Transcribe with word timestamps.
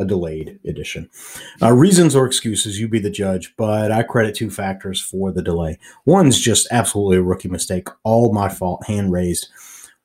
a 0.00 0.04
delayed 0.04 0.58
edition. 0.64 1.08
Uh, 1.62 1.72
reasons 1.72 2.16
or 2.16 2.26
excuses, 2.26 2.80
you 2.80 2.88
be 2.88 2.98
the 2.98 3.10
judge, 3.10 3.54
but 3.56 3.92
I 3.92 4.02
credit 4.02 4.34
two 4.34 4.50
factors 4.50 5.00
for 5.00 5.30
the 5.30 5.42
delay. 5.42 5.78
One's 6.06 6.40
just 6.40 6.66
absolutely 6.70 7.18
a 7.18 7.22
rookie 7.22 7.48
mistake, 7.48 7.88
all 8.02 8.32
my 8.32 8.48
fault, 8.48 8.84
hand 8.86 9.12
raised. 9.12 9.48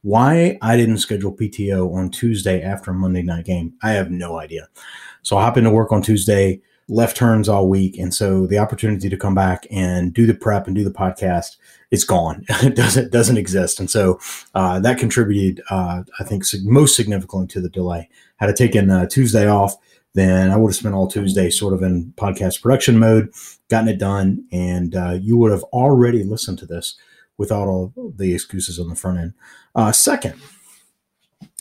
Why 0.01 0.59
I 0.61 0.77
didn't 0.77 0.99
schedule 0.99 1.35
PTO 1.35 1.91
on 1.95 2.11
Tuesday 2.11 2.61
after 2.61 2.93
Monday 2.93 3.23
night 3.23 3.45
game, 3.45 3.73
I 3.81 3.91
have 3.91 4.11
no 4.11 4.37
idea. 4.37 4.67
So 5.23 5.37
I 5.37 5.43
hop 5.43 5.57
into 5.57 5.71
work 5.71 5.91
on 5.91 6.03
Tuesday, 6.03 6.61
left 6.87 7.17
turns 7.17 7.49
all 7.49 7.67
week, 7.67 7.97
and 7.97 8.13
so 8.13 8.45
the 8.45 8.59
opportunity 8.59 9.09
to 9.09 9.17
come 9.17 9.33
back 9.33 9.65
and 9.71 10.13
do 10.13 10.27
the 10.27 10.35
prep 10.35 10.67
and 10.67 10.75
do 10.75 10.83
the 10.83 10.91
podcast 10.91 11.57
is 11.89 12.03
gone. 12.03 12.45
it 12.49 12.75
doesn't 12.75 13.11
doesn't 13.11 13.37
exist, 13.37 13.79
and 13.79 13.89
so 13.89 14.19
uh, 14.53 14.79
that 14.79 14.99
contributed, 14.99 15.63
uh, 15.71 16.03
I 16.19 16.23
think, 16.23 16.43
most 16.63 16.95
significantly 16.95 17.47
to 17.47 17.61
the 17.61 17.69
delay. 17.69 18.09
Had 18.37 18.49
I 18.49 18.53
taken 18.53 18.89
uh, 18.89 19.07
Tuesday 19.07 19.47
off, 19.47 19.75
then 20.13 20.49
I 20.49 20.55
would 20.55 20.69
have 20.69 20.75
spent 20.75 20.95
all 20.95 21.07
Tuesday 21.07 21.49
sort 21.49 21.73
of 21.73 21.83
in 21.83 22.13
podcast 22.15 22.61
production 22.61 22.97
mode, 22.97 23.31
gotten 23.69 23.89
it 23.89 23.99
done, 23.99 24.45
and 24.51 24.95
uh, 24.95 25.17
you 25.21 25.37
would 25.37 25.51
have 25.51 25.63
already 25.65 26.23
listened 26.23 26.57
to 26.59 26.65
this 26.65 26.95
without 27.37 27.67
all 27.67 27.93
the 28.15 28.33
excuses 28.33 28.79
on 28.79 28.87
the 28.87 28.95
front 28.95 29.19
end. 29.19 29.33
Uh, 29.75 29.91
second, 29.91 30.35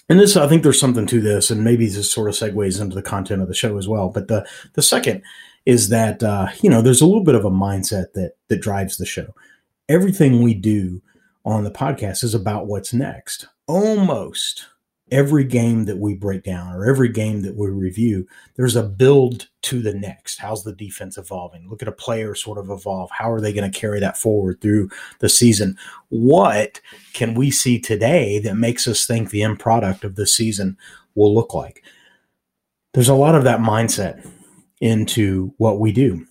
and 0.08 0.20
this 0.20 0.36
I 0.36 0.46
think 0.46 0.62
there's 0.62 0.78
something 0.78 1.06
to 1.06 1.20
this, 1.20 1.50
and 1.50 1.64
maybe 1.64 1.88
this 1.88 2.12
sort 2.12 2.28
of 2.28 2.34
segues 2.34 2.80
into 2.80 2.94
the 2.94 3.02
content 3.02 3.42
of 3.42 3.48
the 3.48 3.54
show 3.54 3.76
as 3.76 3.88
well. 3.88 4.08
But 4.08 4.28
the 4.28 4.46
the 4.74 4.82
second 4.82 5.22
is 5.66 5.88
that 5.88 6.22
uh, 6.22 6.48
you 6.60 6.70
know 6.70 6.80
there's 6.80 7.00
a 7.00 7.06
little 7.06 7.24
bit 7.24 7.34
of 7.34 7.44
a 7.44 7.50
mindset 7.50 8.12
that 8.14 8.32
that 8.48 8.60
drives 8.60 8.96
the 8.96 9.06
show. 9.06 9.34
Everything 9.88 10.42
we 10.42 10.54
do 10.54 11.02
on 11.44 11.64
the 11.64 11.70
podcast 11.70 12.22
is 12.22 12.34
about 12.34 12.66
what's 12.66 12.94
next. 12.94 13.48
Almost 13.66 14.66
every 15.14 15.44
game 15.44 15.84
that 15.84 15.98
we 15.98 16.12
break 16.12 16.42
down 16.42 16.74
or 16.74 16.84
every 16.84 17.08
game 17.08 17.42
that 17.42 17.54
we 17.54 17.68
review, 17.68 18.26
there's 18.56 18.74
a 18.74 18.82
build 18.82 19.48
to 19.62 19.80
the 19.80 19.94
next. 19.94 20.38
How's 20.40 20.64
the 20.64 20.74
defense 20.74 21.16
evolving? 21.16 21.70
Look 21.70 21.82
at 21.82 21.88
a 21.88 21.92
player 21.92 22.34
sort 22.34 22.58
of 22.58 22.68
evolve. 22.68 23.10
How 23.12 23.30
are 23.30 23.40
they 23.40 23.52
going 23.52 23.70
to 23.70 23.78
carry 23.78 24.00
that 24.00 24.18
forward 24.18 24.60
through 24.60 24.90
the 25.20 25.28
season? 25.28 25.78
What 26.08 26.80
can 27.12 27.34
we 27.34 27.52
see 27.52 27.78
today 27.78 28.40
that 28.40 28.56
makes 28.56 28.88
us 28.88 29.06
think 29.06 29.30
the 29.30 29.44
end 29.44 29.60
product 29.60 30.02
of 30.02 30.16
the 30.16 30.26
season 30.26 30.76
will 31.14 31.32
look 31.32 31.54
like? 31.54 31.84
There's 32.92 33.08
a 33.08 33.14
lot 33.14 33.36
of 33.36 33.44
that 33.44 33.60
mindset 33.60 34.28
into 34.80 35.54
what 35.58 35.78
we 35.78 35.92
do. 35.92 36.26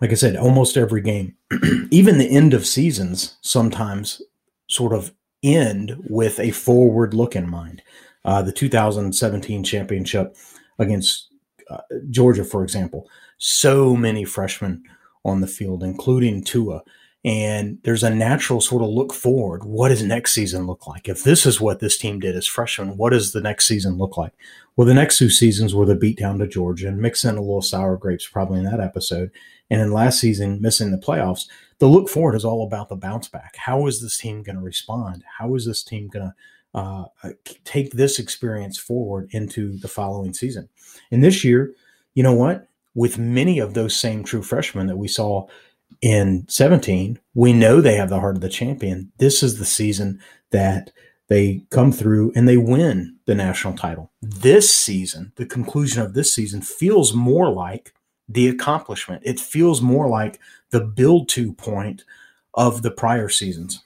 Like 0.00 0.12
I 0.12 0.14
said, 0.14 0.36
almost 0.36 0.76
every 0.76 1.02
game, 1.02 1.34
even 1.90 2.18
the 2.18 2.30
end 2.30 2.54
of 2.54 2.66
seasons, 2.66 3.36
sometimes 3.40 4.22
sort 4.68 4.92
of 4.92 5.12
end 5.42 5.96
with 6.08 6.38
a 6.38 6.50
forward 6.50 7.14
look 7.14 7.36
in 7.36 7.48
mind. 7.48 7.82
Uh, 8.24 8.42
the 8.42 8.52
2017 8.52 9.64
championship 9.64 10.36
against 10.78 11.28
uh, 11.70 11.78
Georgia, 12.10 12.44
for 12.44 12.62
example, 12.62 13.08
so 13.38 13.96
many 13.96 14.24
freshmen 14.24 14.82
on 15.24 15.40
the 15.40 15.46
field, 15.46 15.82
including 15.82 16.42
Tua. 16.44 16.82
And 17.22 17.78
there's 17.82 18.02
a 18.02 18.14
natural 18.14 18.62
sort 18.62 18.82
of 18.82 18.88
look 18.88 19.12
forward. 19.12 19.64
What 19.64 19.88
does 19.90 20.02
next 20.02 20.32
season 20.32 20.66
look 20.66 20.86
like? 20.86 21.06
If 21.06 21.22
this 21.22 21.44
is 21.44 21.60
what 21.60 21.80
this 21.80 21.98
team 21.98 22.18
did 22.18 22.34
as 22.34 22.46
freshmen, 22.46 22.96
what 22.96 23.10
does 23.10 23.32
the 23.32 23.42
next 23.42 23.66
season 23.66 23.98
look 23.98 24.16
like? 24.16 24.32
Well, 24.76 24.86
the 24.86 24.94
next 24.94 25.18
two 25.18 25.28
seasons 25.28 25.74
were 25.74 25.84
the 25.84 25.94
beatdown 25.94 26.38
to 26.38 26.46
Georgia 26.46 26.88
and 26.88 26.98
mix 26.98 27.24
in 27.24 27.36
a 27.36 27.40
little 27.40 27.60
sour 27.60 27.98
grapes 27.98 28.26
probably 28.26 28.60
in 28.60 28.64
that 28.64 28.80
episode. 28.80 29.30
And 29.70 29.80
in 29.80 29.92
last 29.92 30.18
season, 30.18 30.60
missing 30.60 30.90
the 30.90 30.98
playoffs, 30.98 31.46
the 31.78 31.86
look 31.86 32.08
forward 32.08 32.34
is 32.34 32.44
all 32.44 32.66
about 32.66 32.88
the 32.88 32.96
bounce 32.96 33.28
back. 33.28 33.56
How 33.56 33.86
is 33.86 34.02
this 34.02 34.18
team 34.18 34.42
going 34.42 34.56
to 34.56 34.62
respond? 34.62 35.24
How 35.38 35.54
is 35.54 35.64
this 35.64 35.82
team 35.82 36.08
going 36.08 36.32
to 36.32 36.34
uh, 36.78 37.04
take 37.64 37.92
this 37.92 38.18
experience 38.18 38.78
forward 38.78 39.28
into 39.30 39.76
the 39.78 39.88
following 39.88 40.34
season? 40.34 40.68
And 41.10 41.22
this 41.22 41.44
year, 41.44 41.72
you 42.14 42.22
know 42.22 42.34
what? 42.34 42.68
With 42.94 43.18
many 43.18 43.60
of 43.60 43.74
those 43.74 43.96
same 43.96 44.24
true 44.24 44.42
freshmen 44.42 44.88
that 44.88 44.98
we 44.98 45.08
saw 45.08 45.46
in 46.02 46.46
17, 46.48 47.18
we 47.34 47.52
know 47.52 47.80
they 47.80 47.94
have 47.94 48.10
the 48.10 48.20
heart 48.20 48.36
of 48.36 48.42
the 48.42 48.48
champion. 48.48 49.12
This 49.18 49.42
is 49.42 49.58
the 49.58 49.64
season 49.64 50.20
that 50.50 50.90
they 51.28 51.64
come 51.70 51.92
through 51.92 52.32
and 52.34 52.48
they 52.48 52.56
win 52.56 53.16
the 53.26 53.34
national 53.34 53.74
title. 53.74 54.10
This 54.20 54.74
season, 54.74 55.32
the 55.36 55.46
conclusion 55.46 56.02
of 56.02 56.14
this 56.14 56.34
season 56.34 56.60
feels 56.60 57.14
more 57.14 57.50
like 57.50 57.94
the 58.30 58.48
accomplishment. 58.48 59.22
It 59.24 59.40
feels 59.40 59.82
more 59.82 60.08
like 60.08 60.38
the 60.70 60.80
build 60.80 61.28
to 61.30 61.52
point 61.52 62.04
of 62.54 62.82
the 62.82 62.90
prior 62.90 63.28
seasons. 63.28 63.82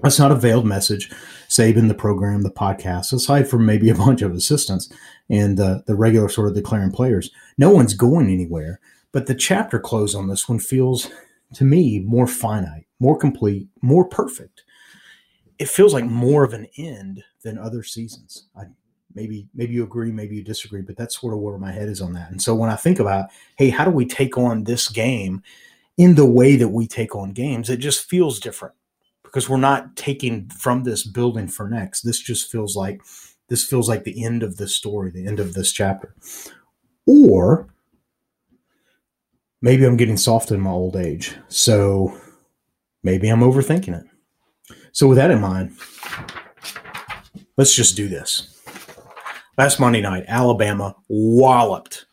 That's 0.00 0.18
not 0.18 0.30
a 0.30 0.36
veiled 0.36 0.64
message. 0.64 1.10
Saban, 1.48 1.88
the 1.88 1.94
program, 1.94 2.42
the 2.42 2.50
podcast, 2.50 3.12
aside 3.12 3.48
from 3.48 3.66
maybe 3.66 3.90
a 3.90 3.94
bunch 3.94 4.22
of 4.22 4.32
assistants 4.32 4.92
and 5.28 5.56
the, 5.56 5.82
the 5.86 5.96
regular 5.96 6.28
sort 6.28 6.48
of 6.48 6.54
declaring 6.54 6.92
players, 6.92 7.30
no 7.56 7.70
one's 7.70 7.94
going 7.94 8.30
anywhere. 8.30 8.80
But 9.10 9.26
the 9.26 9.34
chapter 9.34 9.80
close 9.80 10.14
on 10.14 10.28
this 10.28 10.48
one 10.48 10.60
feels 10.60 11.10
to 11.54 11.64
me 11.64 12.00
more 12.00 12.26
finite, 12.26 12.86
more 13.00 13.18
complete, 13.18 13.68
more 13.82 14.04
perfect. 14.04 14.62
It 15.58 15.68
feels 15.68 15.92
like 15.92 16.04
more 16.04 16.44
of 16.44 16.52
an 16.52 16.68
end 16.76 17.24
than 17.42 17.58
other 17.58 17.82
seasons. 17.82 18.46
I, 18.56 18.64
maybe 19.14 19.48
maybe 19.54 19.72
you 19.74 19.84
agree, 19.84 20.12
maybe 20.12 20.36
you 20.36 20.42
disagree, 20.42 20.82
but 20.82 20.96
that's 20.96 21.20
sort 21.20 21.34
of 21.34 21.40
where 21.40 21.58
my 21.58 21.72
head 21.72 21.88
is 21.88 22.00
on 22.00 22.12
that. 22.14 22.30
And 22.30 22.40
so 22.42 22.54
when 22.54 22.70
I 22.70 22.76
think 22.76 22.98
about, 22.98 23.30
hey, 23.56 23.70
how 23.70 23.84
do 23.84 23.90
we 23.90 24.06
take 24.06 24.36
on 24.38 24.64
this 24.64 24.88
game 24.88 25.42
in 25.96 26.14
the 26.14 26.26
way 26.26 26.56
that 26.56 26.68
we 26.68 26.86
take 26.86 27.14
on 27.14 27.32
games? 27.32 27.70
It 27.70 27.78
just 27.78 28.08
feels 28.08 28.38
different 28.40 28.74
because 29.22 29.48
we're 29.48 29.56
not 29.58 29.96
taking 29.96 30.48
from 30.48 30.84
this 30.84 31.06
building 31.06 31.48
for 31.48 31.68
next. 31.68 32.02
This 32.02 32.18
just 32.18 32.50
feels 32.50 32.76
like 32.76 33.02
this 33.48 33.64
feels 33.64 33.88
like 33.88 34.04
the 34.04 34.24
end 34.24 34.42
of 34.42 34.56
the 34.56 34.68
story, 34.68 35.10
the 35.10 35.26
end 35.26 35.40
of 35.40 35.54
this 35.54 35.72
chapter. 35.72 36.14
Or 37.06 37.68
maybe 39.62 39.84
I'm 39.84 39.96
getting 39.96 40.16
soft 40.16 40.50
in 40.50 40.60
my 40.60 40.70
old 40.70 40.96
age. 40.96 41.34
So 41.48 42.18
maybe 43.02 43.28
I'm 43.28 43.40
overthinking 43.40 43.98
it. 44.00 44.06
So 44.92 45.06
with 45.06 45.16
that 45.16 45.30
in 45.30 45.40
mind, 45.40 45.76
let's 47.56 47.74
just 47.74 47.96
do 47.96 48.08
this. 48.08 48.57
Last 49.58 49.80
Monday 49.80 50.00
night, 50.00 50.24
Alabama 50.28 50.94
walloped 51.08 52.06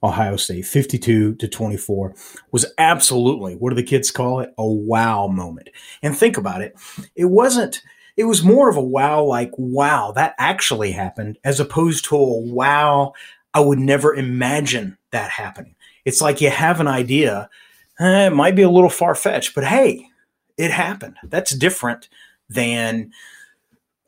Ohio 0.00 0.36
State 0.36 0.64
52 0.64 1.34
to 1.34 1.48
24 1.48 2.14
was 2.52 2.66
absolutely 2.78 3.56
what 3.56 3.70
do 3.70 3.74
the 3.74 3.82
kids 3.82 4.12
call 4.12 4.38
it? 4.38 4.54
A 4.56 4.64
wow 4.64 5.26
moment. 5.26 5.70
And 6.04 6.16
think 6.16 6.36
about 6.36 6.62
it. 6.62 6.76
It 7.16 7.24
wasn't 7.24 7.82
it 8.16 8.24
was 8.24 8.44
more 8.44 8.68
of 8.68 8.76
a 8.76 8.80
wow 8.80 9.24
like 9.24 9.50
wow 9.58 10.12
that 10.12 10.36
actually 10.38 10.92
happened 10.92 11.36
as 11.42 11.58
opposed 11.58 12.04
to 12.04 12.16
a 12.16 12.40
wow 12.42 13.12
i 13.54 13.58
would 13.58 13.80
never 13.80 14.14
imagine 14.14 14.96
that 15.10 15.30
happening. 15.30 15.74
It's 16.04 16.20
like 16.20 16.40
you 16.40 16.50
have 16.50 16.78
an 16.78 16.86
idea 16.86 17.50
eh, 17.98 18.28
it 18.28 18.34
might 18.34 18.54
be 18.54 18.62
a 18.62 18.70
little 18.70 18.88
far-fetched 18.88 19.52
but 19.52 19.64
hey 19.64 20.06
it 20.56 20.70
happened. 20.70 21.16
That's 21.24 21.56
different 21.56 22.08
than 22.48 23.10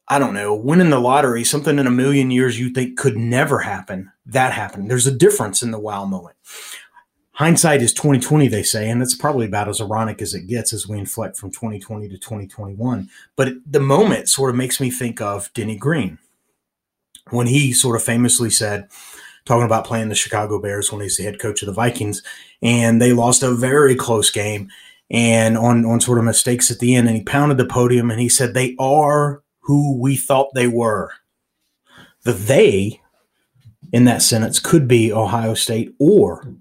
I 0.09 0.19
don't 0.19 0.35
know, 0.35 0.55
winning 0.55 0.91
the 0.91 1.01
lottery, 1.01 1.43
something 1.43 1.79
in 1.79 1.87
a 1.87 1.91
million 1.91 2.31
years 2.31 2.61
you 2.61 2.71
think 2.71 2.97
could 2.97 3.17
never 3.17 3.61
happen, 3.61 4.13
that 4.27 4.53
happened. 4.53 4.89
There's 4.91 5.07
a 5.07 5.13
difference 5.13 5.63
in 5.63 5.73
the 5.73 5.81
wow 5.81 6.05
moment. 6.05 6.37
Hindsight 7.33 7.83
is 7.83 7.93
2020, 7.93 8.49
they 8.49 8.63
say, 8.63 8.89
and 8.89 9.03
it's 9.03 9.15
probably 9.15 9.47
about 9.47 9.69
as 9.69 9.81
ironic 9.81 10.23
as 10.23 10.33
it 10.33 10.47
gets 10.47 10.73
as 10.73 10.89
we 10.89 10.99
inflect 10.99 11.37
from 11.37 11.51
2020 11.51 12.09
to 12.09 12.17
2021. 12.17 13.11
But 13.35 13.55
the 13.67 13.81
moment 13.81 14.29
sort 14.29 14.49
of 14.49 14.57
makes 14.57 14.81
me 14.81 14.91
think 14.91 15.21
of 15.21 15.53
Denny 15.53 15.77
Green 15.77 16.19
when 17.31 17.49
he 17.49 17.73
sort 17.73 17.97
of 17.97 18.03
famously 18.03 18.49
said, 18.49 18.89
talking 19.45 19.67
about 19.67 19.85
playing 19.85 20.09
the 20.09 20.15
Chicago 20.15 20.59
Bears 20.61 20.91
when 20.91 21.03
he's 21.03 21.17
the 21.17 21.25
head 21.25 21.39
coach 21.39 21.63
of 21.63 21.67
the 21.67 21.73
Vikings, 21.73 22.23
and 22.63 23.03
they 23.03 23.13
lost 23.13 23.43
a 23.43 23.55
very 23.55 23.95
close 23.95 24.31
game 24.31 24.69
and 25.11 25.57
on 25.57 25.85
on 25.85 26.01
sort 26.01 26.19
of 26.19 26.25
mistakes 26.25 26.71
at 26.71 26.79
the 26.79 26.95
end, 26.95 27.07
and 27.07 27.17
he 27.17 27.23
pounded 27.23 27.59
the 27.59 27.65
podium 27.65 28.11
and 28.11 28.21
he 28.21 28.29
said, 28.29 28.55
They 28.55 28.75
are 28.79 29.43
who 29.67 29.99
we 29.99 30.17
thought 30.17 30.55
they 30.55 30.69
were. 30.69 31.13
The 32.25 32.33
they 32.33 33.01
in 33.93 34.05
that 34.07 34.23
sentence 34.23 34.61
could 34.61 34.89
be 34.89 35.13
Ohio 35.13 35.55
State 35.55 35.95
or 35.99 36.55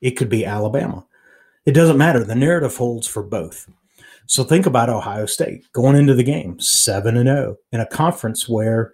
it 0.00 0.12
could 0.12 0.28
be 0.28 0.44
Alabama. 0.44 1.06
It 1.66 1.72
doesn't 1.72 1.98
matter. 1.98 2.24
The 2.24 2.34
narrative 2.34 2.76
holds 2.76 3.06
for 3.06 3.22
both. 3.22 3.68
So 4.26 4.44
think 4.44 4.66
about 4.66 4.90
Ohio 4.90 5.26
State 5.26 5.70
going 5.72 5.96
into 5.96 6.14
the 6.14 6.22
game 6.24 6.58
7 6.60 7.16
and 7.16 7.28
0 7.28 7.56
in 7.72 7.80
a 7.80 7.86
conference 7.86 8.48
where 8.48 8.92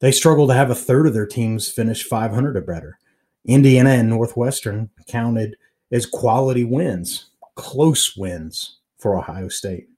They 0.00 0.12
struggle 0.12 0.46
to 0.48 0.54
have 0.54 0.70
a 0.70 0.74
third 0.74 1.06
of 1.06 1.14
their 1.14 1.26
teams 1.26 1.70
finish 1.70 2.04
500 2.04 2.56
or 2.56 2.60
better. 2.60 2.98
Indiana 3.46 3.90
and 3.90 4.10
Northwestern 4.10 4.90
counted 5.08 5.56
as 5.92 6.06
quality 6.06 6.64
wins, 6.64 7.30
close 7.54 8.16
wins 8.16 8.80
for 8.98 9.16
Ohio 9.16 9.48
State. 9.48 9.88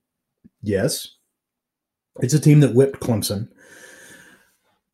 Yes, 0.61 1.16
it's 2.19 2.33
a 2.33 2.39
team 2.39 2.59
that 2.61 2.73
whipped 2.73 2.99
Clemson, 2.99 3.49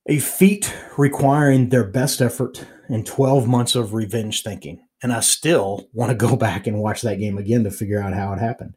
a 0.08 0.20
feat 0.20 0.74
requiring 0.98 1.70
their 1.70 1.84
best 1.84 2.22
effort 2.22 2.66
and 2.90 3.06
12 3.06 3.48
months 3.48 3.76
of 3.76 3.94
revenge 3.94 4.44
thinking. 4.44 4.80
And 5.02 5.14
I 5.14 5.22
still 5.22 5.88
want 5.94 6.12
to 6.12 6.16
go 6.16 6.36
back 6.38 6.68
and 6.68 6.80
watch 6.80 7.02
that 7.02 7.20
game 7.20 7.38
again 7.38 7.64
to 7.64 7.72
figure 7.72 8.02
out 8.02 8.14
how 8.14 8.34
it 8.34 8.40
happened. 8.40 8.76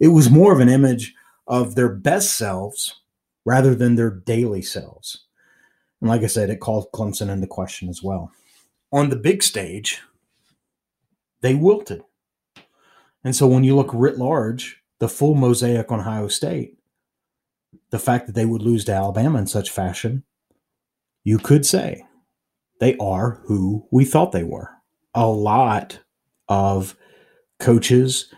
It 0.00 0.08
was 0.08 0.30
more 0.30 0.52
of 0.52 0.60
an 0.60 0.68
image 0.68 1.14
of 1.46 1.74
their 1.74 1.88
best 1.88 2.36
selves 2.36 3.00
rather 3.44 3.74
than 3.74 3.94
their 3.94 4.10
daily 4.10 4.62
selves. 4.62 5.24
And 6.00 6.10
like 6.10 6.22
I 6.22 6.26
said, 6.26 6.50
it 6.50 6.60
called 6.60 6.92
Clemson 6.92 7.30
into 7.30 7.46
question 7.46 7.88
as 7.88 8.02
well. 8.02 8.32
On 8.92 9.08
the 9.08 9.16
big 9.16 9.42
stage, 9.42 10.02
they 11.40 11.54
wilted. 11.54 12.02
And 13.22 13.34
so 13.34 13.46
when 13.46 13.64
you 13.64 13.74
look 13.74 13.90
writ 13.92 14.18
large, 14.18 14.82
the 14.98 15.08
full 15.08 15.34
mosaic 15.34 15.90
on 15.90 16.00
Ohio 16.00 16.28
State, 16.28 16.78
the 17.94 17.98
fact 18.00 18.26
that 18.26 18.32
they 18.32 18.44
would 18.44 18.60
lose 18.60 18.84
to 18.84 18.92
Alabama 18.92 19.38
in 19.38 19.46
such 19.46 19.70
fashion, 19.70 20.24
you 21.22 21.38
could 21.38 21.64
say 21.64 22.04
they 22.80 22.96
are 22.96 23.40
who 23.44 23.86
we 23.92 24.04
thought 24.04 24.32
they 24.32 24.42
were. 24.42 24.68
A 25.14 25.28
lot 25.28 26.00
of 26.48 26.96
coaches 27.60 28.34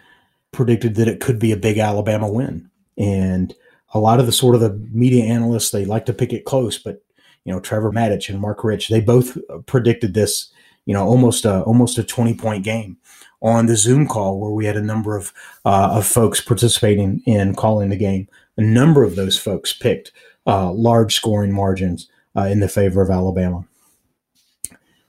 predicted 0.53 0.97
that 0.97 1.09
it 1.09 1.21
could 1.21 1.39
be 1.39 1.53
a 1.53 1.57
big 1.57 1.79
Alabama 1.79 2.31
win. 2.31 2.71
And 2.99 3.55
a 3.95 3.99
lot 3.99 4.21
of 4.21 4.27
the 4.27 4.33
sort 4.33 4.55
of 4.55 4.61
the 4.61 4.75
media 4.93 5.25
analysts, 5.25 5.71
they 5.71 5.87
like 5.87 6.05
to 6.05 6.13
pick 6.13 6.35
it 6.35 6.45
close, 6.45 6.77
but 6.79 7.03
you 7.47 7.53
know, 7.53 7.59
Trevor 7.59 7.91
Matich 7.91 8.29
and 8.29 8.39
Mark 8.39 8.63
Rich, 8.63 8.89
they 8.89 9.01
both 9.01 9.39
predicted 9.65 10.13
this, 10.13 10.53
you 10.85 10.93
know, 10.93 11.07
almost 11.07 11.47
a 11.47 11.63
almost 11.63 11.97
a 11.97 12.05
20 12.05 12.35
point 12.35 12.63
game 12.63 12.99
on 13.41 13.65
the 13.65 13.77
Zoom 13.77 14.07
call 14.07 14.39
where 14.39 14.51
we 14.51 14.67
had 14.67 14.77
a 14.77 14.83
number 14.83 15.17
of 15.17 15.33
uh, 15.65 15.93
of 15.93 16.07
folks 16.07 16.43
participating 16.43 17.23
in 17.25 17.55
calling 17.55 17.89
the 17.89 17.97
game. 17.97 18.29
A 18.57 18.63
number 18.63 19.03
of 19.03 19.17
those 19.17 19.39
folks 19.39 19.73
picked 19.73 20.13
uh, 20.47 20.73
large 20.73 21.15
scoring 21.15 21.53
margins 21.53 22.09
uh, 22.37 22.45
in 22.45 22.61
the 22.61 22.69
favor 22.69 23.03
of 23.03 23.11
Alabama 23.11 23.65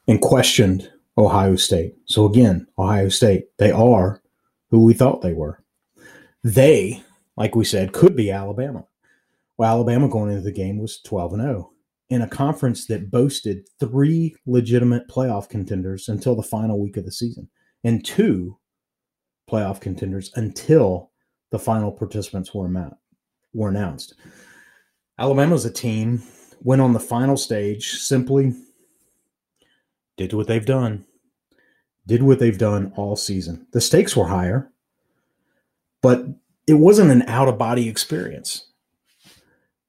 and 0.07 0.21
questioned 0.21 0.91
Ohio 1.17 1.55
State. 1.55 1.95
So 2.05 2.25
again, 2.25 2.67
Ohio 2.77 3.09
State, 3.09 3.45
they 3.57 3.71
are 3.71 4.21
who 4.69 4.83
we 4.83 4.93
thought 4.93 5.21
they 5.21 5.33
were. 5.33 5.63
They, 6.43 7.03
like 7.35 7.55
we 7.55 7.65
said, 7.65 7.93
could 7.93 8.15
be 8.15 8.31
Alabama. 8.31 8.85
Well, 9.57 9.69
Alabama 9.71 10.07
going 10.07 10.29
into 10.31 10.43
the 10.43 10.51
game 10.51 10.77
was 10.77 11.01
12 11.01 11.33
and 11.33 11.41
0 11.41 11.71
in 12.09 12.21
a 12.21 12.27
conference 12.27 12.85
that 12.87 13.11
boasted 13.11 13.67
three 13.79 14.35
legitimate 14.45 15.09
playoff 15.09 15.49
contenders 15.49 16.07
until 16.07 16.35
the 16.35 16.43
final 16.43 16.79
week 16.79 16.95
of 16.95 17.05
the 17.05 17.11
season 17.11 17.49
and 17.83 18.05
two 18.05 18.57
playoff 19.49 19.81
contenders 19.81 20.31
until 20.35 21.11
the 21.51 21.59
final 21.59 21.91
participants 21.91 22.53
were, 22.53 22.69
were 23.57 23.69
announced. 23.69 24.13
Alabama's 25.19 25.65
a 25.65 25.71
team 25.71 26.23
went 26.61 26.81
on 26.81 26.93
the 26.93 26.99
final 26.99 27.37
stage 27.37 27.93
simply 27.93 28.53
did 30.15 30.33
what 30.33 30.47
they've 30.47 30.65
done 30.65 31.05
did 32.07 32.23
what 32.23 32.39
they've 32.39 32.57
done 32.57 32.93
all 32.95 33.17
season. 33.17 33.67
The 33.73 33.81
stakes 33.81 34.15
were 34.15 34.27
higher 34.27 34.71
but 36.01 36.25
it 36.67 36.75
wasn't 36.75 37.11
an 37.11 37.23
out 37.23 37.47
of 37.47 37.57
body 37.57 37.89
experience. 37.89 38.69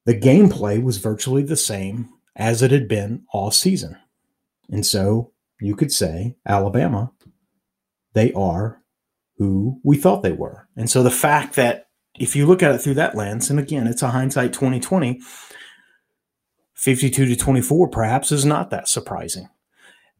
The 0.06 0.18
gameplay 0.18 0.82
was 0.82 0.96
virtually 0.98 1.42
the 1.42 1.56
same 1.56 2.08
as 2.34 2.62
it 2.62 2.70
had 2.70 2.88
been 2.88 3.24
all 3.32 3.50
season. 3.50 3.96
And 4.70 4.86
so 4.86 5.32
you 5.60 5.76
could 5.76 5.92
say 5.92 6.36
alabama 6.46 7.12
they 8.14 8.32
are 8.32 8.82
who 9.36 9.80
we 9.84 9.96
thought 9.96 10.22
they 10.22 10.32
were. 10.32 10.68
And 10.76 10.90
so 10.90 11.02
the 11.02 11.10
fact 11.10 11.54
that 11.54 11.88
if 12.18 12.36
you 12.36 12.46
look 12.46 12.62
at 12.62 12.74
it 12.74 12.78
through 12.78 12.94
that 12.94 13.14
lens 13.14 13.50
and 13.50 13.58
again 13.58 13.86
it's 13.86 14.02
a 14.02 14.10
hindsight 14.10 14.52
2020 14.52 15.20
52 16.78 17.26
to 17.26 17.34
24 17.34 17.88
perhaps 17.88 18.30
is 18.30 18.44
not 18.44 18.70
that 18.70 18.86
surprising. 18.88 19.48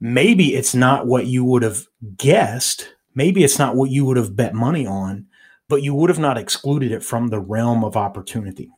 Maybe 0.01 0.57
it's 0.57 0.75
not 0.75 1.07
what 1.07 1.27
you 1.27 1.45
would 1.45 1.63
have 1.63 1.87
guessed. 2.17 2.95
Maybe 3.15 3.45
it's 3.45 3.61
not 3.61 3.77
what 3.77 3.91
you 3.91 4.05
would 4.05 4.17
have 4.17 4.35
bet 4.35 4.55
money 4.55 4.85
on, 4.85 5.27
but 5.69 5.85
you 5.85 5.95
would 5.95 6.11
have 6.11 6.19
not 6.19 6.37
excluded 6.37 6.91
it 6.91 7.05
from 7.05 7.29
the 7.29 7.39
realm 7.39 7.85
of 7.85 7.97
opportunity. 7.97 8.73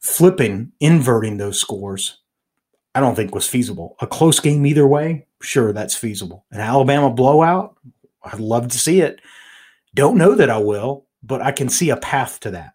Flipping, 0.00 0.72
inverting 0.80 1.36
those 1.36 1.60
scores, 1.60 2.18
I 2.96 3.00
don't 3.00 3.14
think 3.14 3.32
was 3.32 3.46
feasible. 3.46 3.94
A 4.00 4.06
close 4.08 4.40
game 4.40 4.66
either 4.66 4.86
way, 4.86 5.28
sure, 5.40 5.72
that's 5.72 5.94
feasible. 5.94 6.46
An 6.50 6.60
Alabama 6.60 7.10
blowout, 7.10 7.76
I'd 8.24 8.40
love 8.40 8.66
to 8.68 8.78
see 8.78 9.02
it. 9.02 9.20
Don't 9.94 10.18
know 10.18 10.34
that 10.34 10.50
I 10.50 10.58
will, 10.58 11.06
but 11.22 11.40
I 11.42 11.52
can 11.52 11.68
see 11.68 11.90
a 11.90 11.96
path 11.96 12.40
to 12.40 12.50
that. 12.52 12.74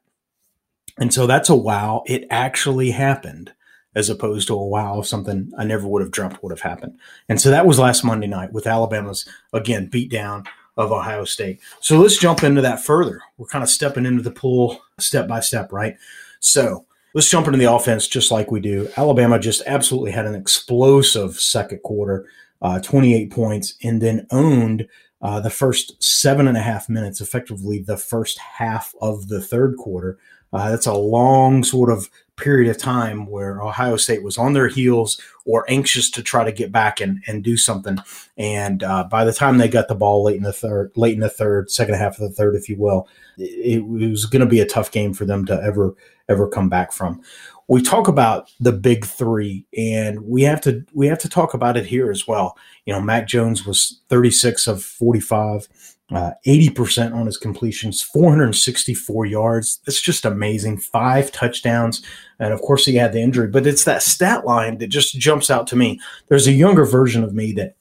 And 0.98 1.14
so 1.14 1.28
that's 1.28 1.50
a 1.50 1.56
wow. 1.56 2.04
It 2.06 2.26
actually 2.30 2.92
happened 2.92 3.54
as 3.96 4.10
opposed 4.10 4.48
to 4.48 4.54
a 4.54 4.68
wow 4.68 5.02
something 5.02 5.52
I 5.58 5.64
never 5.64 5.88
would 5.88 6.02
have 6.02 6.12
dreamt 6.12 6.42
would 6.44 6.52
have 6.52 6.62
happened. 6.62 6.98
And 7.30 7.42
so 7.42 7.50
that 7.50 7.66
was 7.66 7.80
last 7.80 8.04
Monday 8.04 8.28
night 8.28 8.54
with 8.54 8.68
Alabama's 8.68 9.28
again 9.54 9.88
beat 9.88 10.12
down 10.12 10.46
of 10.78 10.92
Ohio 10.92 11.26
State. 11.26 11.60
So 11.82 11.98
let's 11.98 12.18
jump 12.18 12.44
into 12.44 12.62
that 12.62 12.80
further. 12.80 13.22
We're 13.38 13.48
kind 13.48 13.64
of 13.64 13.70
stepping 13.70 14.06
into 14.06 14.22
the 14.22 14.32
pool 14.32 14.80
step 15.00 15.28
by 15.28 15.40
step, 15.40 15.74
right? 15.74 15.98
So 16.40 16.86
let's 17.14 17.30
jump 17.30 17.48
into 17.48 17.58
the 17.58 17.72
offense 17.72 18.08
just 18.08 18.32
like 18.32 18.52
we 18.52 18.60
do. 18.60 18.88
Alabama 18.96 19.40
just 19.40 19.64
absolutely 19.66 20.12
had 20.12 20.28
an 20.28 20.36
explosive 20.36 21.40
second 21.40 21.80
quarter, 21.80 22.28
uh, 22.62 22.80
28 22.80 23.32
points, 23.32 23.74
and 23.84 24.00
then 24.02 24.28
owned 24.30 24.88
uh, 25.22 25.40
the 25.40 25.50
first 25.50 26.02
seven 26.02 26.48
and 26.48 26.58
a 26.58 26.62
half 26.62 26.90
minutes, 26.90 27.22
effectively 27.22 27.80
the 27.80 27.98
first 27.98 28.38
half 28.40 28.94
of 29.02 29.28
the 29.28 29.42
third 29.42 29.76
quarter. 29.78 30.18
Uh, 30.54 30.70
that's 30.70 30.86
a 30.86 30.94
long 30.94 31.64
sort 31.64 31.92
of 31.92 32.10
period 32.38 32.70
of 32.70 32.78
time 32.78 33.26
where 33.26 33.62
Ohio 33.62 33.98
State 33.98 34.24
was 34.24 34.38
on 34.38 34.54
their 34.54 34.68
heels 34.68 35.20
or 35.46 35.66
anxious 35.68 36.10
to 36.12 36.24
try 36.24 36.44
to 36.44 36.52
get 36.52 36.72
back 36.72 37.02
and, 37.02 37.22
and 37.28 37.44
do 37.44 37.58
something. 37.58 37.98
And 38.38 38.84
uh, 38.84 39.06
by 39.06 39.26
the 39.26 39.34
time 39.34 39.58
they 39.58 39.68
got 39.68 39.88
the 39.88 39.96
ball 39.96 40.24
late 40.24 40.38
in 40.38 40.44
the 40.44 40.54
third, 40.54 40.92
late 40.96 41.16
in 41.16 41.20
the 41.20 41.30
third, 41.30 41.72
second 41.72 41.96
half 41.96 42.20
of 42.20 42.30
the 42.30 42.36
third, 42.36 42.56
if 42.56 42.70
you 42.70 42.78
will, 42.78 43.10
it, 43.38 43.80
it 43.80 44.12
was 44.12 44.26
going 44.26 44.42
to 44.42 44.46
be 44.46 44.60
a 44.60 44.66
tough 44.66 44.92
game 44.92 45.14
for 45.14 45.26
them 45.26 45.46
to 45.46 45.62
ever 45.62 45.96
ever 46.30 46.48
come 46.48 46.70
back 46.70 46.92
from. 46.92 47.22
We 47.68 47.82
talk 47.82 48.08
about 48.08 48.50
the 48.60 48.72
big 48.72 49.06
three, 49.06 49.66
and 49.78 50.22
we 50.22 50.44
have 50.44 50.62
to 50.62 50.86
we 50.94 51.08
have 51.08 51.20
to 51.20 51.30
talk 51.30 51.54
about 51.54 51.76
it 51.78 51.86
here 51.86 52.12
as 52.12 52.28
well. 52.28 52.58
You 52.86 52.94
know, 52.94 53.02
Mac 53.02 53.28
Jones 53.28 53.66
was 53.66 54.02
36 54.10 54.68
of 54.68 54.84
45 54.84 55.68
uh, 56.12 56.32
80% 56.46 57.14
on 57.14 57.26
his 57.26 57.38
completions, 57.38 58.02
464 58.02 59.26
yards. 59.26 59.82
That's 59.86 60.02
just 60.02 60.24
amazing. 60.24 60.78
Five 60.78 61.32
touchdowns. 61.32 62.02
And 62.40 62.54
of 62.54 62.62
course, 62.62 62.86
he 62.86 62.96
had 62.96 63.12
the 63.12 63.22
injury, 63.22 63.48
but 63.48 63.68
it's 63.68 63.84
that 63.84 64.04
stat 64.04 64.46
line 64.46 64.78
that 64.78 64.88
just 64.88 65.20
jumps 65.20 65.52
out 65.52 65.68
to 65.68 65.76
me. 65.76 66.00
There's 66.30 66.48
a 66.48 66.54
younger 66.54 66.86
version 66.86 67.24
of 67.24 67.34
me 67.34 67.52
that, 67.54 67.76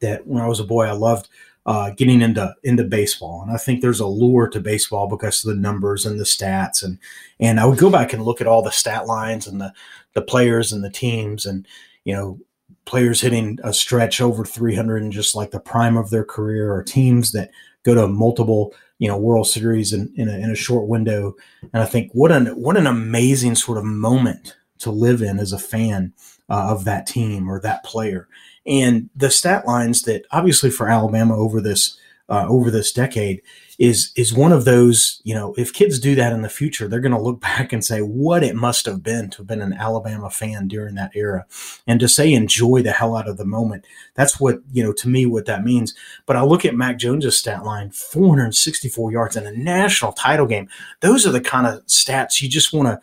that 0.00 0.26
when 0.26 0.42
I 0.42 0.48
was 0.48 0.60
a 0.60 0.64
boy, 0.64 0.84
I 0.84 0.92
loved 0.92 1.28
uh, 1.66 1.90
getting 1.90 2.20
into 2.20 2.54
into 2.62 2.84
baseball, 2.84 3.42
and 3.42 3.50
I 3.50 3.56
think 3.56 3.80
there's 3.80 4.00
a 4.00 4.06
lure 4.06 4.48
to 4.48 4.60
baseball 4.60 5.08
because 5.08 5.44
of 5.44 5.54
the 5.54 5.60
numbers 5.60 6.04
and 6.04 6.20
the 6.20 6.24
stats, 6.24 6.82
and 6.82 6.98
and 7.40 7.58
I 7.58 7.64
would 7.64 7.78
go 7.78 7.90
back 7.90 8.12
and 8.12 8.22
look 8.22 8.40
at 8.40 8.46
all 8.46 8.62
the 8.62 8.70
stat 8.70 9.06
lines 9.06 9.46
and 9.46 9.60
the 9.60 9.72
the 10.12 10.22
players 10.22 10.72
and 10.72 10.84
the 10.84 10.90
teams, 10.90 11.46
and 11.46 11.66
you 12.04 12.14
know 12.14 12.38
players 12.84 13.20
hitting 13.20 13.58
a 13.64 13.72
stretch 13.72 14.20
over 14.20 14.44
300 14.44 15.02
in 15.02 15.10
just 15.10 15.34
like 15.34 15.50
the 15.50 15.60
prime 15.60 15.96
of 15.96 16.10
their 16.10 16.24
career 16.24 16.72
or 16.72 16.82
teams 16.82 17.32
that 17.32 17.50
go 17.82 17.94
to 17.94 18.06
multiple 18.06 18.74
you 18.98 19.08
know 19.08 19.16
world 19.16 19.46
series 19.46 19.92
in, 19.92 20.12
in, 20.16 20.28
a, 20.28 20.32
in 20.32 20.50
a 20.50 20.56
short 20.56 20.86
window. 20.86 21.34
And 21.72 21.82
i 21.82 21.86
think 21.86 22.10
what 22.12 22.30
an 22.30 22.46
what 22.60 22.76
an 22.76 22.86
amazing 22.86 23.54
sort 23.54 23.78
of 23.78 23.84
moment 23.84 24.56
to 24.78 24.90
live 24.90 25.22
in 25.22 25.38
as 25.38 25.52
a 25.52 25.58
fan 25.58 26.12
uh, 26.50 26.68
of 26.70 26.84
that 26.84 27.06
team 27.06 27.48
or 27.48 27.60
that 27.60 27.84
player 27.84 28.28
and 28.66 29.10
the 29.14 29.30
stat 29.30 29.66
lines 29.66 30.02
that 30.02 30.24
obviously 30.30 30.70
for 30.70 30.88
alabama 30.88 31.36
over 31.36 31.60
this 31.60 31.98
uh, 32.28 32.46
over 32.48 32.70
this 32.70 32.90
decade 32.90 33.42
is 33.78 34.10
is 34.16 34.32
one 34.32 34.52
of 34.52 34.64
those 34.64 35.20
you 35.24 35.34
know 35.34 35.52
if 35.58 35.74
kids 35.74 35.98
do 35.98 36.14
that 36.14 36.32
in 36.32 36.42
the 36.42 36.48
future 36.48 36.88
they're 36.88 37.00
going 37.00 37.12
to 37.12 37.20
look 37.20 37.40
back 37.42 37.72
and 37.72 37.84
say 37.84 38.00
what 38.00 38.42
it 38.42 38.56
must 38.56 38.86
have 38.86 39.02
been 39.02 39.28
to 39.28 39.38
have 39.38 39.46
been 39.46 39.60
an 39.60 39.74
alabama 39.74 40.30
fan 40.30 40.66
during 40.68 40.94
that 40.94 41.10
era. 41.14 41.44
And 41.86 42.00
to 42.00 42.08
say 42.08 42.32
enjoy 42.32 42.82
the 42.82 42.92
hell 42.92 43.16
out 43.16 43.28
of 43.28 43.36
the 43.36 43.44
moment 43.44 43.84
that's 44.14 44.40
what 44.40 44.60
you 44.72 44.82
know 44.82 44.92
to 44.94 45.08
me 45.08 45.26
what 45.26 45.46
that 45.46 45.64
means. 45.64 45.94
But 46.24 46.36
i 46.36 46.42
look 46.42 46.64
at 46.64 46.74
mac 46.74 46.98
jones's 46.98 47.36
stat 47.36 47.64
line 47.64 47.90
464 47.90 49.12
yards 49.12 49.36
in 49.36 49.46
a 49.46 49.52
national 49.52 50.12
title 50.12 50.46
game. 50.46 50.68
Those 51.00 51.26
are 51.26 51.32
the 51.32 51.40
kind 51.40 51.66
of 51.66 51.84
stats 51.86 52.40
you 52.40 52.48
just 52.48 52.72
want 52.72 52.88
to 52.88 53.00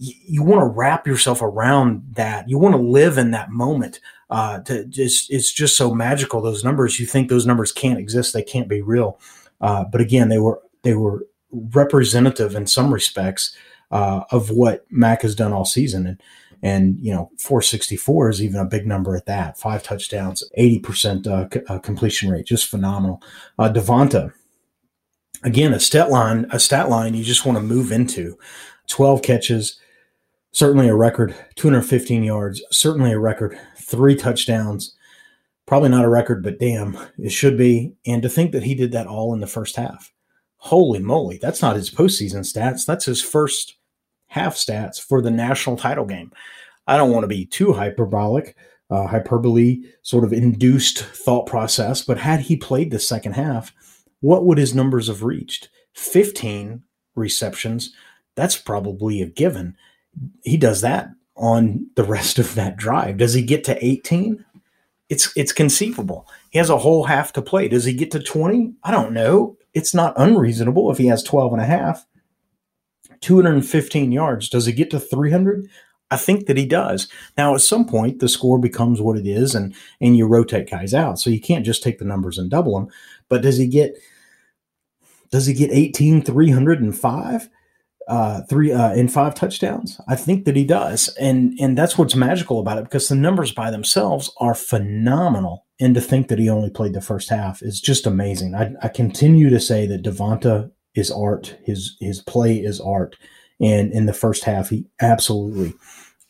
you 0.00 0.42
want 0.42 0.60
to 0.60 0.66
wrap 0.66 1.06
yourself 1.06 1.42
around 1.42 2.02
that. 2.14 2.48
You 2.48 2.56
want 2.56 2.74
to 2.74 2.80
live 2.80 3.18
in 3.18 3.32
that 3.32 3.50
moment 3.50 4.00
uh, 4.30 4.60
to 4.60 4.88
it's 4.92 5.52
just 5.52 5.76
so 5.76 5.94
magical 5.94 6.40
those 6.40 6.64
numbers 6.64 6.98
you 6.98 7.06
think 7.06 7.28
those 7.28 7.46
numbers 7.46 7.72
can't 7.72 7.98
exist 7.98 8.32
they 8.32 8.42
can't 8.42 8.68
be 8.68 8.80
real 8.80 9.18
uh, 9.60 9.84
but 9.84 10.00
again, 10.00 10.28
they 10.28 10.38
were 10.38 10.60
they 10.82 10.94
were 10.94 11.26
representative 11.50 12.54
in 12.54 12.66
some 12.66 12.92
respects 12.92 13.54
uh, 13.90 14.22
of 14.30 14.50
what 14.50 14.86
Mac 14.90 15.22
has 15.22 15.34
done 15.34 15.52
all 15.52 15.64
season. 15.64 16.06
And 16.06 16.22
And, 16.62 16.98
you 17.00 17.12
know, 17.12 17.30
464 17.38 18.30
is 18.30 18.42
even 18.42 18.60
a 18.60 18.64
big 18.64 18.86
number 18.86 19.16
at 19.16 19.26
that. 19.26 19.58
Five 19.58 19.82
touchdowns, 19.82 20.44
80% 20.58 21.26
uh, 21.26 21.48
c- 21.52 21.60
uh, 21.68 21.78
completion 21.78 22.30
rate, 22.30 22.46
just 22.46 22.66
phenomenal. 22.66 23.22
Uh, 23.58 23.70
Devonta, 23.72 24.32
again, 25.42 25.72
a 25.72 25.80
stat 25.80 26.10
line, 26.10 26.46
a 26.50 26.60
stat 26.60 26.88
line 26.88 27.14
you 27.14 27.24
just 27.24 27.44
want 27.44 27.56
to 27.56 27.62
move 27.62 27.90
into. 27.92 28.38
12 28.86 29.22
catches, 29.22 29.80
certainly 30.52 30.88
a 30.88 30.94
record, 30.94 31.34
215 31.56 32.22
yards, 32.22 32.62
certainly 32.70 33.12
a 33.12 33.18
record, 33.18 33.58
three 33.90 34.14
touchdowns. 34.14 34.94
Probably 35.66 35.88
not 35.88 36.04
a 36.04 36.08
record, 36.08 36.42
but 36.42 36.58
damn, 36.58 36.96
it 37.18 37.30
should 37.30 37.58
be. 37.58 37.92
And 38.06 38.22
to 38.22 38.28
think 38.28 38.52
that 38.52 38.62
he 38.62 38.74
did 38.74 38.92
that 38.92 39.06
all 39.06 39.34
in 39.34 39.40
the 39.40 39.46
first 39.46 39.76
half. 39.76 40.12
Holy 40.56 40.98
moly, 40.98 41.38
that's 41.38 41.62
not 41.62 41.76
his 41.76 41.90
postseason 41.90 42.40
stats. 42.40 42.84
That's 42.84 43.04
his 43.04 43.22
first 43.22 43.76
half 44.28 44.54
stats 44.54 45.00
for 45.00 45.20
the 45.20 45.30
national 45.30 45.76
title 45.76 46.04
game. 46.04 46.32
I 46.86 46.96
don't 46.96 47.12
want 47.12 47.24
to 47.24 47.28
be 47.28 47.46
too 47.46 47.72
hyperbolic, 47.72 48.56
uh, 48.90 49.06
hyperbole 49.06 49.82
sort 50.02 50.24
of 50.24 50.32
induced 50.32 51.00
thought 51.00 51.46
process, 51.46 52.02
but 52.02 52.18
had 52.18 52.40
he 52.40 52.56
played 52.56 52.90
the 52.90 52.98
second 52.98 53.32
half, 53.32 53.72
what 54.20 54.44
would 54.44 54.58
his 54.58 54.74
numbers 54.74 55.08
have 55.08 55.22
reached? 55.22 55.70
15 55.94 56.82
receptions. 57.14 57.94
That's 58.34 58.56
probably 58.56 59.22
a 59.22 59.26
given. 59.26 59.76
He 60.42 60.56
does 60.56 60.80
that 60.82 61.10
on 61.40 61.86
the 61.96 62.04
rest 62.04 62.38
of 62.38 62.54
that 62.54 62.76
drive. 62.76 63.16
Does 63.16 63.34
he 63.34 63.42
get 63.42 63.64
to 63.64 63.84
18? 63.84 64.44
It's 65.08 65.32
it's 65.36 65.52
conceivable. 65.52 66.28
He 66.50 66.58
has 66.58 66.70
a 66.70 66.78
whole 66.78 67.04
half 67.04 67.32
to 67.32 67.42
play. 67.42 67.66
Does 67.66 67.84
he 67.84 67.92
get 67.92 68.12
to 68.12 68.20
20? 68.20 68.74
I 68.84 68.92
don't 68.92 69.12
know. 69.12 69.56
It's 69.74 69.94
not 69.94 70.14
unreasonable 70.16 70.90
if 70.90 70.98
he 70.98 71.06
has 71.06 71.22
12 71.22 71.52
and 71.54 71.62
a 71.62 71.64
half. 71.64 72.06
215 73.20 74.12
yards. 74.12 74.48
Does 74.48 74.66
he 74.66 74.72
get 74.72 74.90
to 74.90 75.00
300? 75.00 75.68
I 76.10 76.16
think 76.16 76.46
that 76.46 76.56
he 76.56 76.66
does. 76.66 77.08
Now, 77.36 77.54
at 77.54 77.60
some 77.60 77.86
point, 77.86 78.18
the 78.18 78.28
score 78.28 78.58
becomes 78.58 79.00
what 79.00 79.16
it 79.16 79.26
is, 79.26 79.54
and 79.54 79.74
and 80.00 80.16
you 80.16 80.26
rotate 80.26 80.70
guys 80.70 80.92
out. 80.92 81.18
So 81.18 81.30
you 81.30 81.40
can't 81.40 81.64
just 81.64 81.82
take 81.82 81.98
the 81.98 82.04
numbers 82.04 82.38
and 82.38 82.50
double 82.50 82.78
them. 82.78 82.88
But 83.28 83.42
does 83.42 83.58
he 83.58 83.66
get 83.66 83.96
does 85.30 85.46
he 85.46 85.54
get 85.54 85.70
18 85.72 86.22
305 86.22 87.48
uh 88.10 88.42
three 88.48 88.72
uh 88.72 88.92
in 88.94 89.08
five 89.08 89.34
touchdowns? 89.34 90.00
I 90.08 90.16
think 90.16 90.44
that 90.44 90.56
he 90.56 90.64
does. 90.64 91.08
And 91.20 91.58
and 91.60 91.78
that's 91.78 91.96
what's 91.96 92.14
magical 92.14 92.60
about 92.60 92.78
it 92.78 92.84
because 92.84 93.08
the 93.08 93.14
numbers 93.14 93.52
by 93.52 93.70
themselves 93.70 94.30
are 94.38 94.54
phenomenal. 94.54 95.66
And 95.80 95.94
to 95.94 96.00
think 96.00 96.28
that 96.28 96.38
he 96.38 96.50
only 96.50 96.70
played 96.70 96.92
the 96.92 97.00
first 97.00 97.30
half 97.30 97.62
is 97.62 97.80
just 97.80 98.06
amazing. 98.06 98.54
I, 98.54 98.72
I 98.82 98.88
continue 98.88 99.48
to 99.48 99.60
say 99.60 99.86
that 99.86 100.02
devonta 100.02 100.70
is 100.94 101.10
art. 101.10 101.56
His 101.64 101.96
his 102.00 102.20
play 102.20 102.56
is 102.56 102.80
art. 102.80 103.16
And 103.60 103.92
in 103.92 104.06
the 104.06 104.12
first 104.12 104.44
half 104.44 104.70
he 104.70 104.86
absolutely 105.00 105.74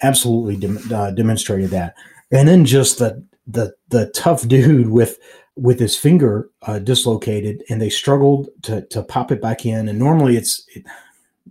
absolutely 0.02 0.94
uh, 0.94 1.10
demonstrated 1.10 1.70
that. 1.70 1.94
And 2.30 2.46
then 2.46 2.64
just 2.64 2.98
the 2.98 3.24
the 3.46 3.74
the 3.88 4.10
tough 4.14 4.46
dude 4.46 4.90
with 4.90 5.18
with 5.56 5.78
his 5.78 5.96
finger 5.96 6.48
uh, 6.62 6.78
dislocated, 6.78 7.62
and 7.68 7.80
they 7.80 7.90
struggled 7.90 8.48
to 8.62 8.86
to 8.86 9.02
pop 9.02 9.30
it 9.30 9.42
back 9.42 9.66
in. 9.66 9.88
And 9.88 9.98
normally, 9.98 10.36
it's 10.36 10.64
it, 10.74 10.84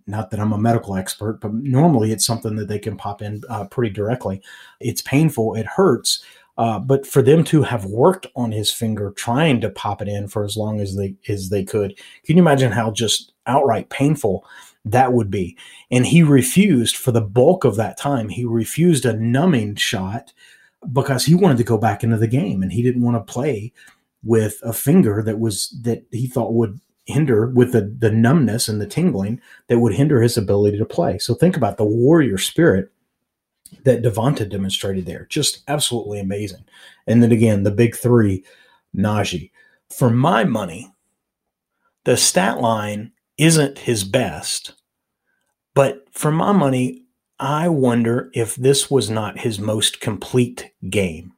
not 0.07 0.31
that 0.31 0.39
I'm 0.39 0.53
a 0.53 0.57
medical 0.57 0.95
expert, 0.95 1.39
but 1.41 1.53
normally 1.53 2.11
it's 2.11 2.25
something 2.25 2.55
that 2.55 2.67
they 2.67 2.79
can 2.79 2.97
pop 2.97 3.21
in 3.21 3.41
uh, 3.49 3.65
pretty 3.65 3.93
directly. 3.93 4.41
It's 4.79 5.01
painful, 5.01 5.55
it 5.55 5.65
hurts, 5.65 6.23
uh, 6.59 6.77
but 6.77 7.07
for 7.07 7.21
them 7.21 7.41
to 7.45 7.63
have 7.63 7.85
worked 7.85 8.27
on 8.35 8.51
his 8.51 8.69
finger, 8.69 9.11
trying 9.11 9.61
to 9.61 9.69
pop 9.69 10.01
it 10.01 10.09
in 10.09 10.27
for 10.27 10.43
as 10.43 10.57
long 10.57 10.81
as 10.81 10.97
they 10.97 11.15
as 11.29 11.49
they 11.49 11.63
could, 11.63 11.97
can 12.25 12.35
you 12.35 12.43
imagine 12.43 12.73
how 12.73 12.91
just 12.91 13.31
outright 13.47 13.89
painful 13.89 14.45
that 14.83 15.13
would 15.13 15.31
be? 15.31 15.57
And 15.89 16.05
he 16.05 16.21
refused 16.21 16.97
for 16.97 17.13
the 17.13 17.21
bulk 17.21 17.63
of 17.63 17.77
that 17.77 17.97
time. 17.97 18.27
He 18.27 18.43
refused 18.43 19.05
a 19.05 19.13
numbing 19.13 19.75
shot 19.75 20.33
because 20.91 21.25
he 21.25 21.33
wanted 21.33 21.57
to 21.57 21.63
go 21.63 21.77
back 21.77 22.03
into 22.03 22.17
the 22.17 22.27
game 22.27 22.61
and 22.61 22.73
he 22.73 22.83
didn't 22.83 23.03
want 23.03 23.15
to 23.15 23.33
play 23.33 23.71
with 24.21 24.59
a 24.63 24.73
finger 24.73 25.23
that 25.23 25.39
was 25.39 25.69
that 25.83 26.03
he 26.11 26.27
thought 26.27 26.53
would 26.53 26.79
hinder 27.09 27.47
with 27.47 27.73
the, 27.73 27.93
the 27.97 28.11
numbness 28.11 28.67
and 28.67 28.79
the 28.79 28.87
tingling 28.87 29.41
that 29.67 29.79
would 29.79 29.93
hinder 29.93 30.21
his 30.21 30.37
ability 30.37 30.77
to 30.77 30.85
play. 30.85 31.17
So 31.17 31.33
think 31.33 31.57
about 31.57 31.77
the 31.77 31.85
warrior 31.85 32.37
spirit 32.37 32.91
that 33.83 34.01
Devonta 34.01 34.49
demonstrated 34.49 35.05
there. 35.05 35.25
Just 35.29 35.63
absolutely 35.67 36.19
amazing. 36.19 36.63
And 37.07 37.21
then 37.21 37.31
again, 37.31 37.63
the 37.63 37.71
big 37.71 37.95
three, 37.95 38.43
Najee. 38.95 39.51
For 39.89 40.09
my 40.09 40.43
money, 40.43 40.91
the 42.05 42.17
stat 42.17 42.61
line 42.61 43.11
isn't 43.37 43.79
his 43.79 44.03
best, 44.03 44.73
but 45.73 46.05
for 46.11 46.31
my 46.31 46.51
money, 46.51 47.05
I 47.39 47.69
wonder 47.69 48.29
if 48.33 48.55
this 48.55 48.91
was 48.91 49.09
not 49.09 49.39
his 49.39 49.59
most 49.59 50.01
complete 50.01 50.71
game. 50.89 51.33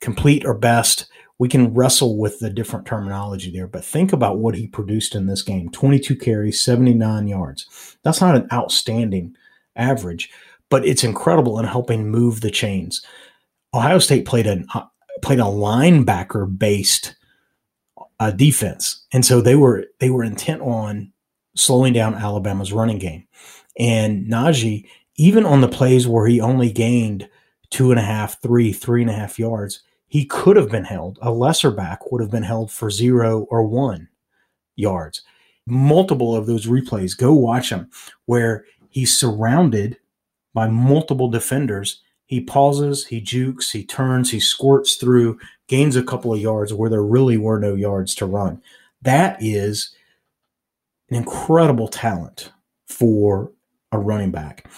Complete 0.00 0.44
or 0.44 0.54
best, 0.54 1.06
we 1.38 1.48
can 1.48 1.74
wrestle 1.74 2.16
with 2.16 2.38
the 2.38 2.50
different 2.50 2.86
terminology 2.86 3.50
there, 3.50 3.66
but 3.66 3.84
think 3.84 4.12
about 4.12 4.38
what 4.38 4.54
he 4.54 4.66
produced 4.66 5.14
in 5.14 5.26
this 5.26 5.42
game 5.42 5.68
22 5.70 6.16
carries, 6.16 6.60
79 6.60 7.26
yards. 7.26 7.96
That's 8.02 8.20
not 8.20 8.36
an 8.36 8.46
outstanding 8.52 9.36
average, 9.76 10.30
but 10.70 10.86
it's 10.86 11.04
incredible 11.04 11.58
in 11.58 11.66
helping 11.66 12.10
move 12.10 12.40
the 12.40 12.50
chains. 12.50 13.04
Ohio 13.72 13.98
State 13.98 14.26
played 14.26 14.46
a 14.46 14.64
uh, 14.74 14.84
played 15.22 15.40
a 15.40 15.44
linebacker 15.44 16.58
based 16.58 17.16
uh, 18.20 18.30
defense, 18.30 19.04
and 19.12 19.24
so 19.24 19.40
they 19.40 19.56
were 19.56 19.86
they 19.98 20.10
were 20.10 20.22
intent 20.22 20.62
on 20.62 21.12
slowing 21.56 21.92
down 21.92 22.14
Alabama's 22.14 22.72
running 22.72 22.98
game. 22.98 23.26
And 23.76 24.26
Najee 24.26 24.86
even 25.16 25.44
on 25.44 25.60
the 25.60 25.68
plays 25.68 26.06
where 26.06 26.26
he 26.26 26.40
only 26.40 26.72
gained 26.72 27.28
two 27.70 27.90
and 27.90 28.00
a 28.00 28.04
half, 28.04 28.40
three, 28.42 28.72
three 28.72 29.02
and 29.02 29.10
a 29.10 29.14
half 29.14 29.38
yards, 29.38 29.82
he 30.14 30.24
could 30.24 30.56
have 30.56 30.70
been 30.70 30.84
held. 30.84 31.18
A 31.22 31.32
lesser 31.32 31.72
back 31.72 32.10
would 32.12 32.20
have 32.20 32.30
been 32.30 32.44
held 32.44 32.70
for 32.70 32.88
zero 32.90 33.46
or 33.50 33.66
one 33.66 34.08
yards. 34.76 35.22
Multiple 35.66 36.36
of 36.36 36.46
those 36.46 36.66
replays, 36.66 37.18
go 37.18 37.32
watch 37.32 37.70
them, 37.70 37.90
where 38.26 38.64
he's 38.90 39.18
surrounded 39.18 39.98
by 40.52 40.68
multiple 40.68 41.28
defenders. 41.28 42.02
He 42.26 42.40
pauses, 42.40 43.06
he 43.06 43.20
jukes, 43.20 43.72
he 43.72 43.84
turns, 43.84 44.30
he 44.30 44.38
squirts 44.38 44.94
through, 44.94 45.38
gains 45.66 45.96
a 45.96 46.02
couple 46.02 46.32
of 46.32 46.40
yards 46.40 46.72
where 46.72 46.90
there 46.90 47.02
really 47.02 47.36
were 47.36 47.58
no 47.58 47.74
yards 47.74 48.14
to 48.16 48.26
run. 48.26 48.62
That 49.02 49.36
is 49.40 49.94
an 51.10 51.16
incredible 51.16 51.88
talent 51.88 52.52
for 52.86 53.50
a 53.90 53.98
running 53.98 54.30
back 54.30 54.68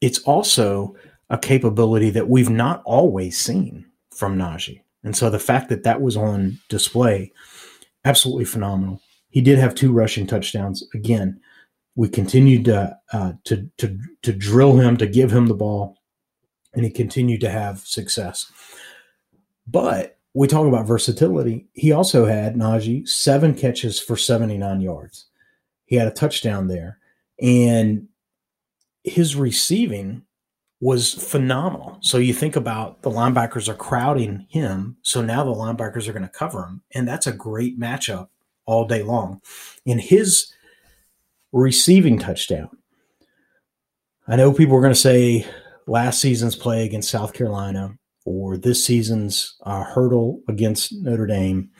it's 0.00 0.18
also 0.20 0.94
a 1.30 1.38
capability 1.38 2.10
that 2.10 2.28
we've 2.28 2.50
not 2.50 2.82
always 2.84 3.38
seen 3.38 3.86
from 4.14 4.36
Najee. 4.36 4.80
And 5.06 5.16
so 5.16 5.30
the 5.30 5.38
fact 5.38 5.68
that 5.68 5.84
that 5.84 6.02
was 6.02 6.16
on 6.16 6.58
display, 6.68 7.32
absolutely 8.04 8.44
phenomenal. 8.44 9.00
He 9.30 9.40
did 9.40 9.56
have 9.56 9.72
two 9.72 9.92
rushing 9.92 10.26
touchdowns. 10.26 10.82
Again, 10.94 11.40
we 11.94 12.08
continued 12.08 12.64
to 12.64 12.98
uh, 13.12 13.34
to 13.44 13.70
to 13.78 13.98
to 14.22 14.32
drill 14.32 14.78
him, 14.78 14.96
to 14.96 15.06
give 15.06 15.32
him 15.32 15.46
the 15.46 15.54
ball, 15.54 15.96
and 16.74 16.84
he 16.84 16.90
continued 16.90 17.40
to 17.42 17.50
have 17.50 17.78
success. 17.78 18.50
But 19.64 20.18
we 20.34 20.48
talk 20.48 20.66
about 20.66 20.88
versatility. 20.88 21.68
He 21.72 21.92
also 21.92 22.26
had 22.26 22.56
Najee 22.56 23.06
seven 23.08 23.54
catches 23.54 24.00
for 24.00 24.16
79 24.16 24.80
yards. 24.80 25.26
He 25.84 25.94
had 25.94 26.08
a 26.08 26.12
touchdown 26.12 26.66
there. 26.66 26.98
And 27.40 28.08
his 29.04 29.36
receiving 29.36 30.25
was 30.80 31.14
phenomenal. 31.14 31.98
So 32.02 32.18
you 32.18 32.34
think 32.34 32.54
about 32.54 33.02
the 33.02 33.10
linebackers 33.10 33.68
are 33.68 33.74
crowding 33.74 34.46
him. 34.50 34.96
So 35.02 35.22
now 35.22 35.44
the 35.44 35.52
linebackers 35.52 36.06
are 36.06 36.12
going 36.12 36.22
to 36.22 36.28
cover 36.28 36.64
him. 36.64 36.82
And 36.94 37.08
that's 37.08 37.26
a 37.26 37.32
great 37.32 37.80
matchup 37.80 38.28
all 38.66 38.86
day 38.86 39.02
long. 39.02 39.40
In 39.86 39.98
his 39.98 40.52
receiving 41.52 42.18
touchdown, 42.18 42.68
I 44.28 44.36
know 44.36 44.52
people 44.52 44.76
are 44.76 44.82
going 44.82 44.92
to 44.92 45.00
say 45.00 45.46
last 45.86 46.20
season's 46.20 46.56
play 46.56 46.84
against 46.84 47.10
South 47.10 47.32
Carolina 47.32 47.96
or 48.24 48.56
this 48.56 48.84
season's 48.84 49.56
uh, 49.62 49.84
hurdle 49.84 50.40
against 50.48 50.92
Notre 50.92 51.26
Dame. 51.26 51.70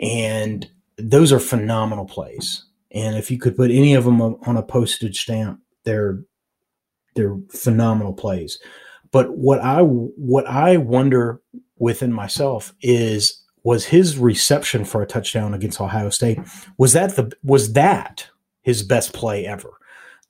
And 0.00 0.68
those 0.96 1.32
are 1.32 1.38
phenomenal 1.38 2.06
plays. 2.06 2.64
And 2.90 3.16
if 3.16 3.30
you 3.30 3.38
could 3.38 3.56
put 3.56 3.70
any 3.70 3.94
of 3.94 4.04
them 4.04 4.20
on 4.20 4.56
a 4.56 4.62
postage 4.62 5.20
stamp, 5.20 5.60
they're 5.84 6.22
they're 7.14 7.38
phenomenal 7.50 8.12
plays. 8.12 8.58
But 9.10 9.36
what 9.36 9.60
I 9.60 9.80
what 9.82 10.46
I 10.46 10.76
wonder 10.76 11.40
within 11.78 12.12
myself 12.12 12.74
is 12.80 13.44
was 13.62 13.86
his 13.86 14.18
reception 14.18 14.84
for 14.84 15.02
a 15.02 15.06
touchdown 15.06 15.54
against 15.54 15.80
Ohio 15.80 16.10
State 16.10 16.38
was 16.78 16.92
that 16.92 17.16
the 17.16 17.32
was 17.42 17.72
that 17.72 18.26
his 18.62 18.82
best 18.82 19.12
play 19.12 19.46
ever? 19.46 19.70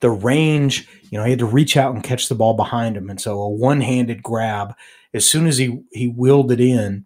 The 0.01 0.09
range, 0.11 0.87
you 1.09 1.17
know, 1.17 1.23
he 1.23 1.31
had 1.31 1.39
to 1.39 1.45
reach 1.45 1.77
out 1.77 1.95
and 1.95 2.03
catch 2.03 2.27
the 2.27 2.35
ball 2.35 2.53
behind 2.53 2.97
him, 2.97 3.09
and 3.09 3.19
so 3.19 3.39
a 3.41 3.49
one-handed 3.49 4.21
grab. 4.21 4.75
As 5.13 5.25
soon 5.25 5.47
as 5.47 5.57
he 5.57 5.81
he 5.91 6.07
wheeled 6.07 6.51
it 6.51 6.59
in, 6.59 7.05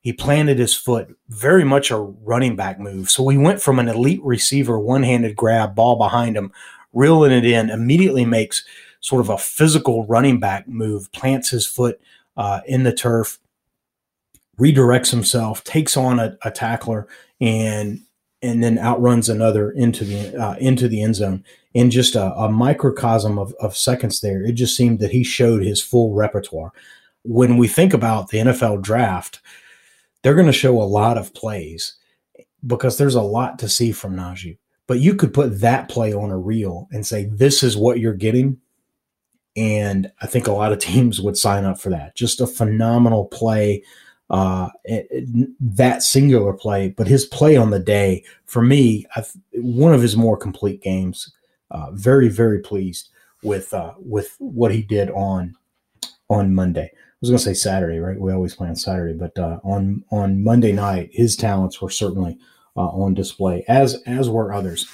he 0.00 0.12
planted 0.12 0.58
his 0.58 0.74
foot, 0.74 1.14
very 1.28 1.64
much 1.64 1.90
a 1.90 1.98
running 1.98 2.56
back 2.56 2.80
move. 2.80 3.10
So 3.10 3.28
he 3.28 3.38
went 3.38 3.62
from 3.62 3.78
an 3.78 3.88
elite 3.88 4.22
receiver, 4.22 4.78
one-handed 4.78 5.36
grab, 5.36 5.74
ball 5.74 5.96
behind 5.96 6.36
him, 6.36 6.52
reeling 6.92 7.32
it 7.32 7.44
in, 7.44 7.70
immediately 7.70 8.24
makes 8.24 8.64
sort 9.02 9.20
of 9.20 9.28
a 9.28 9.36
physical 9.36 10.06
running 10.06 10.40
back 10.40 10.66
move, 10.66 11.12
plants 11.12 11.50
his 11.50 11.66
foot 11.66 12.00
uh, 12.36 12.60
in 12.66 12.84
the 12.84 12.94
turf, 12.94 13.38
redirects 14.58 15.10
himself, 15.10 15.62
takes 15.64 15.96
on 15.96 16.18
a, 16.18 16.38
a, 16.42 16.50
tackler, 16.50 17.06
and 17.40 18.00
and 18.40 18.62
then 18.62 18.78
outruns 18.78 19.28
another 19.28 19.70
into 19.72 20.04
the 20.04 20.36
uh, 20.40 20.54
into 20.58 20.88
the 20.88 21.02
end 21.02 21.16
zone 21.16 21.44
in 21.74 21.90
just 21.90 22.14
a, 22.14 22.32
a 22.34 22.50
microcosm 22.50 23.38
of, 23.38 23.54
of 23.60 23.76
seconds. 23.76 24.20
There, 24.20 24.42
it 24.42 24.52
just 24.52 24.76
seemed 24.76 25.00
that 25.00 25.12
he 25.12 25.24
showed 25.24 25.62
his 25.62 25.82
full 25.82 26.14
repertoire. 26.14 26.72
When 27.24 27.56
we 27.56 27.68
think 27.68 27.92
about 27.92 28.28
the 28.28 28.38
NFL 28.38 28.82
draft, 28.82 29.40
they're 30.22 30.34
going 30.34 30.46
to 30.46 30.52
show 30.52 30.80
a 30.80 30.84
lot 30.84 31.18
of 31.18 31.34
plays 31.34 31.96
because 32.66 32.98
there's 32.98 33.14
a 33.14 33.22
lot 33.22 33.58
to 33.58 33.68
see 33.68 33.92
from 33.92 34.16
Najee. 34.16 34.58
But 34.86 35.00
you 35.00 35.14
could 35.14 35.32
put 35.32 35.60
that 35.60 35.88
play 35.88 36.12
on 36.12 36.30
a 36.30 36.38
reel 36.38 36.88
and 36.90 37.06
say, 37.06 37.24
this 37.24 37.62
is 37.62 37.76
what 37.76 38.00
you're 38.00 38.14
getting. 38.14 38.58
And 39.56 40.10
I 40.20 40.26
think 40.26 40.46
a 40.46 40.52
lot 40.52 40.72
of 40.72 40.78
teams 40.80 41.20
would 41.20 41.36
sign 41.36 41.64
up 41.64 41.78
for 41.78 41.90
that. 41.90 42.14
Just 42.16 42.40
a 42.40 42.46
phenomenal 42.46 43.26
play, 43.26 43.82
uh, 44.30 44.70
it, 44.84 45.06
it, 45.10 45.48
that 45.60 46.02
singular 46.02 46.52
play. 46.52 46.90
But 46.90 47.08
his 47.08 47.26
play 47.26 47.56
on 47.56 47.70
the 47.70 47.80
day, 47.80 48.24
for 48.46 48.62
me, 48.62 49.06
I've, 49.16 49.32
one 49.54 49.94
of 49.94 50.02
his 50.02 50.16
more 50.16 50.36
complete 50.36 50.82
games. 50.82 51.32
Uh, 51.70 51.90
very, 51.92 52.28
very 52.28 52.58
pleased 52.58 53.08
with 53.42 53.72
uh, 53.72 53.94
with 53.98 54.36
what 54.38 54.72
he 54.72 54.82
did 54.82 55.10
on 55.10 55.56
on 56.28 56.54
Monday. 56.54 56.90
I 56.92 57.16
was 57.20 57.30
going 57.30 57.38
to 57.38 57.44
say 57.44 57.54
Saturday, 57.54 57.98
right? 57.98 58.18
We 58.18 58.32
always 58.32 58.54
play 58.54 58.68
on 58.68 58.76
Saturday, 58.76 59.14
but 59.14 59.38
uh, 59.38 59.58
on 59.64 60.04
on 60.10 60.42
Monday 60.42 60.72
night, 60.72 61.10
his 61.12 61.36
talents 61.36 61.80
were 61.80 61.90
certainly 61.90 62.38
uh, 62.76 62.88
on 62.88 63.14
display, 63.14 63.64
as 63.68 64.02
as 64.06 64.28
were 64.28 64.52
others. 64.52 64.88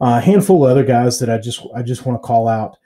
Uh, 0.00 0.18
a 0.18 0.20
handful 0.20 0.64
of 0.64 0.70
other 0.70 0.84
guys 0.84 1.18
that 1.18 1.30
I 1.30 1.38
just 1.38 1.66
I 1.74 1.82
just 1.82 2.06
want 2.06 2.20
to 2.20 2.26
call 2.26 2.48
out. 2.48 2.76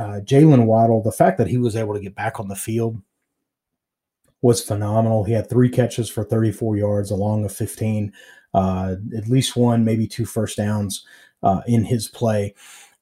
Uh, 0.00 0.18
Jaylen 0.20 0.64
Waddle, 0.64 1.02
the 1.02 1.12
fact 1.12 1.36
that 1.36 1.48
he 1.48 1.58
was 1.58 1.76
able 1.76 1.92
to 1.92 2.00
get 2.00 2.14
back 2.14 2.40
on 2.40 2.48
the 2.48 2.56
field 2.56 3.02
was 4.40 4.62
phenomenal. 4.62 5.24
He 5.24 5.34
had 5.34 5.50
three 5.50 5.68
catches 5.68 6.08
for 6.08 6.24
34 6.24 6.78
yards 6.78 7.10
along 7.10 7.44
of 7.44 7.52
15, 7.52 8.10
uh, 8.54 8.96
at 9.14 9.28
least 9.28 9.56
one, 9.56 9.84
maybe 9.84 10.06
two 10.06 10.24
first 10.24 10.56
downs 10.56 11.04
uh, 11.42 11.60
in 11.66 11.84
his 11.84 12.08
play. 12.08 12.54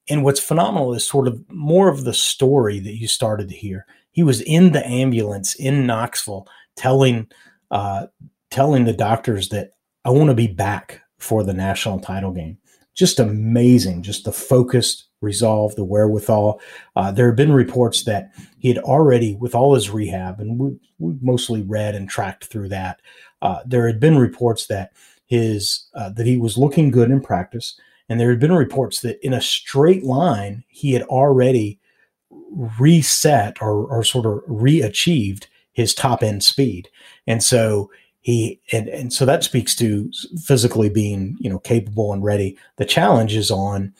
And 0.09 0.25
what's 0.25 0.41
phenomenal 0.41 0.93
is 0.93 1.07
sort 1.07 1.29
of 1.29 1.41
more 1.49 1.87
of 1.87 2.03
the 2.03 2.13
story 2.13 2.79
that 2.79 2.97
you 2.97 3.07
started 3.07 3.47
to 3.47 3.55
hear. 3.55 3.85
He 4.11 4.23
was 4.23 4.41
in 4.41 4.73
the 4.73 4.85
ambulance 4.85 5.55
in 5.55 5.85
Knoxville 5.85 6.47
telling 6.75 7.27
uh, 7.71 8.07
telling 8.49 8.83
the 8.83 8.93
doctors 8.93 9.49
that 9.49 9.75
I 10.03 10.09
want 10.09 10.29
to 10.29 10.35
be 10.35 10.47
back 10.47 11.01
for 11.19 11.43
the 11.43 11.53
national 11.53 11.99
title 11.99 12.31
game. 12.31 12.57
Just 12.95 13.19
amazing, 13.19 14.03
just 14.03 14.25
the 14.25 14.33
focused 14.33 15.08
resolve, 15.21 15.75
the 15.75 15.83
wherewithal. 15.83 16.61
Uh, 16.95 17.11
there 17.11 17.27
have 17.27 17.35
been 17.35 17.51
reports 17.51 18.03
that 18.03 18.31
he 18.57 18.69
had 18.69 18.77
already, 18.79 19.35
with 19.35 19.55
all 19.55 19.75
his 19.75 19.89
rehab, 19.89 20.39
and 20.39 20.57
we, 20.57 20.79
we 20.97 21.15
mostly 21.21 21.61
read 21.61 21.95
and 21.95 22.09
tracked 22.09 22.45
through 22.45 22.69
that. 22.69 23.01
Uh, 23.41 23.59
there 23.65 23.87
had 23.87 23.99
been 23.99 24.17
reports 24.17 24.67
that 24.67 24.91
his 25.25 25.87
uh, 25.93 26.09
that 26.09 26.25
he 26.25 26.37
was 26.37 26.57
looking 26.57 26.91
good 26.91 27.11
in 27.11 27.21
practice, 27.21 27.79
and 28.07 28.19
there 28.19 28.29
had 28.29 28.39
been 28.39 28.53
reports 28.53 29.01
that 29.01 29.23
in 29.25 29.33
a 29.33 29.41
straight 29.41 30.03
line 30.03 30.63
he 30.67 30.93
had 30.93 31.03
already 31.03 31.79
reset 32.79 33.61
or, 33.61 33.85
or 33.85 34.03
sort 34.03 34.25
of 34.25 34.41
re-achieved 34.47 35.47
his 35.71 35.93
top 35.93 36.23
end 36.23 36.43
speed, 36.43 36.89
and 37.27 37.43
so 37.43 37.89
he 38.21 38.59
and, 38.71 38.87
and 38.89 39.13
so 39.13 39.25
that 39.25 39.43
speaks 39.43 39.75
to 39.75 40.11
physically 40.43 40.89
being 40.89 41.37
you 41.39 41.49
know 41.49 41.59
capable 41.59 42.11
and 42.11 42.23
ready 42.23 42.57
the 42.75 42.85
challenge 42.85 43.33
is 43.33 43.49
on 43.49 43.93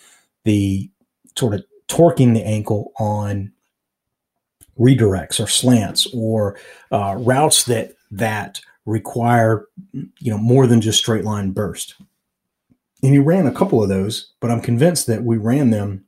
the 0.44 0.90
sort 1.40 1.54
of 1.54 1.64
torquing 1.88 2.34
the 2.34 2.46
ankle 2.46 2.92
on 3.00 3.52
redirects 4.78 5.44
or 5.44 5.48
slants 5.48 6.08
or 6.14 6.58
uh, 6.92 7.16
routes 7.18 7.66
that 7.66 7.94
that 8.12 8.62
require 8.86 9.68
you 9.94 10.32
know 10.32 10.38
more 10.38 10.68
than 10.68 10.82
just 10.82 11.00
straight 11.00 11.24
line 11.24 11.52
burst 11.52 11.96
and 13.04 13.14
he 13.14 13.20
ran 13.20 13.46
a 13.46 13.52
couple 13.52 13.84
of 13.84 13.90
those 13.90 14.34
but 14.40 14.50
i'm 14.50 14.62
convinced 14.62 15.06
that 15.06 15.24
we 15.24 15.38
ran 15.38 15.70
them 15.70 16.06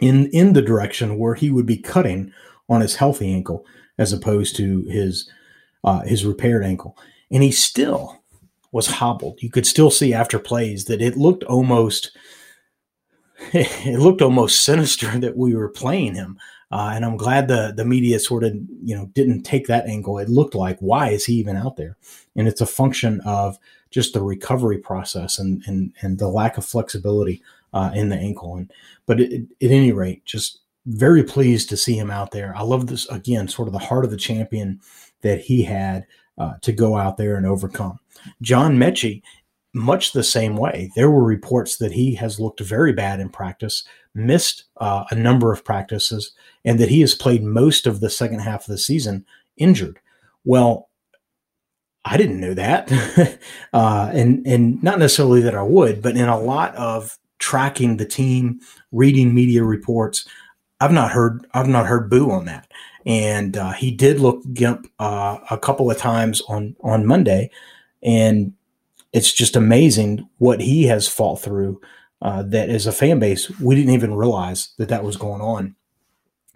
in 0.00 0.26
in 0.28 0.52
the 0.52 0.62
direction 0.62 1.18
where 1.18 1.34
he 1.34 1.50
would 1.50 1.66
be 1.66 1.76
cutting 1.76 2.32
on 2.68 2.80
his 2.80 2.96
healthy 2.96 3.32
ankle 3.32 3.64
as 3.98 4.12
opposed 4.12 4.56
to 4.56 4.82
his 4.84 5.28
uh, 5.84 6.00
his 6.00 6.24
repaired 6.24 6.64
ankle, 6.64 6.96
and 7.30 7.42
he 7.42 7.52
still 7.52 8.22
was 8.72 8.86
hobbled. 8.86 9.38
You 9.40 9.50
could 9.50 9.66
still 9.66 9.90
see 9.90 10.12
after 10.12 10.38
plays 10.38 10.86
that 10.86 11.02
it 11.02 11.16
looked 11.16 11.44
almost 11.44 12.16
it 13.52 13.98
looked 13.98 14.22
almost 14.22 14.64
sinister 14.64 15.06
that 15.18 15.36
we 15.36 15.54
were 15.54 15.68
playing 15.68 16.14
him. 16.14 16.38
Uh, 16.70 16.90
and 16.94 17.04
I'm 17.04 17.16
glad 17.16 17.46
the 17.46 17.72
the 17.76 17.84
media 17.84 18.18
sort 18.18 18.42
of 18.42 18.54
you 18.82 18.96
know 18.96 19.06
didn't 19.14 19.42
take 19.42 19.66
that 19.68 19.86
angle. 19.86 20.18
It 20.18 20.28
looked 20.28 20.54
like 20.54 20.78
why 20.80 21.10
is 21.10 21.24
he 21.24 21.34
even 21.34 21.56
out 21.56 21.76
there? 21.76 21.96
And 22.34 22.48
it's 22.48 22.60
a 22.60 22.66
function 22.66 23.20
of 23.20 23.58
just 23.90 24.12
the 24.12 24.22
recovery 24.22 24.78
process 24.78 25.38
and 25.38 25.62
and 25.66 25.92
and 26.02 26.18
the 26.18 26.28
lack 26.28 26.58
of 26.58 26.64
flexibility 26.64 27.42
uh, 27.72 27.90
in 27.94 28.08
the 28.08 28.16
ankle. 28.16 28.56
And 28.56 28.72
but 29.06 29.20
it, 29.20 29.32
it, 29.32 29.66
at 29.66 29.70
any 29.70 29.92
rate, 29.92 30.24
just 30.24 30.60
very 30.86 31.22
pleased 31.22 31.68
to 31.68 31.76
see 31.76 31.96
him 31.96 32.10
out 32.10 32.30
there. 32.30 32.54
I 32.56 32.62
love 32.62 32.86
this 32.86 33.08
again, 33.08 33.48
sort 33.48 33.68
of 33.68 33.72
the 33.72 33.78
heart 33.78 34.04
of 34.04 34.10
the 34.10 34.16
champion 34.16 34.80
that 35.22 35.40
he 35.40 35.62
had 35.62 36.06
uh, 36.38 36.54
to 36.62 36.72
go 36.72 36.96
out 36.96 37.16
there 37.16 37.36
and 37.36 37.46
overcome. 37.46 37.98
John 38.42 38.76
Metchie, 38.76 39.22
much 39.74 40.12
the 40.12 40.22
same 40.22 40.56
way. 40.56 40.90
There 40.94 41.10
were 41.10 41.24
reports 41.24 41.76
that 41.76 41.92
he 41.92 42.14
has 42.14 42.40
looked 42.40 42.60
very 42.60 42.92
bad 42.92 43.20
in 43.20 43.28
practice, 43.28 43.84
missed 44.14 44.64
uh, 44.78 45.04
a 45.10 45.14
number 45.14 45.52
of 45.52 45.64
practices, 45.64 46.32
and 46.64 46.78
that 46.78 46.88
he 46.88 47.00
has 47.00 47.14
played 47.14 47.42
most 47.42 47.86
of 47.86 48.00
the 48.00 48.10
second 48.10 48.40
half 48.40 48.62
of 48.62 48.66
the 48.68 48.78
season 48.78 49.24
injured. 49.56 49.98
Well, 50.44 50.88
I 52.04 52.16
didn't 52.16 52.40
know 52.40 52.54
that, 52.54 52.92
uh, 53.72 54.10
and 54.12 54.46
and 54.46 54.82
not 54.82 54.98
necessarily 54.98 55.40
that 55.42 55.54
I 55.54 55.62
would, 55.62 56.02
but 56.02 56.16
in 56.16 56.28
a 56.28 56.40
lot 56.40 56.74
of 56.76 57.18
tracking 57.38 57.96
the 57.96 58.06
team, 58.06 58.60
reading 58.92 59.34
media 59.34 59.64
reports, 59.64 60.28
I've 60.80 60.92
not 60.92 61.10
heard 61.10 61.46
I've 61.54 61.68
not 61.68 61.86
heard 61.86 62.10
boo 62.10 62.30
on 62.30 62.44
that 62.44 62.68
and 63.06 63.56
uh, 63.56 63.72
he 63.72 63.90
did 63.90 64.20
look 64.20 64.42
gimp 64.52 64.90
uh, 64.98 65.38
a 65.50 65.58
couple 65.58 65.90
of 65.90 65.98
times 65.98 66.40
on 66.48 66.74
on 66.82 67.06
Monday, 67.06 67.50
and 68.02 68.52
it's 69.14 69.32
just 69.32 69.56
amazing 69.56 70.28
what 70.38 70.60
he 70.60 70.84
has 70.84 71.08
fought 71.08 71.40
through. 71.40 71.80
Uh, 72.20 72.42
that 72.42 72.70
as 72.70 72.86
a 72.86 72.92
fan 72.92 73.18
base, 73.18 73.50
we 73.60 73.74
didn't 73.74 73.92
even 73.92 74.14
realize 74.14 74.72
that 74.78 74.88
that 74.88 75.04
was 75.04 75.16
going 75.16 75.42
on. 75.42 75.74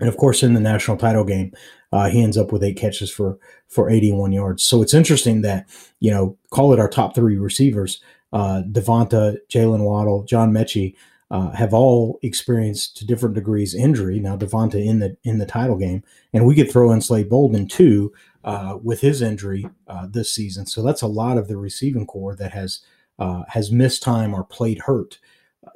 And 0.00 0.08
of 0.08 0.16
course, 0.16 0.42
in 0.42 0.54
the 0.54 0.60
national 0.60 0.96
title 0.96 1.24
game, 1.24 1.52
uh, 1.92 2.08
he 2.08 2.22
ends 2.22 2.38
up 2.38 2.52
with 2.52 2.62
eight 2.62 2.78
catches 2.78 3.10
for 3.10 3.38
for 3.68 3.90
81 3.90 4.32
yards. 4.32 4.62
So 4.62 4.80
it's 4.80 4.94
interesting 4.94 5.42
that 5.42 5.68
you 6.00 6.10
know, 6.10 6.38
call 6.50 6.72
it 6.72 6.80
our 6.80 6.88
top 6.88 7.14
three 7.14 7.36
receivers: 7.36 8.00
uh, 8.32 8.62
Devonta, 8.70 9.36
Jaylen 9.50 9.84
Waddle, 9.84 10.24
John 10.24 10.52
Metchie 10.52 10.94
uh, 11.30 11.50
have 11.50 11.74
all 11.74 12.18
experienced 12.22 12.96
to 12.96 13.06
different 13.06 13.34
degrees 13.34 13.74
injury. 13.74 14.20
Now 14.20 14.36
Devonta 14.36 14.82
in 14.82 15.00
the 15.00 15.16
in 15.22 15.38
the 15.38 15.46
title 15.46 15.76
game, 15.76 16.02
and 16.32 16.46
we 16.46 16.54
could 16.54 16.70
throw 16.70 16.92
in 16.92 17.02
Slade 17.02 17.28
Bolden 17.28 17.68
too 17.68 18.12
uh, 18.48 18.78
with 18.82 19.02
his 19.02 19.20
injury 19.20 19.68
uh, 19.88 20.06
this 20.08 20.32
season. 20.32 20.64
So 20.64 20.82
that's 20.82 21.02
a 21.02 21.06
lot 21.06 21.36
of 21.36 21.48
the 21.48 21.58
receiving 21.58 22.06
core 22.06 22.34
that 22.36 22.52
has 22.52 22.80
uh, 23.18 23.42
has 23.48 23.70
missed 23.70 24.02
time 24.02 24.32
or 24.32 24.42
played 24.42 24.78
hurt. 24.78 25.18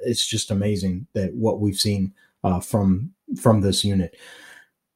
It's 0.01 0.27
just 0.27 0.51
amazing 0.51 1.07
that 1.13 1.35
what 1.35 1.61
we've 1.61 1.79
seen 1.79 2.15
uh, 2.43 2.61
from 2.61 3.13
from 3.39 3.61
this 3.61 3.85
unit. 3.85 4.17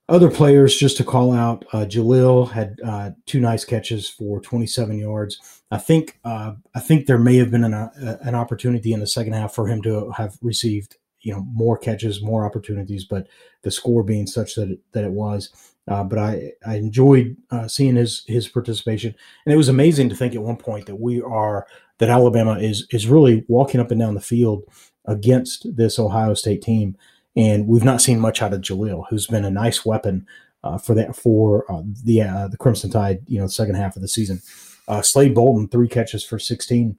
Other 0.09 0.31
players, 0.31 0.75
just 0.75 0.97
to 0.99 1.05
call 1.05 1.33
out, 1.35 1.67
uh, 1.73 1.85
Jahleel 1.85 2.51
had 2.51 2.79
uh, 2.83 3.11
two 3.27 3.41
nice 3.41 3.65
catches 3.65 4.09
for 4.09 4.41
27 4.41 4.99
yards. 4.99 5.61
I 5.71 5.77
think 5.77 6.19
I 6.25 6.55
think 6.81 7.05
there 7.05 7.19
may 7.19 7.37
have 7.37 7.51
been 7.51 7.65
an, 7.65 7.75
an 7.75 8.35
opportunity 8.35 8.95
in 8.95 9.01
the 9.01 9.07
second 9.07 9.35
half 9.35 9.53
for 9.53 9.67
him 9.67 9.83
to 9.83 10.13
have 10.13 10.39
received 10.41 10.97
you 11.21 11.35
know 11.35 11.45
more 11.53 11.77
catches, 11.77 12.23
more 12.23 12.47
opportunities, 12.47 13.05
but 13.05 13.27
the 13.63 13.71
score 13.71 14.03
being 14.03 14.27
such 14.27 14.55
that 14.55 14.71
it, 14.71 14.79
that 14.93 15.05
it 15.05 15.13
was. 15.13 15.51
Uh, 15.89 16.05
but 16.05 16.19
I 16.19 16.53
I 16.67 16.77
enjoyed 16.77 17.37
uh, 17.51 17.69
seeing 17.69 17.97
his 17.97 18.25
his 18.27 18.49
participation, 18.49 19.15
and 19.45 19.53
it 19.53 19.57
was 19.57 19.69
amazing 19.69 20.09
to 20.09 20.17
think 20.17 20.35
at 20.35 20.43
one 20.43 20.57
point 20.57 20.87
that 20.87 21.01
we 21.01 21.21
are 21.23 21.67
that 21.99 22.11
Alabama 22.11 22.59
is 22.59 22.87
is 22.91 23.07
really 23.07 23.45
walking 23.49 23.81
up 23.81 23.91
and 23.91 24.01
down 24.01 24.15
the 24.15 24.21
field 24.21 24.65
against 25.07 25.77
this 25.77 25.99
Ohio 25.99 26.35
State 26.35 26.63
team 26.63 26.97
and 27.37 27.67
we've 27.69 27.85
not 27.85 28.01
seen 28.01 28.19
much 28.19 28.41
out 28.41 28.55
of 28.55 28.63
Jahleel, 28.63 29.05
who's 29.11 29.27
been 29.27 29.45
a 29.45 29.51
nice 29.51 29.85
weapon 29.85 30.27
uh, 30.65 30.79
for 30.79 30.95
that 30.95 31.15
for 31.15 31.71
uh, 31.71 31.83
the 32.05 32.23
uh, 32.23 32.49
the 32.49 32.57
Crimson 32.57 32.91
Tide. 32.91 33.21
You 33.27 33.39
know, 33.39 33.47
second 33.47 33.75
half 33.75 33.95
of 33.95 34.03
the 34.03 34.09
season. 34.09 34.41
Uh, 34.89 35.03
Slade 35.03 35.35
Bolden 35.35 35.69
three 35.69 35.89
catches 35.89 36.25
for 36.25 36.39
sixteen, 36.39 36.99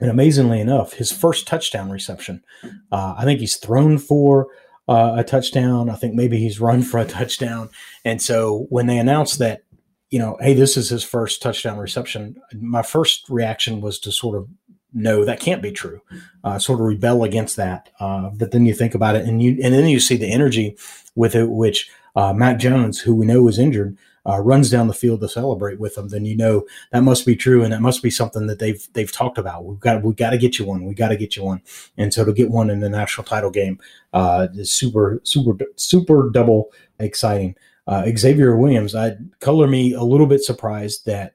and 0.00 0.10
amazingly 0.10 0.60
enough, 0.60 0.94
his 0.94 1.12
first 1.12 1.46
touchdown 1.46 1.90
reception. 1.90 2.42
I 2.90 3.24
think 3.24 3.40
he's 3.40 3.56
thrown 3.56 3.98
for 3.98 4.48
uh, 4.88 5.14
a 5.16 5.24
touchdown. 5.24 5.88
I 5.88 5.94
think 5.94 6.14
maybe 6.14 6.38
he's 6.38 6.60
run 6.60 6.82
for 6.82 6.98
a 6.98 7.04
touchdown. 7.04 7.70
And 8.04 8.20
so 8.20 8.66
when 8.68 8.86
they 8.86 8.98
announced 8.98 9.38
that, 9.38 9.62
you 10.10 10.18
know, 10.18 10.36
hey, 10.40 10.54
this 10.54 10.76
is 10.76 10.90
his 10.90 11.02
first 11.02 11.42
touchdown 11.42 11.78
reception, 11.78 12.36
my 12.54 12.82
first 12.82 13.28
reaction 13.28 13.80
was 13.80 13.98
to 14.00 14.12
sort 14.12 14.36
of 14.36 14.48
no, 14.96 15.24
that 15.24 15.40
can't 15.40 15.60
be 15.60 15.72
true. 15.72 16.00
Uh, 16.44 16.58
sort 16.58 16.78
of 16.78 16.86
rebel 16.86 17.24
against 17.24 17.56
that. 17.56 17.90
Uh, 17.98 18.30
but 18.30 18.52
then 18.52 18.64
you 18.64 18.72
think 18.72 18.94
about 18.94 19.16
it, 19.16 19.26
and 19.26 19.42
you 19.42 19.58
and 19.62 19.74
then 19.74 19.88
you 19.88 19.98
see 19.98 20.16
the 20.16 20.30
energy 20.30 20.76
with 21.16 21.34
it, 21.34 21.50
which 21.50 21.90
uh, 22.14 22.32
Mac 22.32 22.58
Jones, 22.58 23.00
who 23.00 23.14
we 23.14 23.26
know 23.26 23.48
is 23.48 23.58
injured, 23.58 23.98
uh, 24.26 24.38
runs 24.38 24.70
down 24.70 24.88
the 24.88 24.94
field 24.94 25.20
to 25.20 25.28
celebrate 25.28 25.78
with 25.78 25.94
them. 25.94 26.08
Then 26.08 26.24
you 26.24 26.36
know 26.36 26.64
that 26.92 27.02
must 27.02 27.26
be 27.26 27.36
true, 27.36 27.62
and 27.62 27.72
that 27.72 27.82
must 27.82 28.02
be 28.02 28.10
something 28.10 28.46
that 28.46 28.58
they've 28.58 28.86
they've 28.92 29.12
talked 29.12 29.38
about. 29.38 29.64
We've 29.64 29.80
got 29.80 30.02
we 30.02 30.14
got 30.14 30.30
to 30.30 30.38
get 30.38 30.58
you 30.58 30.64
one. 30.64 30.84
We 30.84 30.94
got 30.94 31.08
to 31.08 31.16
get 31.16 31.36
you 31.36 31.44
one. 31.44 31.62
And 31.96 32.12
so 32.12 32.24
to 32.24 32.32
get 32.32 32.50
one 32.50 32.70
in 32.70 32.80
the 32.80 32.88
national 32.88 33.24
title 33.24 33.50
game 33.50 33.78
uh, 34.12 34.48
is 34.54 34.72
super 34.72 35.20
super 35.24 35.56
super 35.76 36.30
double 36.30 36.72
exciting. 36.98 37.54
Uh, 37.86 38.10
Xavier 38.16 38.56
Williams, 38.56 38.94
I 38.94 39.16
color 39.40 39.66
me 39.66 39.92
a 39.92 40.02
little 40.02 40.26
bit 40.26 40.42
surprised 40.42 41.04
that 41.06 41.34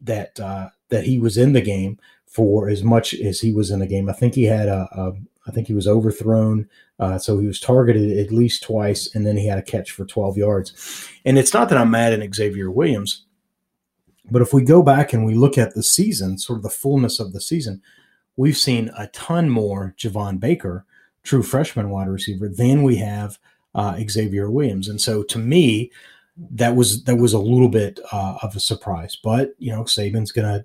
that 0.00 0.40
uh, 0.40 0.70
that 0.88 1.04
he 1.04 1.18
was 1.18 1.36
in 1.36 1.52
the 1.52 1.60
game 1.60 1.98
for 2.26 2.68
as 2.68 2.82
much 2.82 3.14
as 3.14 3.40
he 3.40 3.52
was 3.52 3.70
in 3.70 3.80
the 3.80 3.86
game. 3.86 4.08
I 4.08 4.12
think 4.12 4.34
he 4.34 4.44
had 4.44 4.68
a, 4.68 4.88
a 4.92 5.12
I 5.46 5.50
think 5.50 5.66
he 5.66 5.74
was 5.74 5.86
overthrown, 5.86 6.68
uh, 6.98 7.18
so 7.18 7.38
he 7.38 7.46
was 7.46 7.60
targeted 7.60 8.16
at 8.18 8.32
least 8.32 8.62
twice, 8.62 9.14
and 9.14 9.26
then 9.26 9.36
he 9.36 9.46
had 9.46 9.58
a 9.58 9.62
catch 9.62 9.90
for 9.90 10.04
12 10.04 10.38
yards. 10.38 11.08
And 11.24 11.38
it's 11.38 11.52
not 11.52 11.68
that 11.68 11.78
I'm 11.78 11.90
mad 11.90 12.12
at 12.12 12.34
Xavier 12.34 12.70
Williams, 12.70 13.24
but 14.30 14.42
if 14.42 14.54
we 14.54 14.62
go 14.62 14.82
back 14.82 15.12
and 15.12 15.24
we 15.24 15.34
look 15.34 15.58
at 15.58 15.74
the 15.74 15.82
season, 15.82 16.38
sort 16.38 16.58
of 16.58 16.62
the 16.62 16.70
fullness 16.70 17.20
of 17.20 17.32
the 17.32 17.40
season, 17.40 17.82
we've 18.36 18.56
seen 18.56 18.90
a 18.96 19.06
ton 19.08 19.50
more 19.50 19.94
Javon 19.98 20.40
Baker, 20.40 20.86
true 21.22 21.42
freshman 21.42 21.90
wide 21.90 22.08
receiver, 22.08 22.48
than 22.48 22.82
we 22.82 22.96
have 22.96 23.38
uh, 23.74 23.98
Xavier 24.08 24.50
Williams. 24.50 24.88
And 24.88 25.00
so 25.00 25.22
to 25.24 25.38
me, 25.38 25.90
that 26.36 26.74
was 26.74 27.04
that 27.04 27.16
was 27.16 27.32
a 27.32 27.38
little 27.38 27.68
bit 27.68 28.00
uh, 28.12 28.38
of 28.42 28.56
a 28.56 28.60
surprise. 28.60 29.16
But 29.22 29.54
you 29.58 29.70
know, 29.70 29.82
Saban's 29.84 30.32
gonna 30.32 30.64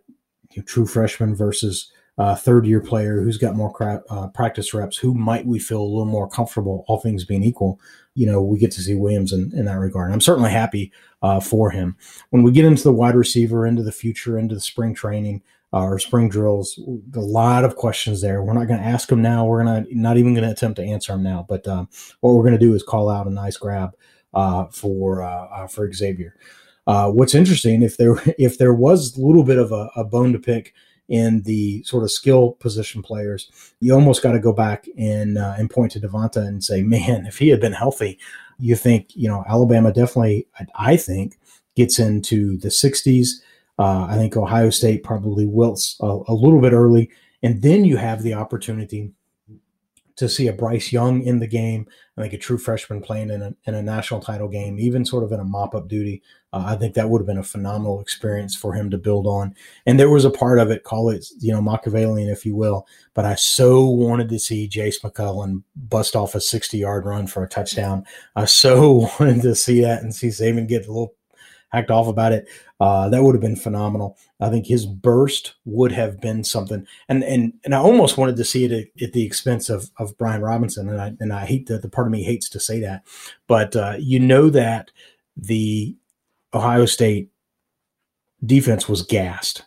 you 0.51 0.61
know, 0.61 0.65
true 0.65 0.87
freshman 0.87 1.35
versus 1.35 1.91
uh, 2.19 2.35
third 2.35 2.67
year 2.67 2.81
player 2.81 3.21
who's 3.21 3.37
got 3.37 3.55
more 3.55 3.71
cra- 3.71 4.03
uh, 4.09 4.27
practice 4.27 4.73
reps. 4.73 4.97
Who 4.97 5.13
might 5.13 5.45
we 5.45 5.57
feel 5.57 5.81
a 5.81 5.83
little 5.83 6.05
more 6.05 6.29
comfortable, 6.29 6.83
all 6.87 6.99
things 6.99 7.23
being 7.23 7.43
equal? 7.43 7.79
You 8.13 8.27
know, 8.27 8.41
we 8.41 8.59
get 8.59 8.71
to 8.71 8.81
see 8.81 8.93
Williams 8.93 9.31
in, 9.31 9.51
in 9.55 9.65
that 9.65 9.79
regard. 9.79 10.11
I'm 10.11 10.19
certainly 10.19 10.51
happy 10.51 10.91
uh, 11.21 11.39
for 11.39 11.71
him. 11.71 11.95
When 12.29 12.43
we 12.43 12.51
get 12.51 12.65
into 12.65 12.83
the 12.83 12.91
wide 12.91 13.15
receiver, 13.15 13.65
into 13.65 13.83
the 13.83 13.93
future, 13.93 14.37
into 14.37 14.53
the 14.53 14.61
spring 14.61 14.93
training, 14.93 15.41
uh, 15.71 15.83
or 15.83 15.99
spring 15.99 16.29
drills. 16.29 16.79
A 17.15 17.19
lot 17.19 17.63
of 17.63 17.75
questions 17.75 18.21
there. 18.21 18.43
We're 18.43 18.53
not 18.53 18.67
going 18.67 18.79
to 18.79 18.85
ask 18.85 19.07
them 19.07 19.21
now. 19.21 19.45
We're 19.45 19.63
to 19.63 19.85
not 19.91 20.17
even 20.17 20.33
going 20.33 20.43
to 20.43 20.51
attempt 20.51 20.77
to 20.77 20.83
answer 20.83 21.11
them 21.11 21.21
now. 21.21 21.45
But 21.47 21.67
uh, 21.67 21.85
what 22.21 22.33
we're 22.33 22.43
going 22.43 22.57
to 22.57 22.59
do 22.59 22.73
is 22.73 22.81
call 22.81 23.07
out 23.07 23.27
a 23.27 23.29
nice 23.29 23.55
grab 23.55 23.95
uh, 24.33 24.65
for 24.71 25.21
uh, 25.21 25.67
for 25.67 25.91
Xavier. 25.93 26.35
What's 26.85 27.35
interesting 27.35 27.83
if 27.83 27.97
there 27.97 28.15
if 28.39 28.57
there 28.57 28.73
was 28.73 29.15
a 29.15 29.21
little 29.21 29.43
bit 29.43 29.59
of 29.59 29.71
a, 29.71 29.91
a, 29.95 30.03
bone 30.03 30.33
to 30.33 30.39
pick 30.39 30.73
in 31.09 31.41
the 31.41 31.83
sort 31.83 32.03
of 32.03 32.11
skill 32.11 32.53
position 32.59 33.01
players, 33.01 33.49
you 33.81 33.93
almost 33.93 34.23
got 34.23 34.33
to 34.33 34.39
go 34.39 34.53
back 34.53 34.87
and 34.97 35.37
and 35.37 35.69
point 35.69 35.91
to 35.93 35.99
Devonta 35.99 36.47
and 36.47 36.63
say, 36.63 36.81
man, 36.83 37.25
if 37.25 37.39
he 37.39 37.49
had 37.49 37.59
been 37.59 37.73
healthy, 37.73 38.19
you 38.59 38.75
think 38.75 39.15
you 39.15 39.27
know 39.27 39.43
Alabama 39.47 39.91
definitely, 39.91 40.47
I 40.75 40.97
think, 40.97 41.39
gets 41.75 41.99
into 41.99 42.57
the 42.57 42.69
60s. 42.69 43.27
Uh, 43.77 44.05
I 44.09 44.15
think 44.15 44.35
Ohio 44.35 44.69
State 44.69 45.03
probably 45.03 45.45
wilts 45.45 45.95
a, 46.01 46.19
a, 46.27 46.33
little 46.33 46.59
bit 46.59 46.73
early, 46.73 47.09
and 47.41 47.61
then 47.61 47.85
you 47.85 47.95
have 47.95 48.23
the 48.23 48.33
opportunity 48.33 49.13
to 50.19 50.27
see 50.27 50.47
a 50.47 50.53
Bryce 50.53 50.91
Young 50.91 51.23
in 51.23 51.39
the 51.39 51.47
game. 51.47 51.87
I 52.17 52.21
think 52.21 52.33
a 52.33 52.37
true 52.37 52.57
freshman 52.57 53.01
playing 53.01 53.29
in 53.29 53.41
a, 53.41 53.55
in 53.63 53.73
a 53.73 53.81
national 53.81 54.19
title 54.19 54.49
game, 54.49 54.77
even 54.77 55.05
sort 55.05 55.23
of 55.23 55.31
in 55.31 55.39
a 55.39 55.45
mop 55.45 55.73
up 55.73 55.87
duty. 55.87 56.21
Uh, 56.51 56.65
I 56.67 56.75
think 56.75 56.93
that 56.95 57.09
would 57.09 57.21
have 57.21 57.27
been 57.27 57.37
a 57.37 57.43
phenomenal 57.43 58.01
experience 58.01 58.53
for 58.53 58.73
him 58.73 58.89
to 58.91 58.97
build 58.97 59.25
on. 59.25 59.55
And 59.85 59.97
there 59.97 60.09
was 60.09 60.25
a 60.25 60.29
part 60.29 60.59
of 60.59 60.69
it, 60.71 60.83
call 60.83 61.09
it, 61.09 61.25
you 61.39 61.53
know, 61.53 61.61
Machiavellian, 61.61 62.27
if 62.27 62.45
you 62.45 62.55
will. 62.55 62.85
But 63.13 63.23
I 63.23 63.35
so 63.35 63.85
wanted 63.85 64.27
to 64.29 64.39
see 64.39 64.67
Jase 64.67 65.01
McClellan 65.01 65.63
bust 65.75 66.15
off 66.15 66.35
a 66.35 66.41
60 66.41 66.77
yard 66.77 67.05
run 67.05 67.25
for 67.25 67.41
a 67.41 67.49
touchdown. 67.49 68.03
I 68.35 68.43
so 68.45 69.09
wanted 69.19 69.41
to 69.43 69.55
see 69.55 69.79
that 69.81 70.03
and 70.03 70.13
see 70.13 70.27
Saban 70.27 70.67
get 70.67 70.85
a 70.85 70.91
little 70.91 71.15
hacked 71.69 71.91
off 71.91 72.07
about 72.07 72.31
it. 72.31 72.47
Uh, 72.79 73.09
that 73.09 73.23
would 73.23 73.35
have 73.35 73.41
been 73.41 73.55
phenomenal. 73.55 74.17
I 74.39 74.49
think 74.49 74.65
his 74.65 74.85
burst 74.85 75.55
would 75.65 75.91
have 75.91 76.19
been 76.21 76.43
something, 76.43 76.85
and 77.07 77.23
and 77.23 77.53
and 77.63 77.75
I 77.75 77.79
almost 77.79 78.17
wanted 78.17 78.37
to 78.37 78.45
see 78.45 78.65
it 78.65 78.71
at, 78.71 79.03
at 79.03 79.13
the 79.13 79.25
expense 79.25 79.69
of 79.69 79.89
of 79.97 80.17
Brian 80.17 80.41
Robinson, 80.41 80.89
and 80.89 81.01
I 81.01 81.13
and 81.19 81.33
I 81.33 81.45
hate 81.45 81.67
that 81.67 81.81
the 81.81 81.89
part 81.89 82.07
of 82.07 82.11
me 82.11 82.23
hates 82.23 82.49
to 82.49 82.59
say 82.59 82.79
that, 82.81 83.03
but 83.47 83.75
uh, 83.75 83.95
you 83.99 84.19
know 84.19 84.49
that 84.49 84.91
the 85.35 85.95
Ohio 86.53 86.85
State 86.85 87.29
defense 88.45 88.87
was 88.87 89.01
gassed, 89.03 89.63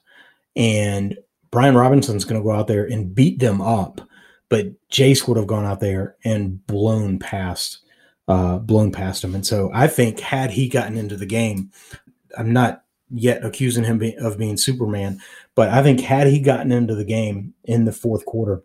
and 0.56 1.16
Brian 1.50 1.76
Robinson's 1.76 2.24
going 2.24 2.40
to 2.40 2.44
go 2.44 2.52
out 2.52 2.66
there 2.66 2.84
and 2.84 3.14
beat 3.14 3.38
them 3.38 3.60
up, 3.60 4.00
but 4.48 4.66
Jase 4.88 5.28
would 5.28 5.36
have 5.36 5.46
gone 5.46 5.66
out 5.66 5.80
there 5.80 6.16
and 6.24 6.66
blown 6.66 7.18
past 7.18 7.80
uh, 8.28 8.58
blown 8.58 8.92
past 8.92 9.24
him. 9.24 9.34
And 9.34 9.46
so 9.46 9.70
I 9.74 9.86
think 9.86 10.20
had 10.20 10.50
he 10.50 10.68
gotten 10.68 10.96
into 10.96 11.16
the 11.16 11.26
game, 11.26 11.70
I'm 12.36 12.52
not 12.52 12.84
yet 13.10 13.44
accusing 13.44 13.84
him 13.84 14.02
of 14.20 14.38
being 14.38 14.56
Superman, 14.56 15.20
but 15.54 15.68
I 15.68 15.82
think 15.82 16.00
had 16.00 16.26
he 16.28 16.40
gotten 16.40 16.72
into 16.72 16.94
the 16.94 17.04
game 17.04 17.54
in 17.64 17.84
the 17.84 17.92
fourth 17.92 18.24
quarter, 18.24 18.62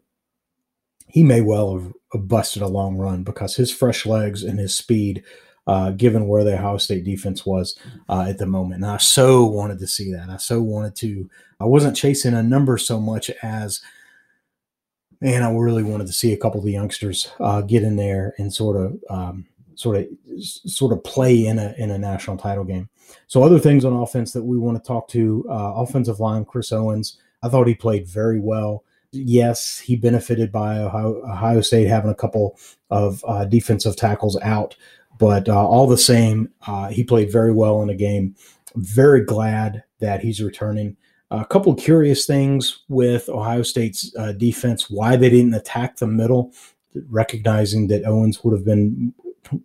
he 1.08 1.24
may 1.24 1.42
well 1.42 1.74
have 2.14 2.28
busted 2.28 2.62
a 2.62 2.68
long 2.68 2.98
run 2.98 3.24
because 3.24 3.56
his 3.56 3.72
fresh 3.72 4.06
legs 4.06 4.44
and 4.44 4.60
his 4.60 4.76
speed, 4.76 5.24
uh, 5.66 5.92
given 5.92 6.28
where 6.28 6.44
the 6.44 6.54
Ohio 6.54 6.78
State 6.78 7.04
defense 7.04 7.46
was 7.46 7.78
uh, 8.08 8.26
at 8.28 8.38
the 8.38 8.46
moment. 8.46 8.84
And 8.84 8.92
I 8.92 8.98
so 8.98 9.46
wanted 9.46 9.80
to 9.80 9.88
see 9.88 10.12
that. 10.14 10.30
I 10.30 10.38
so 10.38 10.62
wanted 10.62 10.96
to. 10.98 11.30
I 11.60 11.66
wasn't 11.66 11.98
chasing 11.98 12.34
a 12.34 12.44
number 12.44 12.78
so 12.78 13.00
much 13.00 13.30
as– 13.42 13.82
and 15.22 15.44
I 15.44 15.52
really 15.52 15.84
wanted 15.84 16.08
to 16.08 16.14
see 16.14 16.34
a 16.34 16.38
couple 16.38 16.60
of 16.60 16.66
the 16.66 16.72
youngsters 16.72 17.32
uh, 17.40 17.62
get 17.62 17.84
in 17.84 17.96
there 17.96 18.34
and 18.38 18.54
sort 18.54 18.78
of 18.78 19.00
um, 19.10 19.46
sort 19.76 19.98
of 19.98 20.08
sort 20.44 20.94
of 20.94 21.04
play 21.04 21.46
in 21.46 21.60
a 21.60 21.74
in 21.78 21.92
a 21.92 21.98
national 21.98 22.38
title 22.38 22.64
game. 22.64 22.90
So 23.28 23.44
other 23.44 23.60
things 23.60 23.86
on 23.86 23.94
offense 23.94 24.34
that 24.34 24.44
we 24.44 24.58
want 24.58 24.82
to 24.82 24.88
talk 24.88 25.08
to 25.10 25.46
uh, 25.50 25.74
offensive 25.76 26.20
line 26.20 26.46
Chris 26.46 26.72
Owens. 26.72 27.18
I 27.44 27.50
thought 27.50 27.68
he 27.68 27.76
played 27.76 28.08
very 28.08 28.40
well. 28.40 28.84
Yes, 29.12 29.80
he 29.80 29.96
benefited 29.96 30.52
by 30.52 30.80
Ohio, 30.80 31.24
Ohio 31.24 31.62
State 31.62 31.88
having 31.88 32.12
a 32.12 32.16
couple 32.16 32.58
of 32.90 33.24
uh, 33.28 33.46
defensive 33.46 33.96
tackles 33.96 34.38
out, 34.42 34.76
but 35.18 35.48
uh, 35.48 35.68
all 35.68 35.88
the 35.88 35.98
same, 35.98 36.50
uh, 36.68 36.90
he 36.90 37.04
played 37.04 37.32
very 37.32 37.54
well 37.54 37.82
in 37.82 37.90
a 37.90 37.96
game. 37.96 38.36
Very 38.76 39.24
glad 39.24 39.84
that 40.00 40.20
he's 40.20 40.42
returning. 40.42 40.98
A 41.30 41.46
couple 41.46 41.76
curious 41.76 42.26
things 42.26 42.84
with 42.88 43.28
Ohio 43.28 43.62
State's 43.62 44.16
uh, 44.18 44.32
defense, 44.32 44.90
why 44.90 45.18
they 45.18 45.30
didn't 45.30 45.54
attack 45.54 45.98
the 45.98 46.08
middle, 46.08 46.54
recognizing 47.10 47.88
that 47.88 48.06
Owens 48.06 48.44
would 48.44 48.54
have 48.54 48.64
been, 48.64 49.14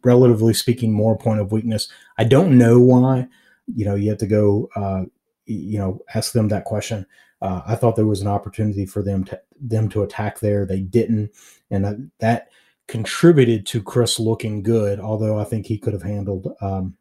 relatively 0.03 0.55
speaking, 0.55 0.93
more 0.93 1.17
point 1.17 1.41
of 1.41 1.53
weakness. 1.53 1.89
I 2.19 2.25
don't 2.25 2.59
know 2.59 2.81
why. 2.81 3.29
You 3.73 3.85
know, 3.85 3.95
you 3.95 4.11
have 4.11 4.19
to 4.19 4.27
go, 4.27 4.69
uh, 4.75 5.05
you 5.47 5.79
know, 5.79 6.01
ask 6.15 6.33
them 6.33 6.49
that 6.49 6.65
question. 6.65 7.07
Uh, 7.41 7.63
I 7.67 7.77
thought 7.77 7.97
there 7.97 8.07
was 8.07 8.23
an 8.23 8.29
opportunity 8.29 8.87
for 8.87 9.03
them 9.03 9.25
to 9.25 9.41
them 9.61 9.89
to 9.91 10.03
attack 10.03 10.41
there. 10.41 10.67
They 10.67 10.81
didn't, 10.81 11.31
and 11.71 12.11
that 12.19 12.49
contributed 12.89 13.67
to 13.67 13.83
Chris 13.83 14.19
looking 14.19 14.63
good. 14.63 14.99
Although 14.99 15.39
I 15.39 15.45
think 15.45 15.67
he 15.67 15.79
could 15.79 15.93
have 15.93 16.03
handled 16.03 16.55
um, 16.61 16.97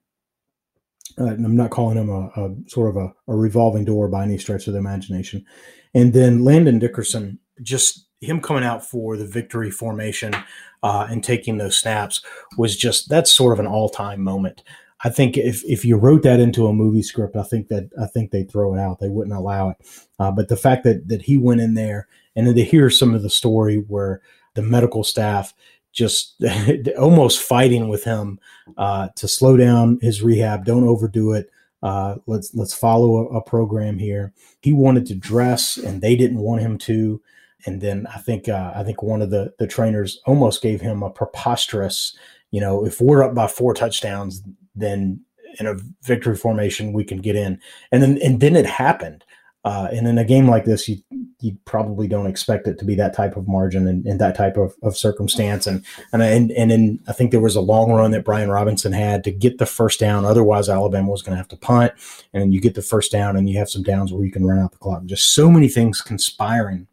uh, 1.20 1.26
I'm 1.26 1.56
not 1.56 1.72
calling 1.72 1.98
him 1.98 2.10
a, 2.10 2.28
a 2.36 2.56
sort 2.68 2.90
of 2.90 2.98
a, 2.98 3.14
a, 3.28 3.36
revolving 3.36 3.86
door 3.86 4.08
by 4.08 4.24
any 4.24 4.38
stretch 4.38 4.68
of 4.68 4.74
the 4.74 4.80
imagination. 4.80 5.46
And 5.94 6.14
then 6.14 6.44
Landon 6.44 6.80
Dickerson, 6.80 7.40
just 7.62 8.08
him 8.22 8.40
coming 8.40 8.64
out 8.64 8.86
for 8.86 9.18
the 9.18 9.26
victory 9.26 9.72
formation 9.72 10.36
uh, 10.84 11.08
and 11.10 11.24
taking 11.24 11.58
those 11.58 11.78
snaps 11.78 12.22
was 12.58 12.78
just 12.78 13.10
that's 13.10 13.32
sort 13.32 13.54
of 13.54 13.60
an 13.60 13.68
all 13.68 13.90
time 13.90 14.22
moment. 14.22 14.64
I 15.04 15.10
think 15.10 15.38
if 15.38 15.64
if 15.66 15.84
you 15.84 15.98
wrote 15.98 16.24
that 16.24 16.40
into 16.40 16.68
a 16.68 16.74
movie 16.74 17.02
script, 17.02 17.36
I 17.36 17.44
think 17.44 17.70
that 17.70 17.90
I 18.00 18.06
think 18.06 18.32
they'd 18.32 18.52
throw 18.52 18.76
it 18.76 18.80
out. 18.80 19.00
They 19.00 19.10
wouldn't 19.10 19.36
allow 19.36 19.70
it. 19.70 19.78
Uh, 20.20 20.32
but 20.32 20.48
the 20.48 20.58
fact 20.58 20.84
that 20.84 21.08
that 21.08 21.24
he 21.24 21.38
went 21.38 21.62
in 21.62 21.74
there 21.74 22.08
and 22.36 22.48
then 22.48 22.56
to 22.56 22.64
hear 22.64 22.90
some 22.90 23.14
of 23.14 23.24
the 23.24 23.30
story 23.30 23.78
where 23.88 24.22
the 24.54 24.62
medical 24.62 25.04
staff 25.04 25.54
just 25.92 26.42
almost 27.00 27.42
fighting 27.42 27.90
with 27.90 28.04
him 28.04 28.40
uh, 28.78 29.10
to 29.16 29.28
slow 29.28 29.58
down 29.58 30.00
his 30.02 30.22
rehab. 30.22 30.66
Don't 30.66 30.88
overdo 30.88 31.34
it. 31.34 31.50
Uh, 31.84 32.16
let's 32.28 32.54
let's 32.54 32.74
follow 32.74 33.18
a, 33.18 33.38
a, 33.38 33.42
program 33.42 33.98
here. 33.98 34.34
He 34.62 34.72
wanted 34.72 35.08
to 35.08 35.16
dress, 35.16 35.78
and 35.78 36.00
they 36.00 36.16
didn't 36.16 36.38
want 36.38 36.62
him 36.62 36.78
to. 36.80 37.20
And 37.66 37.82
then 37.82 38.06
I 38.14 38.20
think 38.20 38.48
uh, 38.48 38.72
I 38.76 38.84
think 38.84 39.02
one 39.02 39.22
of 39.22 39.32
the 39.32 39.54
the 39.58 39.68
trainers 39.68 40.22
almost 40.26 40.62
gave 40.62 40.80
him 40.80 41.02
a 41.02 41.10
preposterous, 41.10 42.16
you 42.52 42.62
know, 42.62 42.86
if 42.86 43.02
we're 43.02 43.24
up 43.24 43.34
by 43.34 43.48
four 43.48 43.74
touchdowns, 43.74 44.44
then 44.76 45.22
in 45.60 45.68
a 45.68 45.76
victory 46.04 46.36
formation 46.36 46.94
we 46.94 47.04
can 47.04 47.18
get 47.18 47.36
in. 47.36 47.60
And 47.92 48.04
then 48.04 48.20
and 48.22 48.40
then 48.40 48.56
it 48.56 48.68
happened. 48.68 49.24
Uh, 49.64 49.88
and 49.92 50.08
in 50.08 50.18
a 50.18 50.26
game 50.26 50.48
like 50.48 50.66
this, 50.66 50.90
you 50.90 50.98
you 51.40 51.58
probably 51.66 52.08
don't 52.08 52.28
expect 52.28 52.68
it 52.68 52.78
to 52.78 52.86
be 52.86 52.94
that 52.96 53.16
type 53.16 53.36
of 53.36 53.48
margin 53.48 53.88
and, 53.88 54.20
that 54.20 54.36
type 54.36 54.58
of, 54.58 54.76
of 54.84 54.96
circumstance. 54.96 55.66
And 55.66 55.84
and 56.14 56.22
and 56.22 56.52
and 56.52 56.72
then 56.72 57.00
I 57.08 57.14
think 57.14 57.32
there 57.32 57.40
was 57.40 57.56
a 57.56 57.62
long 57.62 57.92
run 57.92 58.12
that 58.12 58.26
Brian 58.26 58.50
Robinson 58.50 58.92
had 58.92 59.24
to 59.24 59.32
get 59.32 59.58
the 59.58 59.66
first 59.66 60.00
down. 60.00 60.26
Otherwise, 60.26 60.70
Alabama 60.70 61.10
was 61.10 61.22
going 61.22 61.34
to 61.34 61.38
have 61.38 61.48
to 61.50 61.58
punt. 61.58 61.94
And 62.34 62.54
you 62.54 62.62
get 62.62 62.76
the 62.76 62.82
first 62.82 63.12
down, 63.12 63.36
and 63.36 63.50
you 63.50 63.58
have 63.58 63.70
some 63.70 63.84
downs 63.84 64.12
where 64.12 64.26
you 64.26 64.32
can 64.32 64.46
run 64.46 64.60
out 64.60 64.72
the 64.72 64.78
clock. 64.78 65.06
Just 65.06 65.34
so 65.34 65.50
many 65.50 65.68
things 65.68 66.02
conspiring 66.02 66.88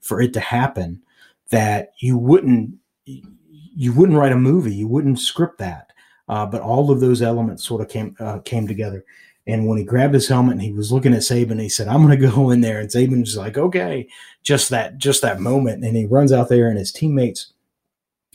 for 0.00 0.20
it 0.20 0.32
to 0.34 0.40
happen 0.40 1.02
that 1.50 1.92
you 1.98 2.16
wouldn't 2.16 2.74
you 3.04 3.92
wouldn't 3.92 4.18
write 4.18 4.32
a 4.32 4.36
movie, 4.36 4.74
you 4.74 4.88
wouldn't 4.88 5.18
script 5.18 5.58
that. 5.58 5.92
Uh, 6.28 6.44
but 6.44 6.60
all 6.60 6.90
of 6.90 7.00
those 7.00 7.22
elements 7.22 7.64
sort 7.64 7.80
of 7.80 7.88
came 7.88 8.16
uh, 8.18 8.38
came 8.40 8.66
together. 8.66 9.04
And 9.46 9.68
when 9.68 9.78
he 9.78 9.84
grabbed 9.84 10.14
his 10.14 10.28
helmet 10.28 10.54
and 10.54 10.62
he 10.62 10.72
was 10.72 10.90
looking 10.90 11.14
at 11.14 11.20
Saban, 11.20 11.60
he 11.60 11.68
said, 11.68 11.88
"I'm 11.88 12.04
going 12.04 12.18
to 12.18 12.28
go 12.28 12.50
in 12.50 12.60
there." 12.60 12.80
And 12.80 12.88
Saban's 12.88 13.36
like, 13.36 13.56
"Okay," 13.56 14.08
just 14.42 14.70
that 14.70 14.98
just 14.98 15.22
that 15.22 15.40
moment. 15.40 15.84
And 15.84 15.96
he 15.96 16.06
runs 16.06 16.32
out 16.32 16.48
there, 16.48 16.68
and 16.68 16.78
his 16.78 16.92
teammates 16.92 17.52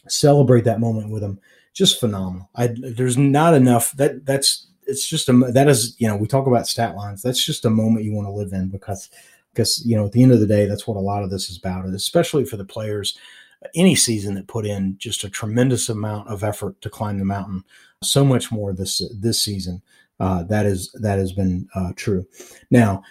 celebrate 0.07 0.63
that 0.63 0.79
moment 0.79 1.11
with 1.11 1.23
him. 1.23 1.39
Just 1.73 1.99
phenomenal. 1.99 2.49
I, 2.55 2.75
there's 2.77 3.17
not 3.17 3.53
enough. 3.53 3.91
That 3.93 4.25
that's 4.25 4.67
it's 4.87 5.07
just 5.07 5.29
a 5.29 5.33
that 5.33 5.67
is 5.69 5.95
you 5.99 6.07
know 6.07 6.15
we 6.15 6.27
talk 6.27 6.47
about 6.47 6.67
stat 6.67 6.95
lines. 6.95 7.21
That's 7.21 7.43
just 7.43 7.65
a 7.65 7.69
moment 7.69 8.05
you 8.05 8.13
want 8.13 8.27
to 8.27 8.31
live 8.31 8.53
in 8.53 8.69
because 8.69 9.09
because 9.53 9.85
you 9.85 9.95
know 9.95 10.05
at 10.05 10.11
the 10.11 10.23
end 10.23 10.31
of 10.31 10.39
the 10.39 10.47
day, 10.47 10.65
that's 10.65 10.87
what 10.87 10.97
a 10.97 11.01
lot 11.01 11.23
of 11.23 11.29
this 11.29 11.49
is 11.49 11.57
about, 11.57 11.85
especially 11.85 12.45
for 12.45 12.57
the 12.57 12.65
players. 12.65 13.17
Any 13.75 13.95
season 13.95 14.33
that 14.35 14.47
put 14.47 14.65
in 14.65 14.97
just 14.97 15.23
a 15.23 15.29
tremendous 15.29 15.87
amount 15.87 16.27
of 16.29 16.43
effort 16.43 16.81
to 16.81 16.89
climb 16.89 17.19
the 17.19 17.25
mountain, 17.25 17.63
so 18.01 18.25
much 18.25 18.51
more 18.51 18.73
this 18.73 19.01
this 19.13 19.41
season. 19.41 19.81
Uh, 20.21 20.43
that 20.43 20.67
is 20.67 20.91
that 21.01 21.17
has 21.17 21.33
been 21.33 21.67
uh, 21.73 21.91
true. 21.95 22.23
Now, 22.69 23.01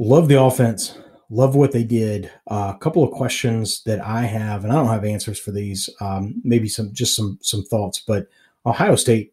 love 0.00 0.26
the 0.26 0.42
offense, 0.42 0.98
love 1.30 1.54
what 1.54 1.70
they 1.70 1.84
did. 1.84 2.28
Uh, 2.50 2.72
a 2.74 2.78
couple 2.78 3.04
of 3.04 3.12
questions 3.12 3.84
that 3.84 4.04
I 4.04 4.22
have, 4.22 4.64
and 4.64 4.72
I 4.72 4.76
don't 4.76 4.88
have 4.88 5.04
answers 5.04 5.38
for 5.38 5.52
these. 5.52 5.88
Um, 6.00 6.40
maybe 6.42 6.68
some 6.68 6.92
just 6.92 7.14
some 7.14 7.38
some 7.40 7.62
thoughts, 7.62 8.00
but 8.00 8.26
Ohio 8.66 8.96
State, 8.96 9.32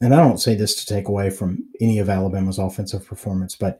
and 0.00 0.14
I 0.14 0.16
don't 0.16 0.40
say 0.40 0.54
this 0.54 0.74
to 0.76 0.86
take 0.86 1.08
away 1.08 1.28
from 1.28 1.68
any 1.82 1.98
of 1.98 2.08
Alabama's 2.08 2.58
offensive 2.58 3.06
performance, 3.06 3.54
but 3.54 3.78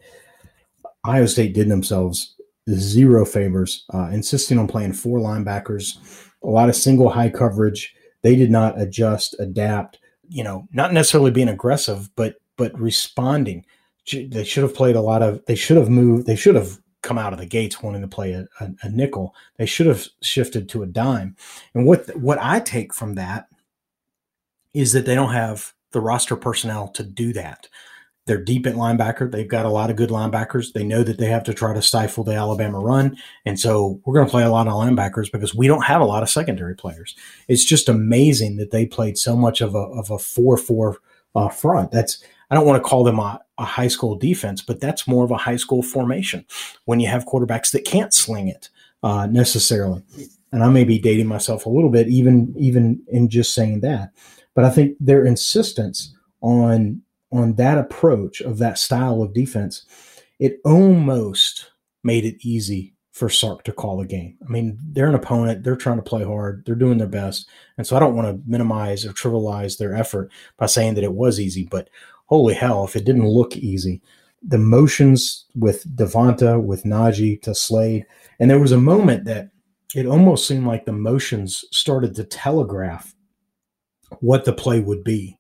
Ohio 1.07 1.25
State 1.25 1.55
did 1.55 1.70
themselves 1.70 2.35
zero 2.70 3.25
favors, 3.25 3.87
uh, 3.94 4.11
insisting 4.12 4.59
on 4.59 4.68
playing 4.68 4.92
four 4.92 5.20
linebackers, 5.20 5.96
a 6.42 6.49
lot 6.49 6.68
of 6.68 6.77
single 6.77 7.09
high 7.09 7.31
coverage. 7.31 7.94
They 8.20 8.37
did 8.37 8.51
not 8.51 8.79
adjust, 8.79 9.37
adapt. 9.38 10.01
You 10.29 10.45
know, 10.45 10.69
not 10.73 10.93
necessarily 10.93 11.31
being 11.31 11.49
aggressive, 11.49 12.15
but 12.17 12.37
but 12.57 12.79
responding. 12.79 13.65
They 14.12 14.45
should 14.45 14.62
have 14.62 14.75
played 14.75 14.97
a 14.97 15.01
lot 15.01 15.23
of. 15.23 15.45
They 15.47 15.57
should 15.57 15.77
have 15.77 15.89
moved. 15.89 16.27
They 16.27 16.37
should 16.37 16.55
have 16.55 16.79
come 17.03 17.19
out 17.19 17.33
of 17.33 17.39
the 17.39 17.47
gates 17.47 17.83
wanting 17.83 18.03
to 18.03 18.09
play 18.09 18.33
a, 18.33 18.49
a, 18.61 18.71
a 18.83 18.89
nickel. 18.89 19.35
They 19.59 19.67
should 19.67 19.87
have 19.87 20.07
shifted 20.23 20.69
to 20.71 20.83
a 20.83 20.87
dime. 20.87 21.37
And 21.75 21.87
what 21.87 22.17
what 22.17 22.39
I 22.41 22.61
take 22.61 22.93
from 22.93 23.15
that 23.15 23.49
is 24.75 24.93
that 24.93 25.07
they 25.07 25.15
don't 25.15 25.33
have 25.33 25.73
the 25.93 26.01
roster 26.01 26.37
personnel 26.37 26.89
to 26.89 27.03
do 27.03 27.33
that. 27.33 27.69
They're 28.27 28.43
deep 28.43 28.67
at 28.67 28.75
linebacker. 28.75 29.31
They've 29.31 29.49
got 29.49 29.67
a 29.67 29.71
lot 29.71 29.89
of 29.89 29.97
good 29.97 30.11
linebackers. 30.11 30.73
They 30.73 30.85
know 30.85 31.03
that 31.05 31.19
they 31.19 31.27
have 31.27 31.45
to 31.45 31.55
try 31.55 31.73
to 31.73 31.81
stifle 31.81 32.25
the 32.25 32.35
Alabama 32.35 32.81
run. 32.81 33.17
And 33.45 33.59
so 33.59 34.01
we're 34.05 34.15
going 34.15 34.27
to 34.27 34.31
play 34.31 34.43
a 34.43 34.51
lot 34.51 34.67
of 34.67 34.75
linebackers 34.75 35.31
because 35.31 35.55
we 35.55 35.69
don't 35.69 35.85
have 35.85 36.01
a 36.01 36.07
lot 36.07 36.23
of 36.25 36.29
secondary 36.29 36.75
players. 36.75 37.15
It's 37.47 37.65
just 37.65 37.89
amazing 37.89 38.57
that 38.57 38.73
they 38.73 38.85
played 38.85 39.17
so 39.17 39.37
much 39.37 39.61
of 39.61 39.75
a, 39.75 39.79
of 39.79 40.11
a 40.11 40.19
4 40.19 40.57
4 40.59 40.99
uh, 41.37 41.49
front. 41.49 41.93
That's, 41.93 42.23
I 42.51 42.55
don't 42.55 42.67
want 42.67 42.83
to 42.83 42.89
call 42.89 43.05
them 43.05 43.19
a, 43.19 43.41
a 43.59 43.65
high 43.65 43.89
school 43.89 44.17
defense, 44.17 44.61
but 44.61 44.81
that's 44.81 45.07
more 45.07 45.25
of 45.25 45.31
a 45.31 45.37
high 45.37 45.57
school 45.57 45.83
formation 45.83 46.45
when 46.85 46.99
you 46.99 47.09
have 47.09 47.27
quarterbacks 47.27 47.71
that 47.73 47.85
can't 47.85 48.12
sling 48.12 48.49
it 48.49 48.71
uh, 49.03 49.27
necessarily. 49.27 50.03
And 50.53 50.65
I 50.65 50.69
may 50.69 50.85
be 50.85 50.99
dating 50.99 51.27
myself 51.27 51.67
a 51.67 51.71
little 51.71 51.91
bit, 51.91 52.09
even 52.09 52.55
even 52.57 53.03
in 53.09 53.29
just 53.29 53.55
saying 53.55 53.81
that. 53.81 54.11
But 54.55 54.65
I 54.65 54.71
think 54.71 54.97
their 54.99 55.25
insistence 55.25 56.15
on 56.41 57.03
on 57.33 57.55
that 57.55 57.79
approach 57.79 58.41
of 58.41 58.59
that 58.59 58.79
style 58.79 59.23
of 59.23 59.33
defense, 59.33 59.85
it 60.39 60.61
almost 60.65 61.71
made 62.05 62.25
it 62.25 62.37
easy 62.47 62.95
for 63.12 63.31
Sark 63.31 63.65
to 63.65 63.73
call 63.73 64.01
a 64.01 64.07
game. 64.07 64.37
I 64.47 64.51
mean, 64.51 64.79
they're 64.93 65.09
an 65.09 65.15
opponent, 65.15 65.65
they're 65.65 65.75
trying 65.75 65.97
to 65.97 66.03
play 66.03 66.23
hard, 66.23 66.65
they're 66.67 66.75
doing 66.75 66.99
their 66.99 67.07
best. 67.07 67.49
And 67.79 67.87
so 67.87 67.97
I 67.97 67.99
don't 67.99 68.15
want 68.15 68.29
to 68.29 68.43
minimize 68.49 69.07
or 69.07 69.12
trivialize 69.12 69.79
their 69.79 69.95
effort 69.95 70.31
by 70.59 70.67
saying 70.67 70.95
that 70.95 71.05
it 71.05 71.15
was 71.15 71.41
easy, 71.41 71.65
but 71.65 71.89
holy 72.27 72.53
hell, 72.53 72.85
if 72.85 72.95
it 72.95 73.07
didn't 73.07 73.27
look 73.27 73.57
easy. 73.57 74.03
The 74.43 74.59
motions 74.59 75.47
with 75.55 75.97
Devonta, 75.97 76.62
with 76.62 76.85
Najee 76.85 77.41
to 77.43 77.55
Slade, 77.55 78.05
and 78.39 78.51
there 78.51 78.61
was 78.61 78.73
a 78.73 78.79
moment 78.79 79.25
that 79.25 79.49
it 79.95 80.05
almost 80.05 80.47
seemed 80.47 80.67
like 80.67 80.85
the 80.85 80.93
motions 80.93 81.65
started 81.73 82.15
to 82.17 82.25
telegraph 82.25 83.15
what 84.21 84.45
the 84.45 84.53
play 84.53 84.81
would 84.81 85.03
be 85.03 85.39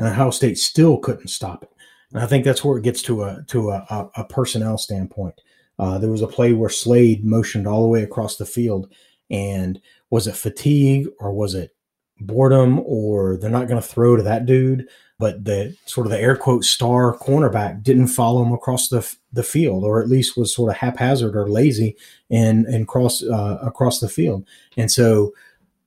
and 0.00 0.08
Ohio 0.08 0.30
State 0.30 0.58
still 0.58 0.96
couldn't 0.96 1.28
stop 1.28 1.62
it. 1.62 1.70
And 2.12 2.22
I 2.22 2.26
think 2.26 2.44
that's 2.44 2.64
where 2.64 2.78
it 2.78 2.84
gets 2.84 3.02
to 3.02 3.22
a 3.22 3.44
to 3.48 3.70
a, 3.70 4.10
a 4.16 4.24
personnel 4.24 4.78
standpoint. 4.78 5.40
Uh, 5.78 5.98
there 5.98 6.10
was 6.10 6.22
a 6.22 6.26
play 6.26 6.52
where 6.52 6.70
Slade 6.70 7.24
motioned 7.24 7.66
all 7.66 7.82
the 7.82 7.88
way 7.88 8.02
across 8.02 8.36
the 8.36 8.46
field, 8.46 8.92
and 9.30 9.80
was 10.08 10.26
it 10.26 10.34
fatigue 10.34 11.06
or 11.20 11.32
was 11.32 11.54
it 11.54 11.76
boredom 12.18 12.80
or 12.80 13.36
they're 13.36 13.50
not 13.50 13.68
going 13.68 13.80
to 13.80 13.86
throw 13.86 14.16
to 14.16 14.22
that 14.22 14.46
dude? 14.46 14.88
But 15.18 15.44
the 15.44 15.76
sort 15.84 16.06
of 16.06 16.10
the 16.10 16.18
air 16.18 16.34
quote 16.34 16.64
star 16.64 17.16
cornerback 17.18 17.82
didn't 17.82 18.08
follow 18.08 18.42
him 18.42 18.52
across 18.52 18.88
the 18.88 19.06
the 19.32 19.42
field, 19.42 19.84
or 19.84 20.02
at 20.02 20.08
least 20.08 20.36
was 20.36 20.54
sort 20.54 20.70
of 20.70 20.78
haphazard 20.78 21.36
or 21.36 21.50
lazy 21.50 21.94
and 22.30 22.64
and 22.64 22.88
cross 22.88 23.22
uh, 23.22 23.58
across 23.62 24.00
the 24.00 24.08
field, 24.08 24.46
and 24.78 24.90
so 24.90 25.34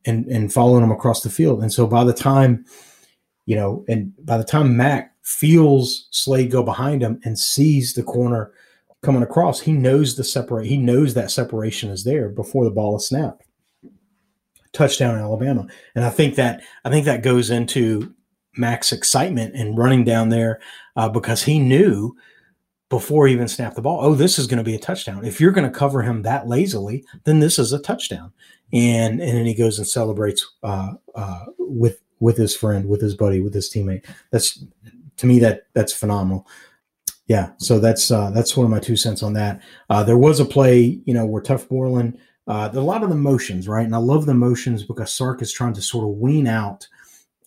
and 0.05 0.27
and 0.27 0.53
following 0.53 0.83
him 0.83 0.91
across 0.91 1.23
the 1.23 1.31
field. 1.31 1.63
And 1.63 1.73
so 1.73 1.87
by 1.87 2.03
the 2.03 2.13
time 2.13 2.65
you 3.45 3.55
know, 3.55 3.83
and 3.87 4.13
by 4.25 4.37
the 4.37 4.43
time 4.43 4.77
Mac 4.77 5.13
feels 5.21 6.07
Slade 6.11 6.51
go 6.51 6.63
behind 6.63 7.01
him 7.01 7.19
and 7.23 7.37
sees 7.37 7.93
the 7.93 8.03
corner 8.03 8.51
coming 9.01 9.23
across, 9.23 9.59
he 9.59 9.73
knows 9.73 10.15
the 10.15 10.23
separate. 10.23 10.65
He 10.65 10.77
knows 10.77 11.13
that 11.13 11.31
separation 11.31 11.89
is 11.89 12.03
there 12.03 12.29
before 12.29 12.63
the 12.63 12.71
ball 12.71 12.95
is 12.95 13.07
snapped. 13.07 13.43
Touchdown 14.71 15.19
Alabama, 15.19 15.67
and 15.93 16.03
I 16.03 16.09
think 16.09 16.35
that 16.35 16.63
I 16.83 16.89
think 16.89 17.05
that 17.05 17.21
goes 17.21 17.51
into 17.51 18.13
Mac's 18.57 18.91
excitement 18.91 19.55
and 19.55 19.77
running 19.77 20.03
down 20.03 20.29
there 20.29 20.61
uh, 20.95 21.09
because 21.09 21.43
he 21.43 21.59
knew 21.59 22.15
before 22.89 23.27
he 23.27 23.33
even 23.33 23.47
snapped 23.47 23.75
the 23.75 23.81
ball, 23.81 23.99
oh, 24.03 24.13
this 24.13 24.37
is 24.37 24.47
going 24.47 24.57
to 24.59 24.63
be 24.63 24.75
a 24.75 24.79
touchdown. 24.79 25.25
If 25.25 25.39
you're 25.39 25.51
going 25.51 25.71
to 25.71 25.77
cover 25.77 26.01
him 26.01 26.21
that 26.23 26.47
lazily, 26.47 27.03
then 27.23 27.39
this 27.39 27.57
is 27.57 27.73
a 27.73 27.79
touchdown. 27.79 28.31
And 28.71 29.19
and 29.21 29.37
then 29.37 29.45
he 29.45 29.53
goes 29.53 29.77
and 29.77 29.87
celebrates 29.87 30.43
uh, 30.63 30.93
uh, 31.13 31.45
with 31.59 32.01
with 32.23 32.37
his 32.37 32.55
friend, 32.55 32.87
with 32.87 33.01
his 33.01 33.15
buddy, 33.15 33.41
with 33.41 33.53
his 33.53 33.69
teammate. 33.69 34.05
That's 34.31 34.63
to 35.17 35.25
me 35.25 35.39
that 35.39 35.67
that's 35.73 35.93
phenomenal. 35.93 36.47
Yeah, 37.27 37.51
so 37.57 37.79
that's 37.79 38.09
uh, 38.11 38.31
that's 38.31 38.55
one 38.55 38.65
of 38.65 38.71
my 38.71 38.79
two 38.79 38.95
cents 38.95 39.21
on 39.21 39.33
that. 39.33 39.61
Uh, 39.89 40.03
there 40.03 40.17
was 40.17 40.39
a 40.39 40.45
play, 40.45 41.01
you 41.05 41.13
know, 41.13 41.25
where 41.25 41.43
Tuf 41.43 41.67
Borland, 41.67 42.17
uh, 42.47 42.69
a 42.71 42.79
lot 42.79 43.03
of 43.03 43.09
the 43.09 43.15
motions, 43.15 43.67
right? 43.67 43.85
And 43.85 43.93
I 43.93 43.99
love 43.99 44.25
the 44.25 44.33
motions 44.33 44.83
because 44.83 45.13
Sark 45.13 45.41
is 45.41 45.51
trying 45.51 45.73
to 45.73 45.81
sort 45.81 46.05
of 46.05 46.17
wean 46.17 46.47
out 46.47 46.87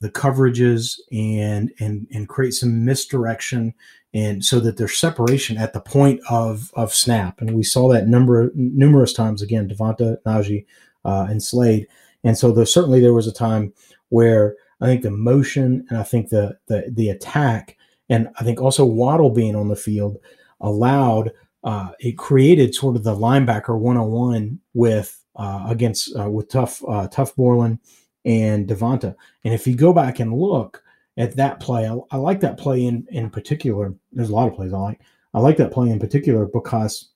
the 0.01 0.11
coverages 0.11 1.01
and 1.11 1.73
and 1.81 2.07
and 2.13 2.29
create 2.29 2.53
some 2.53 2.85
misdirection 2.85 3.73
and 4.13 4.45
so 4.45 4.61
that 4.61 4.77
there's 4.77 4.97
separation 4.97 5.57
at 5.57 5.73
the 5.73 5.81
point 5.81 6.21
of 6.29 6.71
of 6.75 6.93
snap. 6.93 7.41
And 7.41 7.57
we 7.57 7.63
saw 7.63 7.89
that 7.89 8.09
number 8.09 8.51
numerous 8.55 9.15
times 9.15 9.41
again, 9.41 9.69
Devonta, 9.69 10.19
Najee, 10.27 10.67
uh, 11.07 11.27
and 11.31 11.43
Slade. 11.43 11.87
And 12.25 12.37
so 12.37 12.53
there 12.53 12.67
certainly 12.67 13.01
there 13.01 13.15
was 13.15 13.27
a 13.27 13.33
time 13.33 13.73
where 14.11 14.57
I 14.81 14.87
think 14.87 15.03
the 15.03 15.11
motion 15.11 15.87
and 15.89 15.99
I 15.99 16.03
think 16.03 16.29
the 16.29 16.59
the 16.67 16.85
the 16.91 17.11
attack 17.11 17.77
and 18.09 18.29
I 18.39 18.45
think 18.45 18.61
also 18.61 18.85
Waddle 18.85 19.31
being 19.31 19.57
on 19.57 19.69
the 19.69 19.77
field 19.77 20.19
allowed 20.61 21.33
uh, 21.65 21.91
it 21.99 22.17
created 22.17 22.75
sort 22.75 22.97
of 22.97 23.03
the 23.03 23.15
linebacker 23.15 23.77
one 23.79 23.97
on 23.97 24.11
one 24.13 24.61
with 24.75 25.21
uh, 25.35 25.67
against 25.69 26.17
uh, 26.19 26.31
with 26.31 26.49
tough 26.49 26.83
uh, 26.85 27.09
Tuf 27.09 27.35
Borland 27.35 27.79
and 28.25 28.69
Devonta. 28.69 29.15
And 29.45 29.53
if 29.53 29.67
you 29.67 29.75
go 29.75 29.93
back 29.93 30.21
and 30.21 30.33
look 30.33 30.83
at 31.17 31.37
that 31.37 31.61
play, 31.61 31.89
I, 31.89 31.99
I, 32.11 32.19
like 32.19 32.41
that 32.41 32.59
play 32.59 32.85
in 32.85 33.07
in 33.11 33.31
particular. 33.31 33.95
There's 34.13 34.31
a 34.31 34.35
lot 34.35 34.49
of 34.49 34.55
plays 34.55 34.73
I 34.73 34.79
like. 34.79 35.01
I 35.35 35.41
like 35.41 35.57
that 35.57 35.73
play 35.73 35.91
in 35.91 35.99
particular 35.99 36.47
because 36.47 37.11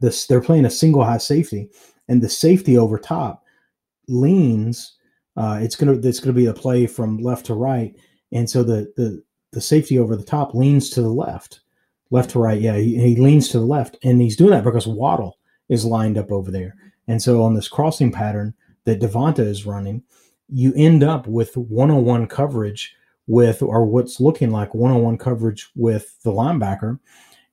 this 0.00 0.26
they're 0.26 0.40
playing 0.40 0.66
a 0.66 0.70
single 0.70 1.04
high 1.04 1.18
safety, 1.18 1.70
and 2.08 2.22
the 2.22 2.28
safety 2.28 2.76
over 2.76 2.98
top 2.98 3.44
leans 4.08 4.98
uh, 5.36 5.58
it's 5.60 5.76
gonna 5.76 5.98
it's 6.02 6.20
gonna 6.20 6.32
be 6.32 6.46
a 6.46 6.54
play 6.54 6.86
from 6.86 7.18
left 7.18 7.46
to 7.46 7.54
right, 7.54 7.94
and 8.32 8.48
so 8.48 8.62
the 8.62 8.92
the 8.96 9.22
the 9.52 9.60
safety 9.60 9.98
over 9.98 10.16
the 10.16 10.24
top 10.24 10.54
leans 10.54 10.90
to 10.90 11.02
the 11.02 11.08
left, 11.12 11.60
left 12.10 12.30
to 12.30 12.38
right. 12.38 12.60
Yeah, 12.60 12.76
he, 12.76 12.98
he 12.98 13.16
leans 13.16 13.48
to 13.50 13.58
the 13.58 13.66
left, 13.66 13.96
and 14.02 14.20
he's 14.20 14.36
doing 14.36 14.50
that 14.50 14.64
because 14.64 14.86
Waddle 14.86 15.38
is 15.68 15.84
lined 15.84 16.18
up 16.18 16.30
over 16.30 16.50
there, 16.50 16.74
and 17.08 17.22
so 17.22 17.42
on 17.42 17.54
this 17.54 17.68
crossing 17.68 18.12
pattern 18.12 18.54
that 18.84 19.00
Devonta 19.00 19.40
is 19.40 19.66
running, 19.66 20.02
you 20.48 20.72
end 20.76 21.02
up 21.02 21.26
with 21.26 21.56
one-on-one 21.56 22.26
coverage 22.26 22.94
with 23.26 23.62
or 23.62 23.84
what's 23.84 24.20
looking 24.20 24.50
like 24.50 24.74
one-on-one 24.74 25.18
coverage 25.18 25.70
with 25.74 26.16
the 26.22 26.30
linebacker. 26.30 26.98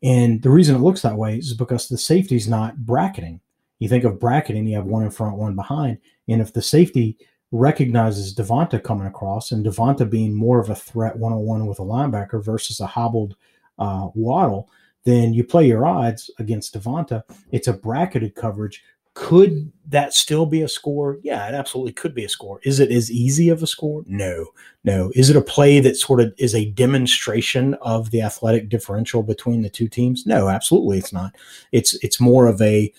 And 0.03 0.41
the 0.41 0.49
reason 0.49 0.75
it 0.75 0.79
looks 0.79 1.01
that 1.03 1.17
way 1.17 1.37
is 1.37 1.53
because 1.53 1.87
the 1.87 1.97
safety's 1.97 2.47
not 2.47 2.85
bracketing. 2.85 3.39
You 3.79 3.87
think 3.87 4.03
of 4.03 4.19
bracketing, 4.19 4.67
you 4.67 4.75
have 4.75 4.85
one 4.85 5.03
in 5.03 5.11
front, 5.11 5.37
one 5.37 5.55
behind. 5.55 5.99
And 6.27 6.41
if 6.41 6.53
the 6.53 6.61
safety 6.61 7.17
recognizes 7.51 8.33
Devonta 8.33 8.81
coming 8.81 9.07
across 9.07 9.51
and 9.51 9.65
Devonta 9.65 10.09
being 10.09 10.33
more 10.33 10.59
of 10.59 10.69
a 10.69 10.75
threat 10.75 11.17
one 11.17 11.33
on 11.33 11.39
one 11.39 11.67
with 11.67 11.79
a 11.79 11.83
linebacker 11.83 12.43
versus 12.43 12.79
a 12.79 12.87
hobbled 12.87 13.35
uh, 13.77 14.09
Waddle, 14.13 14.69
then 15.03 15.33
you 15.33 15.43
play 15.43 15.67
your 15.67 15.85
odds 15.85 16.29
against 16.39 16.73
Devonta. 16.73 17.23
It's 17.51 17.67
a 17.67 17.73
bracketed 17.73 18.35
coverage. 18.35 18.83
Could 19.13 19.69
that 19.89 20.13
still 20.13 20.45
be 20.45 20.61
a 20.61 20.69
score? 20.69 21.19
Yeah, 21.21 21.45
it 21.49 21.53
absolutely 21.53 21.91
could 21.91 22.15
be 22.15 22.23
a 22.23 22.29
score. 22.29 22.61
Is 22.63 22.79
it 22.79 22.91
as 22.91 23.11
easy 23.11 23.49
of 23.49 23.61
a 23.61 23.67
score? 23.67 24.03
No, 24.07 24.45
no. 24.85 25.11
Is 25.15 25.29
it 25.29 25.35
a 25.35 25.41
play 25.41 25.81
that 25.81 25.97
sort 25.97 26.21
of 26.21 26.33
is 26.37 26.55
a 26.55 26.69
demonstration 26.71 27.73
of 27.81 28.11
the 28.11 28.21
athletic 28.21 28.69
differential 28.69 29.21
between 29.21 29.63
the 29.63 29.69
two 29.69 29.89
teams? 29.89 30.25
No, 30.25 30.47
absolutely, 30.47 30.97
it's 30.97 31.11
not. 31.11 31.35
It's 31.73 31.95
it's 31.95 32.21
more 32.21 32.47
of 32.47 32.61
a 32.61 32.93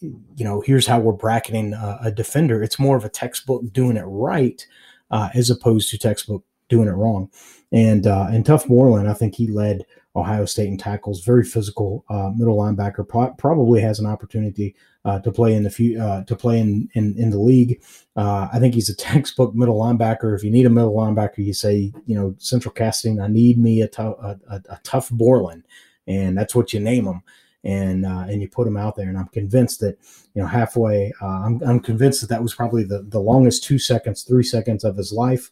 you 0.00 0.44
know 0.44 0.60
here's 0.60 0.86
how 0.86 0.98
we're 0.98 1.12
bracketing 1.12 1.72
a, 1.74 1.98
a 2.04 2.10
defender. 2.10 2.62
It's 2.62 2.78
more 2.78 2.96
of 2.96 3.04
a 3.04 3.10
textbook 3.10 3.72
doing 3.72 3.96
it 3.96 4.04
right 4.04 4.66
uh, 5.10 5.28
as 5.34 5.50
opposed 5.50 5.90
to 5.90 5.98
textbook 5.98 6.44
doing 6.68 6.88
it 6.88 6.92
wrong. 6.92 7.30
And 7.72 8.06
uh, 8.06 8.28
and 8.30 8.44
Tuf 8.44 8.66
Borland, 8.66 9.08
I 9.08 9.14
think 9.14 9.34
he 9.34 9.46
led 9.46 9.84
Ohio 10.16 10.44
State 10.44 10.68
in 10.68 10.78
tackles. 10.78 11.24
Very 11.24 11.44
physical 11.44 12.04
uh, 12.08 12.30
middle 12.34 12.56
linebacker. 12.56 13.06
Pro- 13.06 13.32
probably 13.34 13.80
has 13.80 14.00
an 14.00 14.06
opportunity 14.06 14.74
uh, 15.04 15.20
to 15.20 15.30
play 15.30 15.54
in 15.54 15.62
the 15.62 15.70
few, 15.70 16.00
uh, 16.00 16.24
to 16.24 16.34
play 16.34 16.58
in 16.58 16.88
in, 16.94 17.14
in 17.16 17.30
the 17.30 17.38
league. 17.38 17.80
Uh, 18.16 18.48
I 18.52 18.58
think 18.58 18.74
he's 18.74 18.88
a 18.88 18.96
textbook 19.10 19.54
middle 19.54 19.78
linebacker. 19.78 20.34
If 20.34 20.42
you 20.42 20.50
need 20.50 20.66
a 20.66 20.70
middle 20.70 20.94
linebacker, 20.94 21.38
you 21.38 21.52
say 21.54 21.92
you 22.06 22.14
know 22.14 22.34
Central 22.38 22.72
Casting. 22.72 23.20
I 23.20 23.28
need 23.28 23.58
me 23.58 23.82
a, 23.82 23.88
t- 23.88 24.02
a, 24.02 24.38
a, 24.48 24.62
a 24.70 24.80
Tuf 24.82 25.10
Borland, 25.10 25.64
and 26.06 26.36
that's 26.36 26.54
what 26.54 26.72
you 26.72 26.80
name 26.80 27.06
him. 27.06 27.22
And 27.62 28.06
uh, 28.06 28.24
and 28.28 28.40
you 28.40 28.48
put 28.48 28.66
him 28.66 28.78
out 28.78 28.96
there, 28.96 29.08
and 29.08 29.18
I'm 29.18 29.28
convinced 29.28 29.80
that 29.80 29.98
you 30.34 30.40
know 30.40 30.48
halfway. 30.48 31.12
Uh, 31.20 31.26
I'm 31.26 31.62
I'm 31.62 31.80
convinced 31.80 32.22
that 32.22 32.28
that 32.28 32.42
was 32.42 32.54
probably 32.54 32.84
the 32.84 33.02
the 33.02 33.20
longest 33.20 33.64
two 33.64 33.78
seconds, 33.78 34.22
three 34.22 34.42
seconds 34.42 34.82
of 34.82 34.96
his 34.96 35.12
life. 35.12 35.50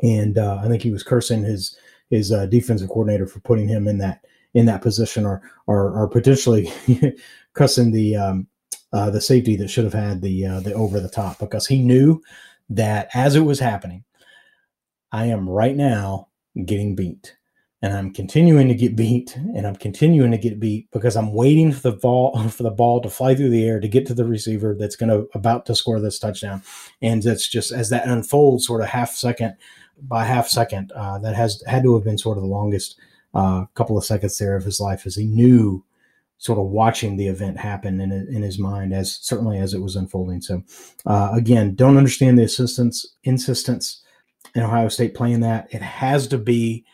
And 0.00 0.38
I 0.38 0.68
think 0.68 0.82
he 0.82 0.92
was 0.92 1.02
cursing 1.02 1.42
his 1.42 1.76
his 2.08 2.30
defensive 2.50 2.88
coordinator 2.88 3.26
for 3.26 3.40
putting 3.40 3.66
him 3.66 3.88
in 3.88 3.98
that 3.98 4.24
in 4.54 4.66
that 4.66 4.82
position, 4.82 5.26
or 5.26 5.42
or, 5.66 5.90
or 5.90 6.08
potentially 6.08 6.70
cussing 7.54 7.90
the 7.90 8.16
um, 8.16 8.46
uh, 8.92 9.10
the 9.10 9.20
safety 9.20 9.56
that 9.56 9.68
should 9.68 9.84
have 9.84 9.94
had 9.94 10.20
the 10.20 10.46
uh, 10.46 10.60
the 10.60 10.74
over 10.74 11.00
the 11.00 11.08
top 11.08 11.38
because 11.38 11.66
he 11.66 11.82
knew 11.82 12.20
that 12.68 13.08
as 13.14 13.34
it 13.36 13.40
was 13.40 13.58
happening, 13.58 14.04
I 15.10 15.26
am 15.26 15.48
right 15.48 15.76
now 15.76 16.28
getting 16.64 16.94
beat, 16.94 17.36
and 17.82 17.92
I'm 17.92 18.12
continuing 18.12 18.68
to 18.68 18.74
get 18.74 18.94
beat, 18.94 19.36
and 19.36 19.66
I'm 19.66 19.76
continuing 19.76 20.30
to 20.30 20.38
get 20.38 20.60
beat 20.60 20.88
because 20.92 21.16
I'm 21.16 21.32
waiting 21.32 21.72
for 21.72 21.90
the 21.90 21.96
ball 21.96 22.38
for 22.48 22.62
the 22.62 22.70
ball 22.70 23.00
to 23.02 23.10
fly 23.10 23.34
through 23.34 23.50
the 23.50 23.66
air 23.66 23.80
to 23.80 23.88
get 23.88 24.06
to 24.06 24.14
the 24.14 24.24
receiver 24.24 24.74
that's 24.78 24.96
going 24.96 25.10
to 25.10 25.28
about 25.34 25.66
to 25.66 25.74
score 25.74 26.00
this 26.00 26.18
touchdown, 26.18 26.62
and 27.02 27.22
that's 27.22 27.48
just 27.48 27.72
as 27.72 27.90
that 27.90 28.06
unfolds, 28.06 28.66
sort 28.66 28.80
of 28.80 28.88
half 28.88 29.10
second 29.10 29.56
by 30.00 30.24
half 30.24 30.48
second, 30.48 30.92
uh, 30.92 31.18
that 31.18 31.34
has 31.34 31.62
had 31.66 31.82
to 31.82 31.94
have 31.94 32.04
been 32.04 32.18
sort 32.18 32.38
of 32.38 32.42
the 32.42 32.48
longest 32.48 32.98
uh, 33.34 33.64
couple 33.74 33.96
of 33.96 34.04
seconds 34.04 34.38
there 34.38 34.56
of 34.56 34.64
his 34.64 34.80
life 34.80 35.06
as 35.06 35.14
he 35.14 35.26
knew 35.26 35.84
sort 36.38 36.58
of 36.58 36.66
watching 36.66 37.16
the 37.16 37.28
event 37.28 37.56
happen 37.56 38.00
in, 38.00 38.10
in 38.10 38.42
his 38.42 38.58
mind 38.58 38.92
as 38.92 39.14
certainly 39.22 39.58
as 39.58 39.74
it 39.74 39.80
was 39.80 39.94
unfolding. 39.94 40.40
So 40.40 40.62
uh, 41.06 41.30
again, 41.32 41.76
don't 41.76 41.96
understand 41.96 42.36
the 42.36 42.42
assistance 42.42 43.06
insistence 43.22 44.02
in 44.54 44.62
Ohio 44.62 44.88
State 44.88 45.14
playing 45.14 45.40
that. 45.40 45.68
It 45.72 45.82
has 45.82 46.26
to 46.28 46.38
be 46.38 46.84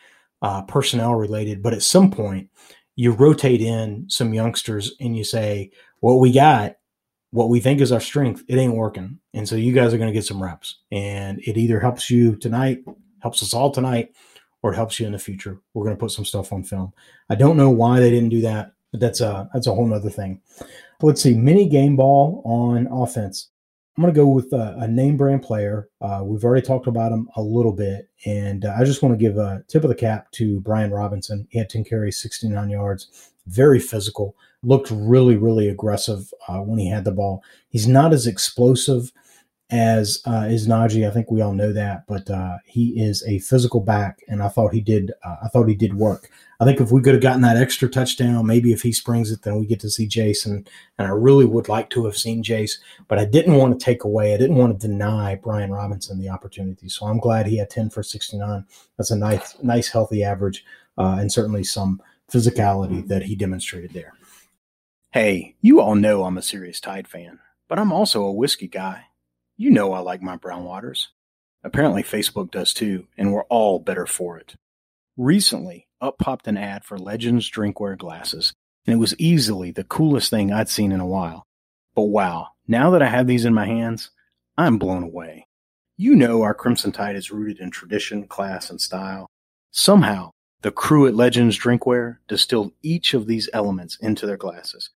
uh, 0.41 0.61
personnel 0.63 1.15
related, 1.15 1.61
but 1.61 1.73
at 1.73 1.81
some 1.81 2.11
point 2.11 2.49
you 2.95 3.11
rotate 3.11 3.61
in 3.61 4.05
some 4.09 4.33
youngsters 4.33 4.93
and 4.99 5.15
you 5.15 5.23
say, 5.23 5.71
what 5.99 6.15
we 6.15 6.31
got, 6.31 6.75
what 7.31 7.49
we 7.49 7.59
think 7.59 7.81
is 7.81 7.91
our 7.91 7.99
strength, 7.99 8.43
it 8.47 8.57
ain't 8.57 8.75
working. 8.75 9.19
And 9.33 9.47
so 9.47 9.55
you 9.55 9.73
guys 9.73 9.93
are 9.93 9.97
going 9.97 10.09
to 10.09 10.13
get 10.13 10.25
some 10.25 10.41
reps 10.41 10.79
and 10.91 11.39
it 11.39 11.57
either 11.57 11.79
helps 11.79 12.09
you 12.09 12.35
tonight, 12.35 12.83
helps 13.21 13.43
us 13.43 13.53
all 13.53 13.71
tonight, 13.71 14.13
or 14.61 14.73
it 14.73 14.75
helps 14.75 14.99
you 14.99 15.05
in 15.05 15.13
the 15.13 15.19
future. 15.19 15.59
We're 15.73 15.85
going 15.85 15.95
to 15.95 15.99
put 15.99 16.11
some 16.11 16.25
stuff 16.25 16.51
on 16.51 16.63
film. 16.63 16.91
I 17.29 17.35
don't 17.35 17.57
know 17.57 17.69
why 17.69 17.99
they 17.99 18.09
didn't 18.09 18.29
do 18.29 18.41
that 18.41 18.73
but 18.91 18.99
that's 18.99 19.21
a 19.21 19.49
that's 19.53 19.67
a 19.67 19.73
whole 19.73 19.85
nother 19.85 20.09
thing. 20.09 20.41
Let's 21.01 21.21
see, 21.21 21.33
mini 21.33 21.67
game 21.67 21.95
ball 21.95 22.41
on 22.45 22.87
offense. 22.87 23.48
I'm 23.99 24.03
going 24.03 24.13
to 24.13 24.17
go 24.17 24.27
with 24.27 24.53
a, 24.53 24.77
a 24.79 24.87
name 24.87 25.17
brand 25.17 25.41
player. 25.41 25.89
Uh, 25.99 26.21
we've 26.23 26.45
already 26.45 26.65
talked 26.65 26.87
about 26.87 27.11
him 27.11 27.27
a 27.35 27.41
little 27.41 27.73
bit, 27.73 28.07
and 28.25 28.63
uh, 28.63 28.73
I 28.79 28.85
just 28.85 29.03
want 29.03 29.11
to 29.11 29.21
give 29.21 29.37
a 29.37 29.61
tip 29.67 29.83
of 29.83 29.89
the 29.89 29.95
cap 29.95 30.31
to 30.31 30.61
Brian 30.61 30.89
Robinson. 30.89 31.45
He 31.49 31.59
had 31.59 31.69
10 31.69 31.83
carries, 31.83 32.21
69 32.21 32.69
yards, 32.69 33.31
very 33.47 33.77
physical, 33.77 34.37
looked 34.63 34.89
really, 34.89 35.35
really 35.35 35.67
aggressive 35.67 36.33
uh, 36.47 36.59
when 36.59 36.79
he 36.79 36.87
had 36.87 37.03
the 37.03 37.11
ball. 37.11 37.43
He's 37.67 37.89
not 37.89 38.13
as 38.13 38.25
explosive 38.25 39.11
as 39.69 40.21
uh, 40.25 40.47
is 40.49 40.65
Najee. 40.65 41.05
I 41.05 41.11
think 41.11 41.29
we 41.29 41.41
all 41.41 41.53
know 41.53 41.73
that, 41.73 42.07
but 42.07 42.29
uh, 42.29 42.59
he 42.63 43.01
is 43.01 43.21
a 43.27 43.39
physical 43.39 43.81
back, 43.81 44.19
and 44.29 44.41
I 44.41 44.47
thought 44.47 44.73
he 44.73 44.79
did. 44.79 45.11
Uh, 45.25 45.35
I 45.43 45.49
thought 45.49 45.67
he 45.67 45.75
did 45.75 45.95
work. 45.95 46.29
I 46.61 46.65
think 46.65 46.81
if 46.81 46.91
we 46.91 47.01
could 47.01 47.13
have 47.13 47.23
gotten 47.23 47.41
that 47.43 47.55
extra 47.55 47.87
touchdown, 47.87 48.45
maybe 48.45 48.73
if 48.73 48.81
he 48.81 48.91
springs 48.91 49.31
it, 49.31 49.43
then 49.43 49.57
we 49.57 49.65
get 49.65 49.79
to 49.79 49.89
see 49.89 50.07
Jason. 50.07 50.67
And 50.97 51.07
I 51.07 51.11
really 51.11 51.45
would 51.45 51.69
like 51.69 51.89
to 51.91 52.05
have 52.05 52.17
seen 52.17 52.43
Jase, 52.43 52.79
but 53.07 53.17
I 53.17 53.23
didn't 53.23 53.55
want 53.55 53.79
to 53.79 53.83
take 53.83 54.03
away. 54.03 54.33
I 54.33 54.37
didn't 54.37 54.57
want 54.57 54.79
to 54.79 54.87
deny 54.87 55.35
Brian 55.35 55.71
Robinson 55.71 56.19
the 56.19 56.29
opportunity. 56.29 56.89
So 56.89 57.05
I'm 57.05 57.19
glad 57.19 57.47
he 57.47 57.57
had 57.57 57.69
10 57.69 57.91
for 57.91 58.03
69. 58.03 58.65
That's 58.97 59.11
a 59.11 59.17
nice, 59.17 59.55
nice, 59.63 59.87
healthy 59.87 60.21
average, 60.21 60.65
uh, 60.97 61.15
and 61.19 61.31
certainly 61.31 61.63
some 61.63 62.01
physicality 62.29 63.07
that 63.07 63.23
he 63.23 63.35
demonstrated 63.35 63.93
there. 63.93 64.13
Hey, 65.11 65.55
you 65.61 65.79
all 65.79 65.95
know 65.95 66.25
I'm 66.25 66.37
a 66.37 66.41
serious 66.41 66.81
Tide 66.81 67.07
fan, 67.07 67.39
but 67.69 67.79
I'm 67.79 67.93
also 67.93 68.23
a 68.23 68.33
whiskey 68.33 68.67
guy. 68.67 69.05
You 69.57 69.71
know 69.71 69.93
I 69.93 69.99
like 69.99 70.21
my 70.21 70.35
brown 70.35 70.65
waters. 70.65 71.09
Apparently, 71.63 72.03
Facebook 72.03 72.51
does 72.51 72.73
too, 72.73 73.07
and 73.17 73.33
we're 73.33 73.45
all 73.45 73.79
better 73.79 74.05
for 74.05 74.37
it. 74.37 74.55
Recently, 75.17 75.88
up 76.01 76.17
popped 76.17 76.47
an 76.47 76.57
ad 76.57 76.83
for 76.83 76.97
Legends 76.97 77.49
drinkware 77.49 77.97
glasses, 77.97 78.53
and 78.85 78.93
it 78.93 78.97
was 78.97 79.15
easily 79.19 79.71
the 79.71 79.83
coolest 79.83 80.29
thing 80.29 80.51
I'd 80.51 80.69
seen 80.69 80.91
in 80.91 80.99
a 80.99 81.07
while. 81.07 81.43
But 81.95 82.03
wow, 82.03 82.49
now 82.67 82.91
that 82.91 83.01
I 83.01 83.07
have 83.07 83.27
these 83.27 83.45
in 83.45 83.53
my 83.53 83.65
hands, 83.65 84.11
I'm 84.57 84.77
blown 84.77 85.03
away. 85.03 85.47
You 85.97 86.15
know 86.15 86.41
our 86.41 86.53
Crimson 86.53 86.91
Tide 86.91 87.15
is 87.15 87.31
rooted 87.31 87.59
in 87.59 87.71
tradition, 87.71 88.27
class, 88.27 88.69
and 88.69 88.79
style. 88.79 89.27
Somehow, 89.71 90.31
the 90.61 90.71
crew 90.71 91.07
at 91.07 91.15
Legends 91.15 91.57
Drinkware 91.57 92.17
distilled 92.27 92.73
each 92.81 93.13
of 93.13 93.27
these 93.27 93.49
elements 93.53 93.97
into 94.01 94.25
their 94.25 94.37
glasses. 94.37 94.89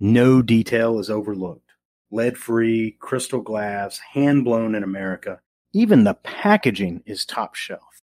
No 0.00 0.42
detail 0.42 0.98
is 0.98 1.10
overlooked 1.10 1.66
lead 2.10 2.38
free, 2.38 2.96
crystal 3.00 3.40
glass, 3.40 3.98
hand 4.12 4.44
blown 4.44 4.74
in 4.74 4.82
America. 4.82 5.40
Even 5.72 6.04
the 6.04 6.14
packaging 6.14 7.02
is 7.06 7.24
top 7.24 7.54
shelf. 7.54 8.00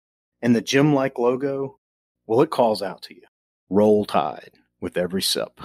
And 0.41 0.55
the 0.55 0.62
gym 0.62 0.93
like 0.93 1.17
logo, 1.17 1.76
well, 2.27 2.41
it 2.41 2.49
calls 2.49 2.81
out 2.81 3.01
to 3.03 3.15
you. 3.15 3.23
Roll 3.69 4.05
Tide 4.05 4.51
with 4.79 4.97
every 4.97 5.21
sip. 5.21 5.59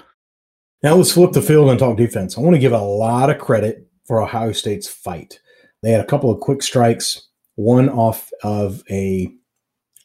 Now 0.82 0.94
let's 0.94 1.12
flip 1.12 1.32
the 1.32 1.42
field 1.42 1.68
and 1.68 1.78
talk 1.78 1.96
defense. 1.96 2.36
I 2.36 2.40
want 2.40 2.54
to 2.54 2.60
give 2.60 2.72
a 2.72 2.80
lot 2.80 3.30
of 3.30 3.38
credit 3.38 3.88
for 4.06 4.20
Ohio 4.20 4.52
State's 4.52 4.88
fight. 4.88 5.40
They 5.82 5.92
had 5.92 6.00
a 6.00 6.06
couple 6.06 6.30
of 6.30 6.40
quick 6.40 6.62
strikes, 6.62 7.28
one 7.54 7.88
off 7.88 8.30
of 8.42 8.82
a 8.90 9.32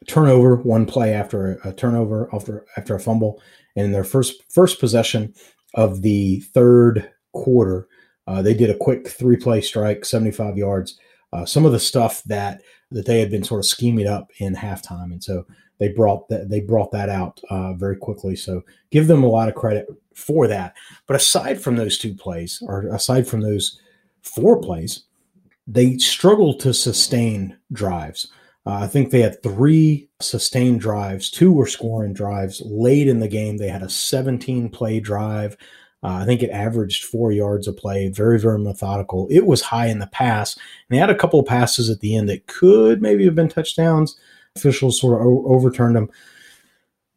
turnover, 0.08 0.58
one 0.58 0.86
play 0.86 1.14
after 1.14 1.60
a 1.64 1.74
turnover 1.74 2.30
after 2.34 2.66
after 2.76 2.96
a 2.96 3.00
fumble, 3.00 3.42
and 3.76 3.86
in 3.86 3.92
their 3.92 4.04
first 4.04 4.44
first 4.52 4.80
possession 4.80 5.34
of 5.74 6.02
the 6.02 6.42
third 6.54 7.12
quarter, 7.34 7.88
uh, 8.28 8.42
they 8.42 8.54
did 8.54 8.70
a 8.70 8.78
quick 8.78 9.08
three 9.08 9.38
play 9.38 9.62
strike, 9.62 10.06
75 10.06 10.58
yards. 10.58 11.00
Uh, 11.34 11.46
some 11.46 11.66
of 11.66 11.72
the 11.72 11.80
stuff 11.80 12.24
that 12.24 12.62
that 12.92 13.06
they 13.06 13.20
had 13.20 13.32
been 13.32 13.44
sort 13.44 13.60
of 13.60 13.66
scheming 13.66 14.08
up 14.08 14.30
in 14.40 14.56
halftime, 14.56 15.12
and 15.12 15.24
so 15.24 15.46
they 15.80 15.90
brought 15.90 16.28
that 16.30 16.50
they 16.50 16.60
brought 16.60 16.92
that 16.92 17.10
out 17.10 17.40
uh, 17.50 17.74
very 17.74 17.98
quickly. 17.98 18.36
So 18.36 18.64
give 18.92 19.08
them 19.08 19.24
a 19.24 19.30
lot 19.30 19.50
of 19.50 19.56
credit 19.56 19.88
for 20.14 20.48
that. 20.48 20.76
But 21.06 21.16
aside 21.16 21.62
from 21.62 21.76
those 21.76 21.98
two 21.98 22.14
plays, 22.14 22.62
or 22.66 22.88
aside 22.88 23.28
from 23.28 23.42
those 23.42 23.80
four 24.22 24.60
plays, 24.60 25.04
they 25.68 25.98
struggled 25.98 26.60
to 26.62 26.74
sustain 26.74 27.58
drives. 27.72 28.28
Uh, 28.66 28.80
I 28.82 28.88
think 28.88 29.12
they 29.12 29.22
had 29.22 29.42
three 29.42 30.10
sustained 30.20 30.82
drives. 30.82 31.30
Two 31.30 31.54
were 31.54 31.68
scoring 31.68 32.14
drives 32.14 32.62
late 32.66 33.08
in 33.08 33.20
the 33.20 33.28
game. 33.28 33.58
They 33.58 33.70
had 33.70 33.84
a 33.84 33.90
17 33.90 34.70
play 34.70 35.00
drive 35.00 35.56
uh, 36.04 36.20
I 36.22 36.26
think 36.26 36.44
it 36.44 36.52
averaged 36.52 37.06
four 37.06 37.32
yards 37.32 37.68
a 37.68 37.74
play, 37.74 38.10
very, 38.10 38.40
very 38.40 38.60
methodical. 38.60 39.28
It 39.32 39.48
was 39.48 39.62
high 39.62 39.88
in 39.88 40.00
the 40.00 40.08
pass, 40.08 40.56
and 40.56 40.64
they 40.90 40.98
had 40.98 41.10
a 41.10 41.16
couple 41.16 41.40
of 41.40 41.48
passes 41.48 41.90
at 41.90 42.02
the 42.02 42.16
end 42.16 42.30
that 42.30 42.46
could 42.48 43.02
maybe 43.02 43.26
have 43.26 43.36
been 43.36 43.50
touchdowns. 43.50 44.18
Officials 44.58 45.00
sort 45.00 45.22
of 45.22 45.28
o- 45.28 45.46
overturned 45.46 45.96
them. 45.96 46.10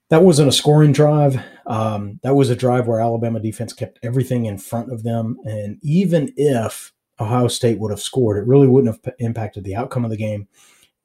That 0.09 0.23
wasn't 0.23 0.49
a 0.49 0.53
scoring 0.53 0.93
drive. 0.93 1.41
Um, 1.67 2.19
that 2.23 2.35
was 2.35 2.51
a 2.51 2.57
drive 2.57 2.87
where 2.89 3.01
Alabama 3.01 3.39
defense 3.41 3.73
kept 3.73 3.99
everything 4.03 4.47
in 4.47 4.59
front 4.59 4.93
of 4.93 5.05
them. 5.05 5.39
And 5.45 5.79
even 5.83 6.33
if 6.37 6.93
Ohio 7.21 7.49
State 7.49 7.79
would 7.79 7.93
have 7.93 8.01
scored, 8.01 8.39
it 8.39 8.49
really 8.49 8.67
wouldn't 8.67 8.95
have 8.95 9.03
p- 9.03 9.25
impacted 9.25 9.63
the 9.65 9.77
outcome 9.77 10.05
of 10.05 10.11
the 10.11 10.17
game 10.17 10.49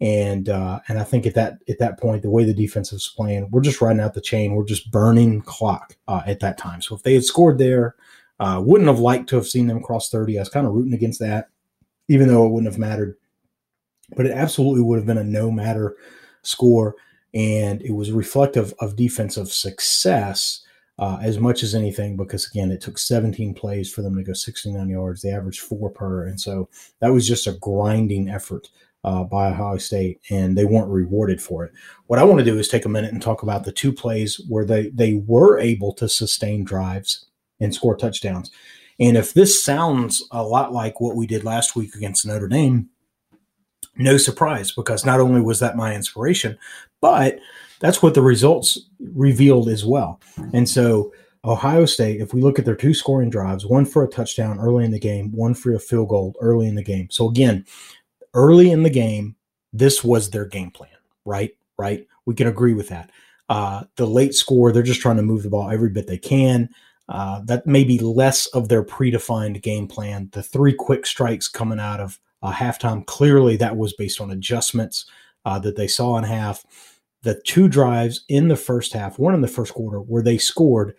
and 0.02 0.50
uh, 0.50 0.80
and 0.88 1.00
I 1.00 1.04
think 1.04 1.26
at 1.26 1.36
that 1.36 1.60
at 1.70 1.80
that 1.80 2.00
point, 2.00 2.22
the 2.22 2.30
way 2.30 2.44
the 2.44 2.54
defense 2.54 2.92
was 2.92 3.08
playing, 3.08 3.50
we're 3.52 3.62
just 3.62 3.82
riding 3.82 4.02
out 4.02 4.14
the 4.14 4.22
chain. 4.22 4.54
We're 4.54 4.66
just 4.66 4.92
burning 4.92 5.42
clock 5.42 5.96
uh, 6.08 6.22
at 6.26 6.42
that 6.42 6.58
time. 6.58 6.82
So 6.82 6.96
if 6.96 7.04
they 7.04 7.14
had 7.14 7.24
scored 7.24 7.58
there, 7.58 7.96
uh, 8.40 8.62
wouldn't 8.64 8.90
have 8.90 9.00
liked 9.00 9.30
to 9.30 9.38
have 9.38 9.48
seen 9.48 9.68
them 9.68 9.82
cross 9.82 10.10
thirty. 10.10 10.38
I 10.38 10.42
was 10.42 10.50
kind 10.50 10.68
of 10.68 10.74
rooting 10.74 10.94
against 10.94 11.22
that, 11.22 11.48
even 12.10 12.28
though 12.28 12.46
it 12.46 12.50
wouldn't 12.50 12.72
have 12.72 12.80
mattered. 12.80 13.16
But 14.16 14.26
it 14.26 14.34
absolutely 14.34 14.82
would 14.82 14.98
have 14.98 15.08
been 15.08 15.18
a 15.18 15.24
no 15.24 15.50
matter 15.50 15.96
score. 16.48 16.96
and 17.34 17.82
it 17.82 17.91
was 17.91 18.12
reflective 18.12 18.74
of 18.80 18.96
defensive 18.96 19.50
success 19.50 20.62
uh, 20.98 21.18
as 21.22 21.39
much 21.39 21.62
as 21.62 21.76
anything 21.76 22.16
because 22.16 22.48
again 22.48 22.72
it 22.72 22.82
took 22.82 22.98
17 22.98 23.54
plays 23.54 23.91
for 23.91 24.02
them 24.02 24.16
to 24.16 24.24
go 24.24 24.34
69 24.34 24.89
yards 24.89 25.22
they 25.22 25.32
averaged 25.32 25.62
four 25.62 25.89
per 25.89 26.26
and 26.26 26.39
so 26.39 26.70
that 27.02 27.12
was 27.12 27.28
just 27.28 27.48
a 27.48 27.58
grinding 27.62 28.30
effort 28.30 28.70
uh, 29.04 29.24
by 29.24 29.50
ohio 29.50 29.78
state 29.78 30.20
and 30.30 30.58
they 30.58 30.66
weren't 30.66 30.89
rewarded 30.89 31.41
for 31.41 31.66
it 31.66 31.74
what 32.08 32.18
i 32.20 32.24
want 32.24 32.39
to 32.39 32.46
do 32.46 32.58
is 32.58 32.68
take 32.68 32.86
a 32.86 32.89
minute 32.89 33.12
and 33.12 33.22
talk 33.22 33.43
about 33.43 33.66
the 33.66 33.72
two 33.72 33.91
plays 33.91 34.39
where 34.48 34.66
they 34.66 34.89
they 34.91 35.14
were 35.14 35.60
able 35.60 35.93
to 35.93 36.08
sustain 36.08 36.64
drives 36.64 37.26
and 37.60 37.74
score 37.74 37.96
touchdowns 37.96 38.50
and 39.00 39.18
if 39.18 39.34
this 39.34 39.62
sounds 39.62 40.26
a 40.32 40.43
lot 40.43 40.72
like 40.72 41.02
what 41.02 41.16
we 41.18 41.28
did 41.28 41.43
last 41.43 41.76
week 41.76 41.93
against 41.93 42.26
notre 42.26 42.48
dame 42.48 42.89
no 43.98 44.18
surprise 44.18 44.72
because 44.72 45.06
not 45.06 45.20
only 45.20 45.41
was 45.41 45.60
that 45.60 45.76
my 45.76 45.96
inspiration 45.96 46.58
but 47.02 47.39
that's 47.80 48.02
what 48.02 48.14
the 48.14 48.22
results 48.22 48.80
revealed 49.14 49.70
as 49.70 49.86
well. 49.86 50.20
And 50.54 50.68
so 50.68 51.14
Ohio 51.43 51.86
State, 51.86 52.22
if 52.22 52.34
we 52.34 52.41
look 52.41 52.58
at 52.58 52.66
their 52.66 52.76
two 52.76 52.93
scoring 52.93 53.30
drives, 53.30 53.66
one 53.66 53.86
for 53.86 54.04
a 54.04 54.08
touchdown 54.08 54.60
early 54.60 54.86
in 54.86 54.91
the 54.91 55.00
game, 55.00 55.32
one 55.32 55.54
for 55.54 55.74
a 55.74 55.80
field 55.80 56.10
goal 56.10 56.36
early 56.41 56.68
in 56.68 56.76
the 56.76 56.84
game. 56.84 57.10
So 57.12 57.30
again, 57.30 57.66
early 58.34 58.72
in 58.72 58.84
the 58.84 58.89
game, 58.89 59.36
this 59.72 60.04
was 60.04 60.30
their 60.30 60.46
game 60.46 60.72
plan, 60.72 60.89
right? 61.26 61.56
Right? 61.78 62.08
We 62.26 62.34
can 62.34 62.48
agree 62.48 62.74
with 62.74 62.89
that. 62.89 63.12
Uh, 63.50 63.84
the 63.98 64.08
late 64.08 64.34
score, 64.34 64.72
they're 64.72 64.82
just 64.82 65.02
trying 65.02 65.18
to 65.18 65.22
move 65.22 65.43
the 65.43 65.50
ball 65.50 65.70
every 65.70 65.89
bit 65.89 66.08
they 66.08 66.18
can. 66.18 66.70
Uh, 67.08 67.41
that 67.46 67.68
may 67.68 67.84
be 67.84 68.00
less 68.00 68.48
of 68.48 68.68
their 68.68 68.84
predefined 68.84 69.62
game 69.62 69.88
plan. 69.88 70.30
The 70.32 70.41
three 70.41 70.74
quick 70.74 71.06
strikes 71.06 71.48
coming 71.48 71.80
out 71.80 72.00
of 72.00 72.20
uh, 72.46 72.54
halftime, 72.54 73.06
clearly 73.06 73.58
that 73.58 73.78
was 73.78 73.93
based 73.93 74.22
on 74.22 74.32
adjustments 74.32 75.06
uh, 75.46 75.60
that 75.60 75.76
they 75.76 75.88
saw 75.88 76.18
in 76.18 76.24
half 76.24 76.66
the 77.26 77.41
two 77.41 77.68
drives 77.68 78.24
in 78.30 78.50
the 78.50 78.56
first 78.56 78.93
half, 78.93 79.18
one 79.18 79.34
in 79.34 79.41
the 79.41 79.48
first 79.48 79.74
quarter, 79.74 79.98
where 79.98 80.22
they 80.22 80.38
scored, 80.38 80.96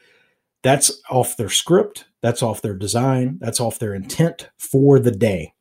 that's 0.62 1.00
off 1.08 1.36
their 1.36 1.48
script, 1.48 2.06
that's 2.20 2.42
off 2.42 2.62
their 2.62 2.74
design, 2.74 3.38
that's 3.40 3.60
off 3.60 3.78
their 3.78 3.94
intent 3.94 4.50
for 4.58 4.98
the 4.98 5.12
day. 5.12 5.54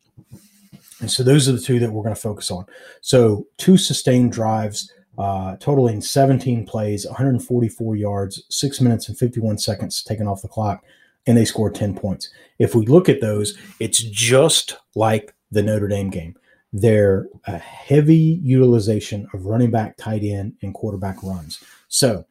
And 1.01 1.11
so 1.11 1.21
those 1.21 1.47
are 1.47 1.51
the 1.51 1.61
two 1.61 1.77
that 1.79 1.91
we're 1.91 2.01
going 2.01 2.15
to 2.15 2.21
focus 2.21 2.49
on. 2.49 2.65
So 3.01 3.45
two 3.57 3.77
sustained 3.77 4.31
drives, 4.31 4.91
uh, 5.19 5.57
totaling 5.57 6.01
17 6.01 6.65
plays, 6.65 7.05
144 7.05 7.95
yards, 7.95 8.43
six 8.49 8.81
minutes 8.81 9.07
and 9.07 9.15
51 9.15 9.59
seconds 9.59 10.01
taken 10.01 10.27
off 10.27 10.41
the 10.41 10.47
clock, 10.47 10.83
and 11.27 11.37
they 11.37 11.45
scored 11.45 11.75
10 11.75 11.95
points. 11.95 12.31
If 12.57 12.73
we 12.73 12.87
look 12.87 13.07
at 13.07 13.21
those, 13.21 13.55
it's 13.79 14.01
just 14.01 14.77
like 14.95 15.35
the 15.55 15.63
Notre 15.63 15.87
Dame 15.87 16.11
game 16.11 16.35
their 16.75 17.29
a 17.47 17.57
heavy 17.57 18.39
utilization 18.43 19.27
of 19.33 19.45
running 19.45 19.71
back, 19.71 19.95
tight 19.95 20.23
end, 20.23 20.53
and 20.61 20.73
quarterback 20.73 21.23
runs. 21.23 21.63
So 21.87 22.25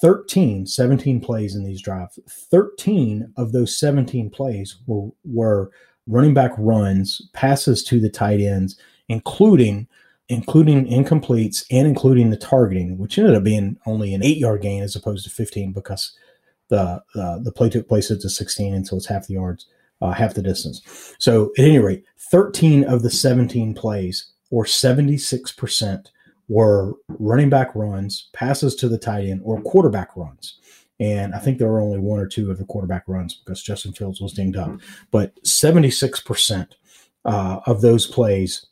13, 0.00 0.66
17 0.66 1.20
plays 1.20 1.56
in 1.56 1.64
these 1.64 1.82
drives. 1.82 2.18
13 2.28 3.32
of 3.36 3.50
those 3.50 3.76
17 3.76 4.30
plays 4.30 4.76
were, 4.86 5.10
were 5.24 5.72
running 6.06 6.32
back 6.32 6.52
runs, 6.58 7.28
passes 7.32 7.82
to 7.84 7.98
the 7.98 8.10
tight 8.10 8.40
ends, 8.40 8.78
including 9.08 9.88
including 10.28 10.86
incompletes 10.86 11.64
and 11.70 11.86
including 11.86 12.30
the 12.30 12.36
targeting, 12.36 12.96
which 12.96 13.18
ended 13.18 13.34
up 13.34 13.42
being 13.42 13.76
only 13.84 14.14
an 14.14 14.22
eight 14.22 14.38
yard 14.38 14.62
gain 14.62 14.82
as 14.82 14.94
opposed 14.94 15.24
to 15.24 15.30
15 15.30 15.72
because 15.72 16.16
the 16.68 17.02
uh, 17.16 17.38
the 17.40 17.52
play 17.52 17.68
took 17.68 17.88
place 17.88 18.10
at 18.10 18.20
the 18.20 18.30
16, 18.30 18.72
and 18.72 18.86
so 18.86 18.96
it's 18.96 19.06
half 19.06 19.26
the 19.26 19.34
yards 19.34 19.66
uh, 20.02 20.10
half 20.10 20.34
the 20.34 20.42
distance. 20.42 21.14
So 21.18 21.52
at 21.56 21.64
any 21.64 21.78
rate, 21.78 22.04
13 22.32 22.84
of 22.84 23.02
the 23.02 23.10
17 23.10 23.74
plays, 23.74 24.32
or 24.50 24.64
76%, 24.64 26.06
were 26.48 26.94
running 27.08 27.50
back 27.50 27.74
runs, 27.74 28.30
passes 28.32 28.74
to 28.74 28.88
the 28.88 28.98
tight 28.98 29.26
end, 29.26 29.42
or 29.44 29.60
quarterback 29.62 30.16
runs. 30.16 30.58
And 30.98 31.34
I 31.34 31.38
think 31.38 31.58
there 31.58 31.68
were 31.68 31.80
only 31.80 31.98
one 31.98 32.18
or 32.18 32.26
two 32.26 32.50
of 32.50 32.58
the 32.58 32.64
quarterback 32.64 33.04
runs 33.06 33.34
because 33.34 33.62
Justin 33.62 33.92
Fields 33.92 34.20
was 34.20 34.32
dinged 34.32 34.56
up. 34.56 34.72
But 35.10 35.34
76% 35.42 36.68
uh, 37.24 37.60
of 37.66 37.80
those 37.80 38.06
plays 38.06 38.66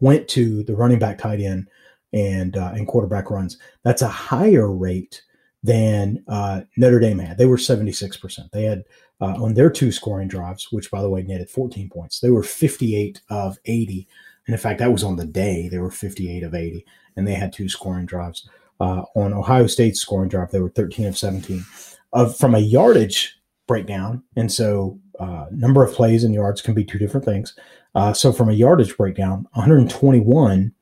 went 0.00 0.26
to 0.28 0.62
the 0.64 0.74
running 0.74 0.98
back, 0.98 1.18
tight 1.18 1.40
end, 1.40 1.68
and 2.12 2.56
uh, 2.56 2.72
and 2.74 2.86
quarterback 2.86 3.30
runs. 3.30 3.58
That's 3.82 4.02
a 4.02 4.08
higher 4.08 4.70
rate 4.72 5.22
than 5.62 6.24
uh, 6.28 6.62
Notre 6.76 7.00
Dame 7.00 7.18
had. 7.18 7.38
They 7.38 7.46
were 7.46 7.56
76%. 7.56 8.50
They 8.52 8.62
had 8.62 8.84
uh, 9.20 9.34
on 9.42 9.54
their 9.54 9.70
two 9.70 9.90
scoring 9.92 10.28
drives, 10.28 10.68
which 10.70 10.90
by 10.90 11.00
the 11.00 11.10
way 11.10 11.22
netted 11.22 11.50
14 11.50 11.88
points. 11.88 12.20
They 12.20 12.30
were 12.30 12.42
58 12.42 13.20
of 13.30 13.58
80. 13.64 14.08
And 14.46 14.54
in 14.54 14.60
fact, 14.60 14.78
that 14.78 14.92
was 14.92 15.02
on 15.02 15.16
the 15.16 15.26
day. 15.26 15.68
They 15.68 15.78
were 15.78 15.90
58 15.90 16.42
of 16.42 16.54
80, 16.54 16.86
and 17.16 17.26
they 17.26 17.34
had 17.34 17.52
two 17.52 17.68
scoring 17.68 18.06
drives. 18.06 18.48
Uh, 18.78 19.02
on 19.14 19.32
Ohio 19.32 19.66
State's 19.66 20.00
scoring 20.00 20.28
drive, 20.28 20.50
they 20.50 20.60
were 20.60 20.70
13 20.70 21.06
of 21.06 21.18
17. 21.18 21.64
Of 22.12 22.36
from 22.36 22.54
a 22.54 22.60
yardage 22.60 23.38
breakdown, 23.66 24.22
and 24.36 24.50
so 24.52 24.98
uh, 25.18 25.46
number 25.50 25.82
of 25.82 25.92
plays 25.92 26.24
and 26.24 26.34
yards 26.34 26.62
can 26.62 26.74
be 26.74 26.84
two 26.84 26.98
different 26.98 27.24
things. 27.24 27.54
Uh, 27.94 28.12
so 28.12 28.32
from 28.32 28.48
a 28.48 28.52
yardage 28.52 28.96
breakdown, 28.96 29.48
121 29.54 30.72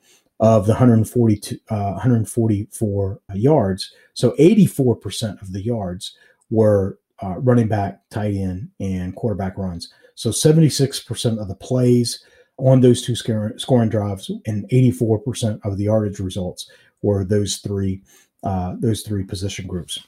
of 0.40 0.66
the 0.66 0.72
142, 0.72 1.58
uh, 1.70 1.92
144 1.92 3.20
yards, 3.34 3.92
so 4.12 4.32
84% 4.32 5.40
of 5.40 5.52
the 5.52 5.62
yards 5.62 6.16
were 6.50 6.98
uh, 7.22 7.38
running 7.38 7.68
back, 7.68 8.00
tight 8.10 8.34
end, 8.34 8.70
and 8.80 9.14
quarterback 9.14 9.56
runs. 9.56 9.92
So 10.14 10.30
76% 10.30 11.40
of 11.40 11.48
the 11.48 11.54
plays 11.54 12.24
on 12.58 12.80
those 12.80 13.02
two 13.02 13.16
scoring 13.16 13.88
drives 13.88 14.30
and 14.46 14.68
84% 14.70 15.60
of 15.64 15.76
the 15.76 15.84
yardage 15.84 16.20
results 16.20 16.70
were 17.02 17.24
those 17.24 17.56
three 17.56 18.02
uh, 18.44 18.74
those 18.78 19.00
three 19.00 19.24
position 19.24 19.66
groups. 19.66 19.98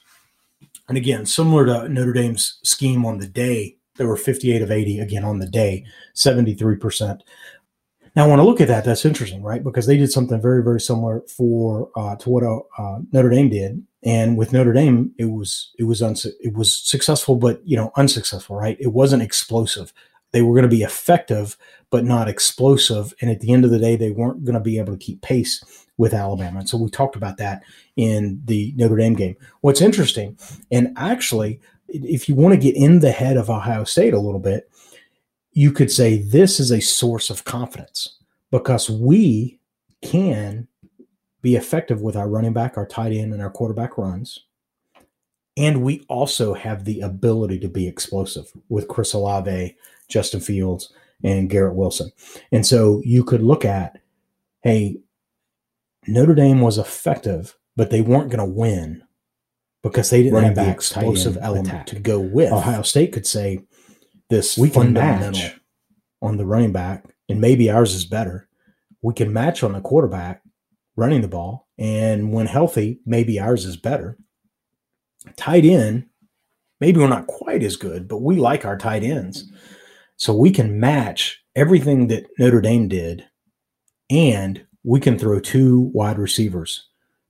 And 0.87 0.97
again, 0.97 1.25
similar 1.25 1.65
to 1.65 1.89
Notre 1.89 2.13
Dame's 2.13 2.59
scheme 2.63 3.03
on 3.03 3.17
the 3.17 3.27
day, 3.27 3.77
there 3.95 4.07
were 4.07 4.15
58 4.15 4.61
of 4.61 4.69
80 4.69 4.99
again 4.99 5.25
on 5.25 5.39
the 5.39 5.47
day, 5.47 5.85
73%. 6.15 7.21
Now, 8.15 8.29
when 8.29 8.39
I 8.39 8.43
look 8.43 8.61
at 8.61 8.67
that, 8.67 8.85
that's 8.85 9.05
interesting, 9.05 9.41
right? 9.41 9.63
Because 9.63 9.87
they 9.87 9.97
did 9.97 10.11
something 10.11 10.41
very, 10.41 10.63
very 10.63 10.79
similar 10.79 11.21
for 11.21 11.89
uh, 11.95 12.15
to 12.17 12.29
what 12.29 12.43
uh, 12.43 12.99
Notre 13.11 13.29
Dame 13.29 13.49
did 13.49 13.83
and 14.07 14.37
with 14.37 14.53
Notre 14.53 14.71
Dame, 14.71 15.11
it 15.17 15.25
was 15.25 15.71
it 15.77 15.83
was 15.83 16.01
it 16.01 16.53
was 16.53 16.73
successful, 16.73 17.35
but 17.35 17.61
you 17.67 17.75
know 17.75 17.91
unsuccessful. 17.97 18.55
Right? 18.55 18.77
It 18.79 18.93
wasn't 18.93 19.21
explosive. 19.21 19.91
They 20.31 20.41
were 20.41 20.53
going 20.53 20.69
to 20.69 20.75
be 20.75 20.83
effective, 20.83 21.57
but 21.89 22.05
not 22.05 22.29
explosive. 22.29 23.13
And 23.19 23.29
at 23.29 23.41
the 23.41 23.51
end 23.51 23.65
of 23.65 23.71
the 23.71 23.79
day, 23.79 23.97
they 23.97 24.11
weren't 24.11 24.45
going 24.45 24.53
to 24.53 24.61
be 24.61 24.77
able 24.77 24.93
to 24.93 24.99
keep 24.99 25.21
pace 25.21 25.61
with 25.97 26.13
Alabama. 26.13 26.59
And 26.59 26.69
so 26.69 26.77
we 26.77 26.89
talked 26.89 27.17
about 27.17 27.37
that 27.37 27.63
in 27.97 28.41
the 28.45 28.73
Notre 28.77 28.95
Dame 28.95 29.13
game. 29.13 29.35
What's 29.59 29.81
interesting, 29.81 30.37
and 30.71 30.93
actually, 30.95 31.59
if 31.89 32.29
you 32.29 32.35
want 32.35 32.53
to 32.53 32.59
get 32.59 32.77
in 32.77 32.99
the 32.99 33.11
head 33.11 33.35
of 33.35 33.49
Ohio 33.49 33.83
State 33.83 34.13
a 34.13 34.19
little 34.19 34.39
bit, 34.39 34.71
you 35.51 35.73
could 35.73 35.91
say 35.91 36.17
this 36.17 36.61
is 36.61 36.71
a 36.71 36.79
source 36.79 37.29
of 37.29 37.43
confidence 37.43 38.17
because 38.51 38.89
we 38.89 39.59
can 40.01 40.69
be 41.41 41.55
effective 41.55 42.01
with 42.01 42.15
our 42.15 42.29
running 42.29 42.53
back, 42.53 42.77
our 42.77 42.85
tight 42.85 43.11
end, 43.11 43.33
and 43.33 43.41
our 43.41 43.49
quarterback 43.49 43.97
runs. 43.97 44.39
And 45.55 45.81
we 45.81 46.05
also 46.07 46.53
have 46.53 46.85
the 46.85 47.01
ability 47.01 47.59
to 47.59 47.67
be 47.67 47.87
explosive 47.87 48.51
with 48.69 48.87
Chris 48.87 49.13
Olave, 49.13 49.75
Justin 50.07 50.39
Fields, 50.39 50.93
and 51.23 51.49
Garrett 51.49 51.75
Wilson. 51.75 52.11
And 52.51 52.65
so 52.65 53.01
you 53.03 53.23
could 53.23 53.41
look 53.41 53.65
at, 53.65 53.99
hey, 54.61 54.97
Notre 56.05 56.35
Dame 56.35 56.61
was 56.61 56.77
effective, 56.77 57.57
but 57.75 57.89
they 57.89 58.01
weren't 58.01 58.29
going 58.29 58.39
to 58.39 58.45
win 58.45 59.03
because 59.83 60.09
they 60.09 60.21
didn't 60.21 60.35
running 60.35 60.55
have 60.55 60.65
the 60.65 60.71
explosive 60.71 61.37
element 61.41 61.67
attack. 61.69 61.85
to 61.87 61.99
go 61.99 62.19
with. 62.19 62.51
Ohio 62.51 62.81
State 62.81 63.11
could 63.11 63.25
say 63.25 63.63
this 64.29 64.57
we 64.57 64.69
can 64.69 64.93
match 64.93 65.59
on 66.21 66.37
the 66.37 66.45
running 66.45 66.71
back, 66.71 67.05
and 67.29 67.41
maybe 67.41 67.69
ours 67.69 67.93
is 67.93 68.05
better. 68.05 68.47
We 69.01 69.13
can 69.13 69.31
match 69.31 69.63
on 69.63 69.73
the 69.73 69.81
quarterback, 69.81 70.41
running 70.97 71.21
the 71.21 71.27
ball. 71.27 71.67
And 71.77 72.33
when 72.33 72.47
healthy, 72.47 72.99
maybe 73.05 73.39
ours 73.39 73.63
is 73.63 73.77
better. 73.77 74.17
Tight 75.35 75.63
end, 75.63 76.07
maybe 76.81 76.99
we're 76.99 77.07
not 77.07 77.27
quite 77.27 77.63
as 77.63 77.77
good, 77.77 78.07
but 78.07 78.21
we 78.21 78.35
like 78.35 78.65
our 78.65 78.77
tight 78.77 79.03
ends. 79.03 79.49
So 80.17 80.35
we 80.35 80.51
can 80.51 80.79
match 80.79 81.41
everything 81.55 82.07
that 82.07 82.25
Notre 82.39 82.61
Dame 82.61 82.87
did, 82.87 83.23
and 84.09 84.65
we 84.83 84.99
can 84.99 85.19
throw 85.19 85.39
two 85.39 85.91
wide 85.93 86.17
receivers 86.17 86.87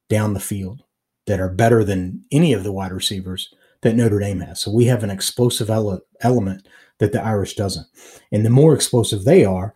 down 0.09 0.33
the 0.33 0.39
field 0.39 0.83
that 1.25 1.41
are 1.41 1.49
better 1.49 1.83
than 1.83 2.23
any 2.31 2.53
of 2.53 2.63
the 2.63 2.71
wide 2.71 2.93
receivers 2.93 3.53
that 3.81 3.95
Notre 3.95 4.19
Dame 4.19 4.39
has. 4.41 4.61
So 4.61 4.71
we 4.71 4.85
have 4.85 5.03
an 5.03 5.09
explosive 5.09 5.69
ele- 5.69 6.01
element 6.21 6.67
that 6.99 7.11
the 7.11 7.23
Irish 7.23 7.55
doesn't. 7.55 7.87
And 8.31 8.45
the 8.45 8.49
more 8.49 8.73
explosive 8.73 9.23
they 9.23 9.43
are, 9.43 9.73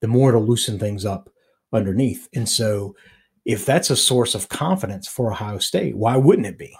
the 0.00 0.08
more 0.08 0.30
it'll 0.30 0.44
loosen 0.44 0.78
things 0.78 1.04
up 1.04 1.30
underneath. 1.72 2.28
And 2.34 2.48
so 2.48 2.94
if 3.48 3.66
that's 3.66 3.90
a 3.90 3.96
source 3.96 4.36
of 4.36 4.48
confidence 4.48 5.08
for 5.08 5.32
Ohio 5.32 5.58
State, 5.58 5.96
why 5.96 6.16
wouldn't 6.16 6.46
it 6.46 6.58
be? 6.58 6.76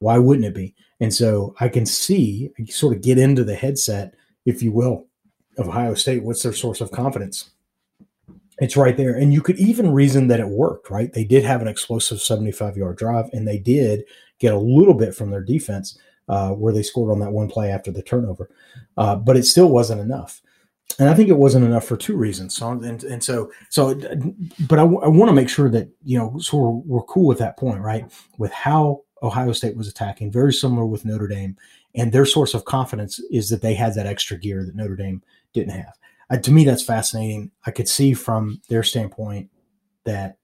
Why 0.00 0.18
wouldn't 0.18 0.46
it 0.46 0.54
be? 0.54 0.74
And 0.98 1.14
so 1.14 1.54
I 1.60 1.68
can 1.68 1.86
see, 1.86 2.50
sort 2.68 2.96
of 2.96 3.02
get 3.02 3.18
into 3.18 3.44
the 3.44 3.54
headset, 3.54 4.14
if 4.46 4.62
you 4.62 4.72
will, 4.72 5.06
of 5.58 5.68
Ohio 5.68 5.94
State. 5.94 6.24
What's 6.24 6.42
their 6.42 6.52
source 6.52 6.80
of 6.80 6.90
confidence? 6.90 7.50
it's 8.58 8.76
right 8.76 8.96
there. 8.96 9.14
And 9.14 9.32
you 9.32 9.40
could 9.40 9.58
even 9.58 9.92
reason 9.92 10.28
that 10.28 10.40
it 10.40 10.48
worked, 10.48 10.90
right? 10.90 11.12
They 11.12 11.24
did 11.24 11.44
have 11.44 11.60
an 11.60 11.68
explosive 11.68 12.20
75 12.20 12.76
yard 12.76 12.96
drive 12.96 13.28
and 13.32 13.46
they 13.46 13.58
did 13.58 14.04
get 14.38 14.54
a 14.54 14.58
little 14.58 14.94
bit 14.94 15.14
from 15.14 15.30
their 15.30 15.42
defense 15.42 15.98
uh, 16.28 16.50
where 16.50 16.72
they 16.72 16.82
scored 16.82 17.10
on 17.10 17.18
that 17.20 17.32
one 17.32 17.48
play 17.48 17.70
after 17.70 17.90
the 17.90 18.02
turnover. 18.02 18.50
Uh, 18.96 19.16
but 19.16 19.36
it 19.36 19.44
still 19.44 19.68
wasn't 19.68 20.00
enough. 20.00 20.40
And 20.98 21.08
I 21.08 21.14
think 21.14 21.28
it 21.28 21.38
wasn't 21.38 21.64
enough 21.64 21.84
for 21.84 21.96
two 21.96 22.16
reasons. 22.16 22.56
So, 22.56 22.70
and, 22.70 23.02
and 23.02 23.22
so, 23.22 23.50
so, 23.68 23.94
but 24.68 24.78
I, 24.78 24.82
I 24.82 25.08
want 25.08 25.28
to 25.28 25.32
make 25.32 25.48
sure 25.48 25.68
that, 25.70 25.88
you 26.04 26.16
know, 26.16 26.38
so 26.38 26.56
we're, 26.56 26.98
we're 26.98 27.02
cool 27.02 27.26
with 27.26 27.38
that 27.38 27.56
point, 27.56 27.80
right? 27.80 28.04
With 28.38 28.52
how 28.52 29.02
Ohio 29.22 29.52
State 29.52 29.76
was 29.76 29.88
attacking, 29.88 30.30
very 30.30 30.52
similar 30.52 30.86
with 30.86 31.04
Notre 31.04 31.26
Dame. 31.26 31.56
And 31.96 32.12
their 32.12 32.26
source 32.26 32.54
of 32.54 32.64
confidence 32.64 33.18
is 33.30 33.48
that 33.48 33.62
they 33.62 33.74
had 33.74 33.94
that 33.94 34.06
extra 34.06 34.38
gear 34.38 34.64
that 34.64 34.76
Notre 34.76 34.96
Dame 34.96 35.22
didn't 35.52 35.72
have 35.72 35.94
to 36.42 36.52
me, 36.52 36.64
that's 36.64 36.82
fascinating. 36.82 37.50
I 37.66 37.70
could 37.70 37.88
see 37.88 38.14
from 38.14 38.60
their 38.68 38.82
standpoint 38.82 39.50
that 40.04 40.38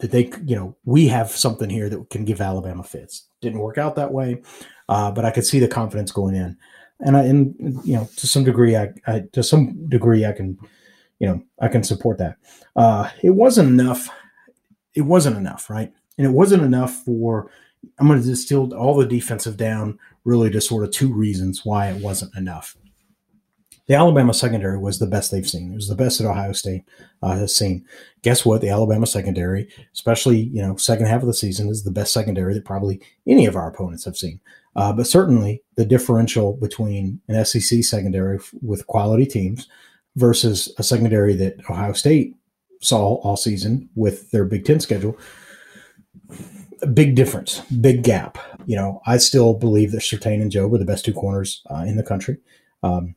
that 0.00 0.10
they, 0.10 0.30
you 0.44 0.56
know, 0.56 0.76
we 0.84 1.06
have 1.06 1.30
something 1.30 1.70
here 1.70 1.88
that 1.88 2.10
can 2.10 2.24
give 2.24 2.40
Alabama 2.40 2.82
fits. 2.82 3.28
Didn't 3.40 3.60
work 3.60 3.78
out 3.78 3.94
that 3.94 4.12
way, 4.12 4.42
uh, 4.88 5.10
but 5.12 5.24
I 5.24 5.30
could 5.30 5.46
see 5.46 5.60
the 5.60 5.68
confidence 5.68 6.10
going 6.10 6.34
in, 6.34 6.58
and 7.04 7.16
I, 7.16 7.22
and 7.24 7.54
you 7.84 7.94
know, 7.94 8.08
to 8.16 8.26
some 8.26 8.44
degree, 8.44 8.76
I, 8.76 8.92
I 9.06 9.24
to 9.32 9.42
some 9.42 9.88
degree, 9.88 10.24
I 10.24 10.32
can, 10.32 10.58
you 11.18 11.28
know, 11.28 11.42
I 11.60 11.68
can 11.68 11.82
support 11.82 12.18
that. 12.18 12.36
Uh, 12.74 13.10
it 13.22 13.30
wasn't 13.30 13.68
enough. 13.68 14.08
It 14.94 15.02
wasn't 15.02 15.36
enough, 15.36 15.70
right? 15.70 15.92
And 16.18 16.26
it 16.26 16.30
wasn't 16.30 16.62
enough 16.62 17.04
for. 17.04 17.50
I'm 17.98 18.08
going 18.08 18.20
to 18.20 18.26
distill 18.26 18.72
all 18.74 18.96
the 18.96 19.06
defensive 19.06 19.58
down 19.58 19.98
really 20.24 20.48
to 20.50 20.60
sort 20.60 20.84
of 20.84 20.90
two 20.90 21.12
reasons 21.12 21.66
why 21.66 21.88
it 21.88 22.02
wasn't 22.02 22.34
enough 22.34 22.76
the 23.86 23.94
Alabama 23.94 24.32
secondary 24.32 24.78
was 24.78 24.98
the 24.98 25.06
best 25.06 25.30
they've 25.30 25.48
seen. 25.48 25.72
It 25.72 25.76
was 25.76 25.88
the 25.88 25.94
best 25.94 26.18
that 26.18 26.28
Ohio 26.28 26.52
State 26.52 26.84
uh, 27.22 27.36
has 27.36 27.54
seen. 27.54 27.84
Guess 28.22 28.44
what? 28.44 28.60
The 28.60 28.70
Alabama 28.70 29.06
secondary, 29.06 29.68
especially 29.92 30.38
you 30.38 30.62
know 30.62 30.76
second 30.76 31.06
half 31.06 31.20
of 31.20 31.26
the 31.26 31.34
season, 31.34 31.68
is 31.68 31.84
the 31.84 31.90
best 31.90 32.12
secondary 32.12 32.54
that 32.54 32.64
probably 32.64 33.00
any 33.26 33.46
of 33.46 33.56
our 33.56 33.68
opponents 33.68 34.04
have 34.04 34.16
seen. 34.16 34.40
Uh, 34.76 34.92
but 34.92 35.06
certainly 35.06 35.62
the 35.76 35.84
differential 35.84 36.54
between 36.54 37.20
an 37.28 37.44
SEC 37.44 37.84
secondary 37.84 38.38
with 38.62 38.86
quality 38.86 39.26
teams 39.26 39.68
versus 40.16 40.72
a 40.78 40.82
secondary 40.82 41.34
that 41.34 41.58
Ohio 41.70 41.92
State 41.92 42.36
saw 42.80 43.14
all 43.16 43.36
season 43.36 43.88
with 43.94 44.30
their 44.30 44.44
Big 44.44 44.64
Ten 44.64 44.80
schedule, 44.80 45.16
big 46.92 47.14
difference, 47.14 47.60
big 47.80 48.02
gap. 48.02 48.38
You 48.66 48.76
know, 48.76 49.00
I 49.06 49.18
still 49.18 49.54
believe 49.54 49.92
that 49.92 50.02
Surtain 50.02 50.42
and 50.42 50.50
Jobe 50.50 50.74
are 50.74 50.78
the 50.78 50.84
best 50.84 51.04
two 51.04 51.14
corners 51.14 51.62
uh, 51.70 51.84
in 51.86 51.96
the 51.96 52.02
country. 52.02 52.38
Um, 52.82 53.14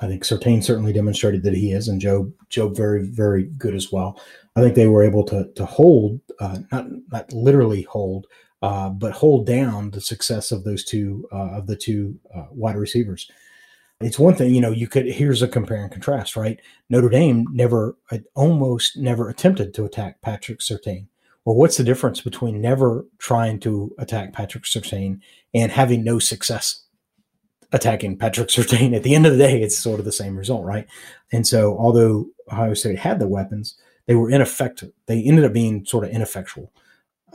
I 0.00 0.08
think 0.08 0.24
Surtain 0.24 0.62
certainly 0.62 0.92
demonstrated 0.92 1.42
that 1.44 1.54
he 1.54 1.72
is, 1.72 1.86
and 1.88 2.00
Jobe 2.00 2.32
Jobe 2.50 2.76
very 2.76 3.06
very 3.06 3.44
good 3.44 3.74
as 3.74 3.92
well. 3.92 4.20
I 4.56 4.60
think 4.60 4.74
they 4.74 4.88
were 4.88 5.04
able 5.04 5.24
to 5.24 5.48
to 5.54 5.64
hold 5.64 6.20
uh, 6.40 6.58
not 6.72 6.86
not 7.12 7.32
literally 7.32 7.82
hold, 7.82 8.26
uh, 8.64 8.88
but 8.88 9.12
hold 9.12 9.46
down 9.46 9.90
the 9.90 10.00
success 10.00 10.50
of 10.50 10.64
those 10.64 10.84
two 10.84 11.28
uh, 11.30 11.58
of 11.58 11.66
the 11.66 11.76
two 11.76 12.18
uh, 12.34 12.46
wide 12.50 12.76
receivers. 12.76 13.30
It's 14.00 14.18
one 14.18 14.34
thing, 14.34 14.54
you 14.54 14.60
know, 14.62 14.70
you 14.70 14.88
could 14.88 15.04
here's 15.04 15.42
a 15.42 15.48
compare 15.48 15.82
and 15.82 15.92
contrast, 15.92 16.34
right? 16.34 16.58
Notre 16.88 17.10
Dame 17.10 17.46
never 17.52 17.96
almost 18.34 18.96
never 18.96 19.28
attempted 19.28 19.74
to 19.74 19.84
attack 19.84 20.22
Patrick 20.22 20.60
Surtain. 20.60 21.08
Well, 21.44 21.56
what's 21.56 21.76
the 21.76 21.84
difference 21.84 22.22
between 22.22 22.62
never 22.62 23.06
trying 23.18 23.60
to 23.60 23.94
attack 23.98 24.32
Patrick 24.32 24.64
Surtain 24.64 25.20
and 25.52 25.70
having 25.70 26.02
no 26.02 26.18
success 26.18 26.84
attacking 27.72 28.16
Patrick 28.16 28.48
Surtain. 28.48 28.96
At 28.96 29.02
the 29.02 29.14
end 29.14 29.26
of 29.26 29.32
the 29.32 29.38
day, 29.38 29.60
it's 29.60 29.76
sort 29.76 29.98
of 29.98 30.06
the 30.06 30.12
same 30.12 30.38
result, 30.38 30.64
right? 30.64 30.86
And 31.32 31.46
so, 31.46 31.76
although 31.76 32.26
Ohio 32.50 32.72
State 32.72 32.98
had 32.98 33.18
the 33.18 33.28
weapons, 33.28 33.76
they 34.06 34.14
were 34.14 34.30
ineffective. 34.30 34.92
They 35.06 35.22
ended 35.22 35.44
up 35.44 35.52
being 35.52 35.84
sort 35.84 36.04
of 36.04 36.10
ineffectual. 36.10 36.72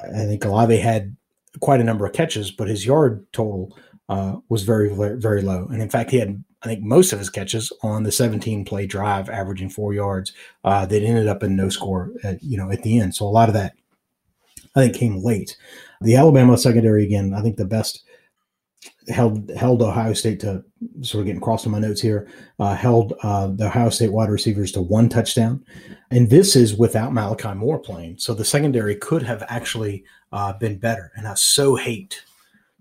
I 0.02 0.26
think 0.26 0.46
Olave 0.46 0.78
had 0.78 1.16
quite 1.60 1.82
a 1.82 1.84
number 1.84 2.06
of 2.06 2.14
catches, 2.14 2.52
but 2.52 2.68
his 2.68 2.86
yard 2.86 3.26
total 3.32 3.78
uh, 4.08 4.38
was 4.50 4.64
very, 4.64 4.90
very, 5.18 5.42
low. 5.42 5.68
And 5.72 5.82
in 5.82 5.90
fact, 5.90 6.12
he 6.12 6.18
had, 6.18 6.44
I 6.64 6.68
think, 6.68 6.82
most 6.84 7.14
of 7.14 7.20
his 7.20 7.30
catches 7.30 7.72
on 7.84 8.04
the 8.04 8.12
17 8.12 8.66
play 8.66 8.86
drive, 8.86 9.30
averaging 9.30 9.70
four 9.70 9.94
yards. 9.94 10.34
Uh, 10.64 10.86
that 10.86 11.04
ended 11.04 11.28
up 11.28 11.44
in 11.44 11.56
no 11.56 11.70
score, 11.70 12.12
at, 12.24 12.42
you 12.44 12.58
know, 12.58 12.72
at 12.72 12.84
the 12.84 13.00
end. 13.00 13.16
So 13.16 13.26
a 13.26 13.30
lot 13.30 13.50
of 13.50 13.54
that, 13.54 13.74
I 14.76 14.82
think, 14.82 14.96
came 14.96 15.24
late. 15.24 15.58
The 16.02 16.16
Alabama 16.16 16.58
secondary 16.58 17.04
again. 17.04 17.34
I 17.34 17.42
think 17.42 17.58
the 17.58 17.66
best 17.66 18.04
held 19.10 19.50
held 19.52 19.82
Ohio 19.82 20.14
State 20.14 20.40
to 20.42 20.64
sort 21.02 21.22
of 21.22 21.26
getting 21.26 21.42
crossed 21.42 21.66
in 21.66 21.72
my 21.72 21.80
notes 21.80 22.02
here. 22.02 22.28
Uh, 22.60 22.76
held 22.76 23.14
uh, 23.24 23.48
the 23.48 23.68
Ohio 23.68 23.90
State 23.90 24.12
wide 24.12 24.30
receivers 24.30 24.72
to 24.74 24.82
one 24.82 25.10
touchdown, 25.10 25.64
and 26.12 26.30
this 26.30 26.56
is 26.56 26.76
without 26.76 27.14
Malachi 27.14 27.54
Moore 27.54 27.80
playing. 27.80 28.18
So 28.18 28.34
the 28.34 28.46
secondary 28.46 28.96
could 28.96 29.24
have 29.24 29.44
actually 29.50 30.04
uh, 30.32 30.54
been 30.54 30.78
better. 30.78 31.12
And 31.16 31.28
I 31.28 31.34
so 31.36 31.76
hate 31.76 32.24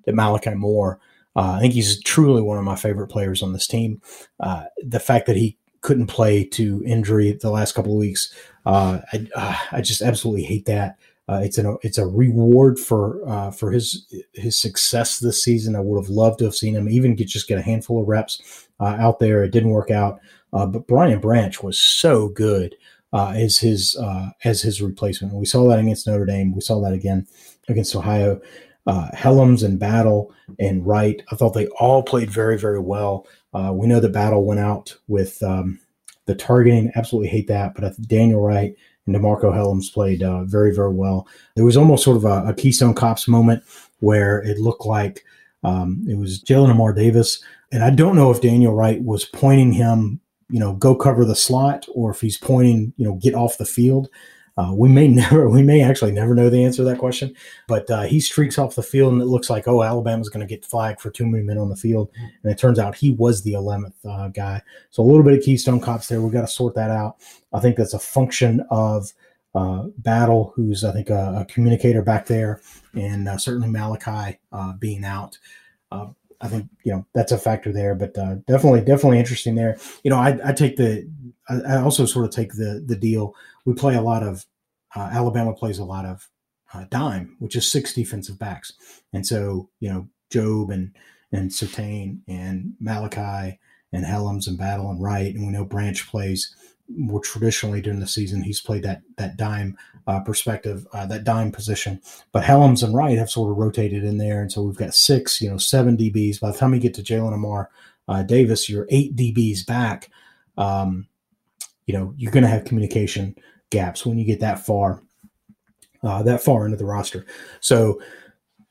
that 0.05 0.15
Malachi 0.15 0.55
Moore. 0.55 1.01
Uh, 1.37 1.53
I 1.53 1.61
think 1.61 1.75
he's 1.75 2.03
truly 2.03 2.43
one 2.43 2.59
of 2.59 2.65
my 2.65 2.75
favorite 2.75 3.09
players 3.09 3.43
on 3.43 3.53
this 3.53 3.67
team. 3.67 4.01
Uh, 4.41 4.65
the 4.79 4.99
fact 4.99 5.27
that 5.27 5.37
he 5.37 5.57
couldn't 5.83 6.09
play 6.09 6.43
to 6.43 6.83
injury 6.85 7.33
the 7.33 7.51
last 7.51 7.75
couple 7.77 7.93
of 7.93 7.99
weeks, 7.99 8.35
uh, 8.67 8.99
I, 9.13 9.69
I 9.71 9.81
just 9.81 10.03
absolutely 10.03 10.43
hate 10.43 10.65
that. 10.65 10.97
Uh, 11.29 11.41
it's 11.45 11.59
an 11.59 11.76
it's 11.83 11.99
a 11.99 12.07
reward 12.07 12.79
for 12.79 13.20
uh, 13.29 13.51
for 13.51 13.70
his 13.70 14.07
his 14.33 14.57
success 14.57 15.18
this 15.18 15.43
season. 15.43 15.76
I 15.76 15.81
would 15.81 16.03
have 16.03 16.09
loved 16.09 16.39
to 16.39 16.47
have 16.47 16.55
seen 16.55 16.74
him 16.74 16.89
even 16.89 17.14
get 17.14 17.29
just 17.29 17.49
get 17.49 17.59
a 17.59 17.62
handful 17.62 18.01
of 18.01 18.09
reps 18.09 18.68
uh, 18.81 18.97
out 18.99 19.18
there. 19.18 19.45
It 19.45 19.51
didn't 19.51 19.70
work 19.70 19.91
out, 19.91 20.20
uh, 20.55 20.64
but 20.64 20.87
Brian 20.87 21.20
Branch 21.20 21.62
was 21.62 21.79
so 21.79 22.29
good 22.29 22.76
uh, 23.12 23.35
as 23.37 23.59
his 23.59 23.95
uh, 23.97 24.31
as 24.45 24.62
his 24.62 24.81
replacement. 24.81 25.35
We 25.35 25.45
saw 25.45 25.68
that 25.68 25.79
against 25.79 26.07
Notre 26.07 26.24
Dame. 26.24 26.55
We 26.55 26.62
saw 26.62 26.81
that 26.81 26.95
again 26.95 27.26
against 27.68 27.95
Ohio. 27.95 28.41
Hellams 28.89 29.62
and 29.62 29.79
Battle 29.79 30.33
and 30.59 30.87
Wright. 30.87 31.22
I 31.31 31.37
thought 31.37 31.53
they 31.53 31.66
all 31.79 32.03
played 32.03 32.31
very 32.31 32.57
very 32.59 32.81
well. 32.81 33.26
we 33.53 33.87
know 33.87 34.01
the 34.01 34.09
Battle 34.09 34.47
went 34.47 34.61
out 34.61 34.97
with 35.09 35.43
um, 35.43 35.79
the 36.24 36.35
targeting. 36.35 36.91
Absolutely 36.95 37.29
hate 37.29 37.49
that, 37.49 37.74
but 37.74 38.01
Daniel 38.09 38.41
Wright 38.41 38.74
and 39.09 39.17
DeMarcco 39.17 39.53
Hellams 39.53 39.93
played 39.93 40.23
uh, 40.23 40.45
very, 40.45 40.75
very 40.75 40.93
well. 40.93 41.27
There 41.57 41.65
was 41.65 41.77
almost 41.77 42.05
sort 42.05 42.19
of 42.19 42.25
a, 42.25 42.45
a 42.49 42.55
Keystone 42.55 42.95
Cops 42.95 43.27
moment 43.27 43.65
where 44.01 44.43
it 44.43 44.59
looked 44.59 44.87
like 44.87 45.25
um, 45.65 46.05
it 46.09 46.17
was 46.17 46.43
Jalyn 46.43 46.69
Armour 46.69 46.93
Davis. 46.93 47.43
And 47.73 47.83
I 47.83 47.91
don't 47.91 48.17
know 48.17 48.31
if 48.31 48.41
Daniel 48.41 48.75
Wright 48.75 49.03
was 49.03 49.25
pointing 49.25 49.73
him, 49.73 50.21
you 50.51 50.61
know, 50.61 50.75
go 50.75 50.95
cover 50.95 51.25
the 51.25 51.35
slot 51.35 51.87
or 51.95 52.11
if 52.11 52.21
he's 52.21 52.39
pointing, 52.39 52.93
you 52.97 53.05
know, 53.05 53.15
get 53.15 53.35
off 53.35 53.59
the 53.59 53.65
field. 53.65 54.09
Uh, 54.59 54.73
we 54.75 54.89
may 54.89 55.07
never, 55.09 55.49
we 55.49 55.63
may 55.63 55.81
actually 55.81 56.11
never 56.11 56.35
know 56.35 56.51
the 56.51 56.65
answer 56.65 56.79
to 56.79 56.85
that 56.85 56.99
question, 56.99 57.35
but 57.69 57.89
uh, 57.91 58.03
he 58.03 58.19
streaks 58.19 58.59
off 58.59 58.75
the 58.75 58.83
field 58.83 59.13
and 59.13 59.23
it 59.23 59.27
looks 59.27 59.49
like, 59.49 59.69
oh, 59.69 59.83
Alabama's 59.83 60.29
going 60.29 60.47
to 60.47 60.53
get 60.53 60.65
flagged 60.65 61.01
for 61.01 61.11
too 61.11 61.27
many 61.27 61.45
men 61.45 61.59
on 61.59 61.69
the 61.69 61.77
field. 61.77 62.11
And 62.43 62.53
it 62.53 62.59
turns 62.59 62.79
out 62.79 62.97
he 62.97 63.11
was 63.11 63.43
the 63.43 63.53
11th 63.53 63.95
uh, 64.05 64.29
guy. 64.29 64.61
So 64.91 65.03
a 65.03 65.07
little 65.07 65.23
bit 65.23 65.39
of 65.39 65.45
Keystone 65.45 65.81
Cops 65.81 66.09
there. 66.09 66.21
We've 66.21 66.33
got 66.33 66.43
to 66.43 66.49
sort 66.49 66.75
that 66.75 66.91
out. 66.91 67.17
I 67.53 67.61
think 67.61 67.77
that's 67.77 67.95
a 67.95 68.01
function 68.01 68.67
of 68.71 69.13
uh, 69.55 69.85
Battle, 69.99 70.53
who's, 70.57 70.85
I 70.85 70.93
think, 70.93 71.09
a, 71.09 71.41
a 71.41 71.45
communicator 71.47 72.03
back 72.03 72.27
there, 72.27 72.61
and 72.95 73.29
uh, 73.29 73.39
certainly 73.39 73.69
Malachi 73.69 74.39
uh, 74.53 74.75
being 74.75 75.05
out. 75.05 75.39
I 76.41 76.49
think 76.49 76.69
you 76.85 76.93
know 76.93 77.07
that's 77.15 77.33
a 77.33 77.39
factor 77.39 77.73
there, 77.73 77.95
but 77.95 78.17
uh, 78.17 78.37
definitely, 78.47 78.81
definitely 78.81 79.19
interesting 79.19 79.55
there. 79.55 79.77
You 80.05 80.11
know, 80.11 80.19
I, 80.19 80.39
I 80.45 80.53
take 80.53 80.77
the, 80.77 81.09
I, 81.49 81.61
I, 81.61 81.77
also 81.81 82.07
sort 82.07 82.27
of 82.27 82.31
take 82.31 82.53
the 82.53 82.83
the 82.87 82.95
deal. 82.95 83.35
We 83.69 83.75
play 83.75 83.97
a 83.97 84.01
lot 84.01 84.23
of 84.23 84.47
uh, 84.97 85.11
Alabama 85.12 85.53
plays 85.53 85.79
a 85.79 85.85
lot 85.85 86.07
of 86.07 86.27
uh, 86.73 86.87
dime, 86.89 87.37
which 87.39 87.55
is 87.55 87.71
six 87.71 87.93
defensive 87.93 88.39
backs, 88.39 88.73
and 89.12 89.27
so 89.27 89.69
you 89.79 89.91
know 89.91 90.09
Jobe 90.31 90.73
and 90.73 90.97
and 91.33 91.51
Surtain 91.51 92.21
and 92.27 92.73
Malachi 92.81 93.59
and 93.93 94.07
Hellams 94.07 94.47
and 94.47 94.57
Battle 94.57 94.91
and 94.91 95.03
Wright, 95.03 95.35
and 95.35 95.47
we 95.47 95.53
know 95.53 95.66
Branch 95.66 96.09
plays 96.09 96.55
more 96.89 97.21
traditionally 97.21 97.83
during 97.83 98.01
the 98.01 98.07
season. 98.07 98.43
He's 98.43 98.62
played 98.62 98.85
that 98.85 99.03
that 99.19 99.37
dime 99.37 99.77
uh, 100.07 100.21
perspective, 100.21 100.87
uh, 100.95 101.05
that 101.05 101.25
dime 101.25 101.53
position. 101.53 102.01
But 102.33 102.45
Hellams 102.45 102.83
and 102.83 102.95
Wright 102.95 103.19
have 103.19 103.29
sort 103.29 103.51
of 103.51 103.59
rotated 103.59 104.03
in 104.03 104.16
there, 104.16 104.41
and 104.41 104.51
so 104.51 104.62
we've 104.62 104.79
got 104.79 104.95
six, 104.95 105.43
you 105.43 105.51
know, 105.51 105.59
seven 105.59 105.95
DBs. 105.95 106.41
By 106.41 106.53
the 106.53 106.57
time 106.57 106.73
you 106.73 106.81
get 106.81 106.95
to 106.95 107.03
Jalyn 107.03 107.33
Armour 107.33 107.69
uh, 108.09 108.23
Davis, 108.23 108.71
you're 108.71 108.87
eight 108.89 109.14
DBs 109.14 109.66
back. 109.66 110.09
Um, 110.57 111.07
you 111.87 111.93
know, 111.95 112.14
you're 112.16 112.33
going 112.33 112.45
to 112.45 112.51
have 112.51 112.64
communication 112.64 113.35
gaps 113.71 114.07
when 114.07 114.19
you 114.19 114.25
get 114.25 114.41
that 114.41 114.64
far, 114.64 115.03
uh, 116.03 116.23
that 116.23 116.43
far 116.43 116.64
into 116.64 116.77
the 116.77 116.85
roster. 116.85 117.27
So 117.61 118.01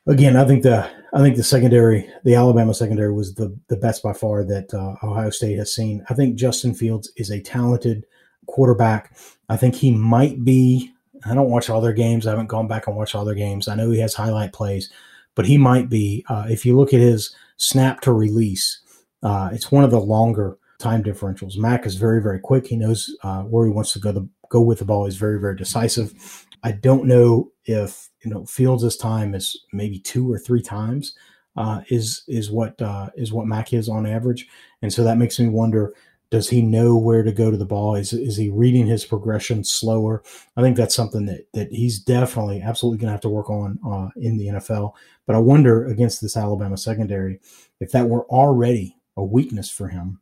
again, 0.07 0.35
I 0.35 0.45
think 0.45 0.63
the 0.63 0.89
I 1.13 1.19
think 1.19 1.37
the 1.37 1.43
secondary, 1.43 2.09
the 2.23 2.35
Alabama 2.35 2.73
secondary, 2.73 3.13
was 3.13 3.35
the 3.35 3.57
the 3.67 3.77
best 3.77 4.03
by 4.03 4.13
far 4.13 4.43
that 4.43 4.73
uh, 4.73 4.95
Ohio 5.05 5.29
State 5.29 5.57
has 5.57 5.73
seen. 5.73 6.03
I 6.09 6.13
think 6.13 6.35
Justin 6.35 6.73
Fields 6.73 7.11
is 7.15 7.31
a 7.31 7.41
talented 7.41 8.05
quarterback. 8.47 9.15
I 9.49 9.57
think 9.57 9.75
he 9.75 9.91
might 9.91 10.43
be. 10.43 10.91
I 11.25 11.33
don't 11.33 11.49
watch 11.49 11.69
all 11.69 11.81
their 11.81 11.93
games. 11.93 12.27
I 12.27 12.31
haven't 12.31 12.47
gone 12.47 12.67
back 12.67 12.87
and 12.87 12.95
watched 12.95 13.15
all 13.15 13.25
their 13.25 13.35
games. 13.35 13.67
I 13.67 13.75
know 13.75 13.89
he 13.91 13.99
has 13.99 14.13
highlight 14.13 14.53
plays, 14.53 14.91
but 15.35 15.45
he 15.45 15.57
might 15.57 15.89
be. 15.89 16.25
Uh, 16.29 16.45
if 16.49 16.65
you 16.65 16.77
look 16.77 16.93
at 16.93 16.99
his 16.99 17.35
snap 17.57 18.01
to 18.01 18.13
release, 18.13 18.79
uh, 19.23 19.49
it's 19.51 19.71
one 19.71 19.83
of 19.83 19.91
the 19.91 19.99
longer 19.99 20.57
time 20.79 21.03
differentials. 21.03 21.57
Mac 21.57 21.85
is 21.85 21.95
very, 21.95 22.21
very 22.21 22.39
quick. 22.39 22.67
He 22.67 22.75
knows 22.75 23.15
uh, 23.23 23.41
where 23.43 23.65
he 23.65 23.71
wants 23.71 23.93
to 23.93 23.99
go. 23.99 24.11
The 24.11 24.27
go 24.49 24.61
with 24.61 24.79
the 24.79 24.85
ball. 24.85 25.05
He's 25.05 25.17
very, 25.17 25.39
very 25.39 25.55
decisive. 25.55 26.45
I 26.63 26.71
don't 26.71 27.05
know 27.05 27.51
if 27.65 28.09
you 28.23 28.31
know 28.31 28.45
Fields' 28.45 28.83
this 28.83 28.97
time 28.97 29.35
is 29.35 29.65
maybe 29.73 29.99
two 29.99 30.31
or 30.31 30.39
three 30.39 30.61
times 30.61 31.15
uh, 31.55 31.81
is 31.89 32.23
is 32.27 32.51
what 32.51 32.81
uh, 32.81 33.09
is 33.15 33.31
what 33.31 33.47
Mac 33.47 33.73
is 33.73 33.89
on 33.89 34.05
average, 34.05 34.47
and 34.81 34.91
so 34.91 35.03
that 35.03 35.17
makes 35.17 35.39
me 35.39 35.47
wonder 35.47 35.93
does 36.29 36.49
he 36.49 36.61
know 36.61 36.97
where 36.97 37.23
to 37.23 37.31
go 37.31 37.49
to 37.49 37.57
the 37.57 37.65
ball? 37.65 37.95
Is 37.95 38.11
is 38.13 38.35
he 38.35 38.49
reading 38.49 38.85
his 38.85 39.05
progression 39.05 39.63
slower? 39.63 40.23
I 40.57 40.61
think 40.61 40.75
that's 40.75 40.95
something 40.95 41.25
that 41.25 41.47
that 41.53 41.71
he's 41.71 41.99
definitely 41.99 42.61
absolutely 42.61 42.99
going 42.99 43.07
to 43.07 43.13
have 43.13 43.21
to 43.21 43.29
work 43.29 43.49
on 43.49 43.79
uh, 43.85 44.09
in 44.17 44.37
the 44.37 44.47
NFL. 44.47 44.93
But 45.25 45.35
I 45.35 45.39
wonder 45.39 45.87
against 45.87 46.21
this 46.21 46.37
Alabama 46.37 46.77
secondary 46.77 47.39
if 47.79 47.91
that 47.91 48.09
were 48.09 48.25
already 48.25 48.97
a 49.15 49.23
weakness 49.23 49.69
for 49.69 49.87
him. 49.87 50.19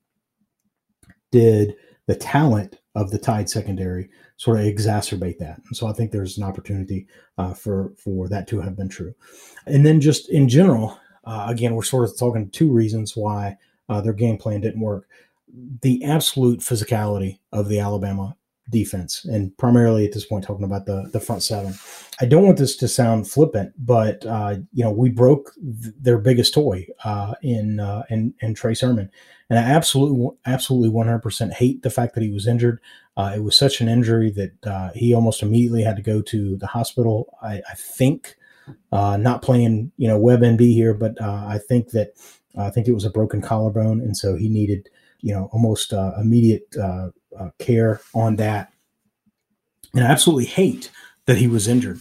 Did 1.31 1.75
the 2.05 2.15
talent 2.15 2.77
of 2.95 3.11
the 3.11 3.19
Tide 3.19 3.49
secondary 3.49 4.09
sort 4.37 4.59
of 4.59 4.65
exacerbate 4.65 5.37
that? 5.39 5.61
And 5.67 5.77
so 5.77 5.87
I 5.87 5.93
think 5.93 6.11
there's 6.11 6.37
an 6.37 6.43
opportunity 6.43 7.07
uh, 7.37 7.53
for 7.53 7.93
for 7.97 8.27
that 8.29 8.47
to 8.49 8.61
have 8.61 8.75
been 8.75 8.89
true. 8.89 9.13
And 9.65 9.85
then 9.85 10.01
just 10.01 10.29
in 10.29 10.49
general, 10.49 10.99
uh, 11.25 11.45
again, 11.49 11.75
we're 11.75 11.83
sort 11.83 12.09
of 12.09 12.17
talking 12.17 12.49
two 12.49 12.71
reasons 12.71 13.15
why 13.15 13.57
uh, 13.89 14.01
their 14.01 14.13
game 14.13 14.37
plan 14.37 14.61
didn't 14.61 14.81
work 14.81 15.07
the 15.81 16.03
absolute 16.03 16.59
physicality 16.59 17.39
of 17.51 17.69
the 17.69 17.79
Alabama 17.79 18.35
defense, 18.69 19.25
and 19.25 19.55
primarily 19.57 20.05
at 20.05 20.13
this 20.13 20.25
point 20.25 20.43
talking 20.43 20.65
about 20.65 20.85
the 20.85 21.09
the 21.13 21.19
front 21.19 21.43
seven. 21.43 21.73
I 22.19 22.25
don't 22.25 22.45
want 22.45 22.57
this 22.57 22.77
to 22.77 22.87
sound 22.87 23.29
flippant, 23.29 23.73
but 23.77 24.25
uh, 24.25 24.57
you 24.73 24.83
know 24.83 24.91
we 24.91 25.09
broke 25.09 25.53
th- 25.55 25.93
their 25.99 26.17
biggest 26.17 26.53
toy 26.53 26.87
uh, 27.03 27.33
in 27.41 27.79
uh, 27.79 28.03
in 28.09 28.33
in 28.39 28.53
Trey 28.53 28.73
Sermon, 28.73 29.11
and 29.49 29.59
I 29.59 29.63
absolutely 29.63 30.29
absolutely 30.45 30.89
one 30.89 31.07
hundred 31.07 31.23
percent 31.23 31.53
hate 31.53 31.81
the 31.81 31.89
fact 31.89 32.15
that 32.15 32.23
he 32.23 32.31
was 32.31 32.47
injured. 32.47 32.79
Uh, 33.17 33.33
it 33.35 33.43
was 33.43 33.57
such 33.57 33.81
an 33.81 33.89
injury 33.89 34.31
that 34.31 34.65
uh, 34.65 34.91
he 34.93 35.13
almost 35.13 35.41
immediately 35.41 35.83
had 35.83 35.97
to 35.97 36.01
go 36.01 36.21
to 36.21 36.57
the 36.57 36.67
hospital. 36.67 37.37
I, 37.41 37.61
I 37.69 37.75
think 37.75 38.35
uh, 38.91 39.17
not 39.17 39.41
playing 39.41 39.91
you 39.97 40.07
know 40.07 40.19
WebMD 40.19 40.73
here, 40.73 40.93
but 40.93 41.21
I 41.21 41.57
think 41.57 41.89
that 41.91 42.13
I 42.57 42.69
think 42.69 42.87
it 42.87 42.93
was 42.93 43.05
a 43.05 43.09
broken 43.09 43.41
collarbone, 43.41 43.99
and 43.99 44.15
so 44.15 44.35
he 44.35 44.47
needed 44.47 44.89
you 45.19 45.33
know 45.33 45.49
almost 45.51 45.91
immediate 45.91 46.73
care 47.59 47.99
on 48.13 48.37
that. 48.37 48.71
And 49.93 50.03
I 50.03 50.07
absolutely 50.07 50.45
hate 50.45 50.91
that 51.25 51.37
he 51.37 51.47
was 51.47 51.67
injured. 51.67 51.99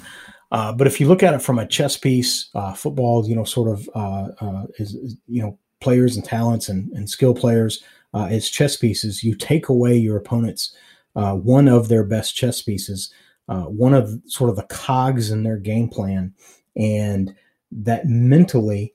Uh, 0.55 0.73
but 0.73 0.87
if 0.87 1.01
you 1.01 1.09
look 1.09 1.23
at 1.23 1.35
it 1.35 1.43
from 1.43 1.59
a 1.59 1.67
chess 1.67 1.97
piece, 1.97 2.49
uh, 2.55 2.73
football, 2.73 3.29
you 3.29 3.35
know, 3.35 3.45
sort 3.45 3.69
of 3.69 3.91
uh, 3.95 4.67
is, 4.79 4.95
is, 4.95 5.17
you 5.27 5.43
know 5.43 5.59
players 5.81 6.17
and 6.17 6.25
talents 6.25 6.69
and, 6.69 6.91
and 6.93 7.11
skill 7.11 7.35
players 7.35 7.83
as 8.15 8.49
chess 8.49 8.77
pieces. 8.77 9.25
You 9.25 9.35
take 9.35 9.69
away 9.69 9.97
your 9.97 10.17
opponent's 10.17 10.75
one 11.13 11.69
of 11.69 11.89
their 11.89 12.05
best 12.05 12.35
chess 12.35 12.63
pieces, 12.63 13.13
one 13.47 13.93
of 13.93 14.23
sort 14.27 14.49
of 14.49 14.57
the 14.57 14.63
cogs 14.63 15.31
in 15.31 15.43
their 15.43 15.59
game 15.59 15.89
plan, 15.89 16.33
and 16.75 17.35
that 17.71 18.07
mentally 18.07 18.95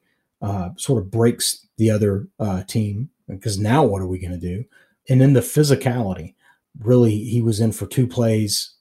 sort 0.77 1.03
of 1.03 1.11
breaks 1.11 1.67
the 1.77 1.91
other 1.91 2.27
team 2.67 3.09
because 3.27 3.59
now 3.59 3.83
what 3.83 4.01
are 4.01 4.07
we 4.07 4.17
going 4.17 4.31
to 4.31 4.39
do? 4.39 4.63
And 5.09 5.19
then 5.21 5.33
the 5.33 5.41
physicality. 5.41 6.33
Really, 6.79 7.17
he 7.23 7.41
was 7.41 7.59
in 7.59 7.71
for 7.71 7.87
two 7.87 8.07
plays 8.07 8.75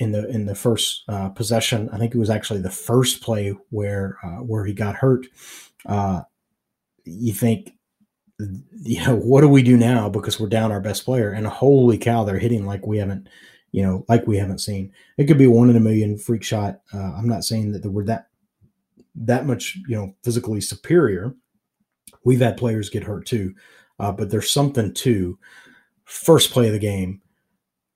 in 0.00 0.12
the 0.12 0.26
in 0.28 0.46
the 0.46 0.54
first 0.54 1.04
uh, 1.08 1.28
possession. 1.28 1.88
I 1.92 1.98
think 1.98 2.14
it 2.14 2.18
was 2.18 2.30
actually 2.30 2.60
the 2.60 2.70
first 2.70 3.22
play 3.22 3.54
where 3.68 4.16
uh, 4.24 4.42
where 4.42 4.64
he 4.64 4.72
got 4.72 4.96
hurt. 4.96 5.26
Uh, 5.86 6.22
you 7.04 7.32
think, 7.32 7.72
you 8.38 9.04
know, 9.04 9.16
what 9.16 9.42
do 9.42 9.48
we 9.48 9.62
do 9.62 9.76
now 9.76 10.08
because 10.08 10.40
we're 10.40 10.48
down 10.48 10.72
our 10.72 10.80
best 10.80 11.04
player? 11.04 11.30
And 11.30 11.46
holy 11.46 11.98
cow, 11.98 12.24
they're 12.24 12.38
hitting 12.38 12.66
like 12.66 12.86
we 12.86 12.98
haven't, 12.98 13.28
you 13.72 13.82
know, 13.82 14.04
like 14.08 14.26
we 14.26 14.38
haven't 14.38 14.60
seen. 14.60 14.92
It 15.18 15.26
could 15.26 15.38
be 15.38 15.46
one 15.46 15.68
in 15.70 15.76
a 15.76 15.80
million 15.80 16.16
freak 16.16 16.42
shot. 16.42 16.80
Uh, 16.92 17.12
I'm 17.14 17.28
not 17.28 17.44
saying 17.44 17.72
that 17.72 17.84
we're 17.84 18.04
that 18.06 18.28
that 19.14 19.46
much, 19.46 19.78
you 19.86 19.96
know, 19.96 20.14
physically 20.24 20.62
superior. 20.62 21.34
We've 22.24 22.40
had 22.40 22.56
players 22.56 22.90
get 22.90 23.04
hurt 23.04 23.26
too. 23.26 23.54
Uh, 23.98 24.12
but 24.12 24.30
there's 24.30 24.50
something 24.50 24.94
to 24.94 25.38
first 26.04 26.52
play 26.52 26.68
of 26.68 26.72
the 26.72 26.78
game. 26.78 27.20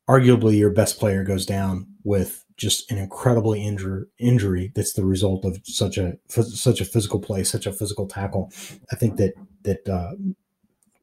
Arguably, 0.07 0.59
your 0.59 0.69
best 0.69 0.99
player 0.99 1.25
goes 1.25 1.47
down 1.47 1.94
with 2.05 2.45
just 2.57 2.91
an 2.91 2.99
incredibly 2.99 3.67
injure, 3.67 4.09
injury 4.19 4.71
that's 4.75 4.93
the 4.93 5.05
result 5.05 5.45
of 5.45 5.59
such 5.65 5.99
a 5.99 6.17
such 6.29 6.81
a 6.81 6.85
physical 6.85 7.19
play, 7.19 7.43
such 7.43 7.67
a 7.67 7.73
physical 7.73 8.07
tackle. 8.07 8.53
I 8.93 8.97
think 8.97 9.17
that 9.17 9.35
that 9.63 9.89
uh, 9.89 10.13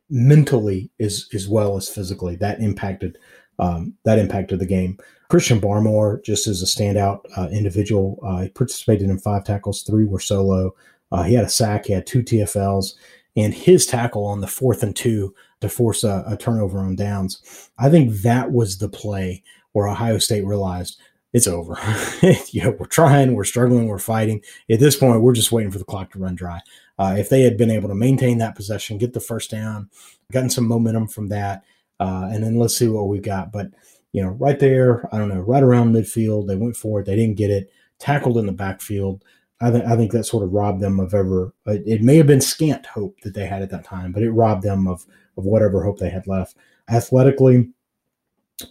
mentally 0.10 0.92
as 1.00 1.28
as 1.34 1.50
well 1.50 1.76
as 1.76 1.90
physically 1.90 2.36
that 2.38 2.62
impacted 2.62 3.18
um, 3.60 3.96
that 4.06 4.20
impacted 4.20 4.60
the 4.60 4.66
game. 4.66 4.98
Christian 5.30 5.62
Barmore, 5.62 6.24
just 6.24 6.48
as 6.48 6.62
a 6.62 6.66
standout 6.66 7.22
uh, 7.38 7.48
individual, 7.52 8.20
uh, 8.24 8.42
he 8.42 8.50
participated 8.50 9.10
in 9.10 9.18
five 9.18 9.44
tackles, 9.46 9.84
three 9.84 10.04
were 10.04 10.20
solo. 10.20 10.76
Uh, 11.12 11.24
he 11.24 11.34
had 11.34 11.46
a 11.46 11.50
sack, 11.50 11.86
he 11.86 11.94
had 11.94 12.06
two 12.06 12.22
TFLs, 12.22 12.94
and 13.36 13.54
his 13.54 13.86
tackle 13.86 14.26
on 14.26 14.42
the 14.42 14.48
fourth 14.48 14.84
and 14.84 14.96
two 14.96 15.34
to 15.62 15.70
force 15.70 16.04
a, 16.04 16.24
a 16.28 16.36
turnover 16.36 16.80
on 16.80 16.96
downs. 16.96 17.70
I 17.78 17.90
think 17.90 18.22
that 18.24 18.52
was 18.52 18.78
the 18.78 18.90
play 18.90 19.44
where 19.74 19.88
Ohio 19.88 20.18
State 20.18 20.46
realized 20.46 21.00
it's 21.34 21.48
over. 21.48 21.78
yeah, 22.52 22.70
we're 22.70 22.86
trying, 22.88 23.34
we're 23.34 23.44
struggling, 23.46 23.88
we're 23.88 24.00
fighting. 24.00 24.42
At 24.70 24.80
this 24.80 24.98
point, 24.98 25.22
we're 25.22 25.34
just 25.34 25.52
waiting 25.52 25.72
for 25.72 25.78
the 25.78 25.86
clock 25.86 26.12
to 26.12 26.20
run 26.20 26.36
dry. 26.36 26.60
Uh, 27.00 27.16
if 27.18 27.30
they 27.30 27.42
had 27.42 27.58
been 27.58 27.72
able 27.72 27.90
to 27.90 27.96
maintain 27.96 28.38
that 28.40 28.56
possession, 28.56 28.98
get 28.98 29.14
the 29.14 29.20
first 29.20 29.50
down, 29.50 29.90
gotten 30.32 30.50
some 30.50 30.68
momentum 30.68 31.08
from 31.08 31.28
that, 31.30 31.64
uh, 32.00 32.30
and 32.32 32.44
then 32.44 32.58
let's 32.58 32.76
see 32.76 32.88
what 32.88 33.08
we 33.08 33.20
got. 33.20 33.52
But 33.52 33.68
you 34.12 34.22
know, 34.22 34.30
right 34.32 34.60
there, 34.60 35.08
I 35.14 35.18
don't 35.18 35.30
know, 35.30 35.40
right 35.40 35.64
around 35.64 35.94
midfield, 35.94 36.48
they 36.48 36.56
went 36.56 36.76
for 36.76 37.00
it, 37.00 37.06
they 37.06 37.16
didn't 37.16 37.38
get 37.38 37.50
it, 37.50 37.72
tackled 37.98 38.38
in 38.38 38.46
the 38.46 38.52
backfield. 38.52 39.24
I, 39.62 39.72
th- 39.72 39.86
I 39.86 39.96
think 39.96 40.12
that 40.12 40.26
sort 40.26 40.44
of 40.44 40.52
robbed 40.52 40.82
them 40.82 41.00
of 41.00 41.14
ever. 41.14 41.54
It, 41.68 41.84
it 41.86 42.02
may 42.02 42.18
have 42.18 42.28
been 42.28 42.42
scant 42.42 42.86
hope 42.88 43.22
that 43.22 43.34
they 43.34 43.46
had 43.46 43.62
at 43.62 43.70
that 43.70 43.86
time, 43.86 44.12
but 44.12 44.24
it 44.24 44.32
robbed 44.32 44.64
them 44.64 44.88
of 44.88 45.06
of 45.38 45.46
whatever 45.46 45.84
hope 45.84 45.98
they 45.98 46.10
had 46.10 46.28
left. 46.28 46.58
Athletically, 46.90 47.70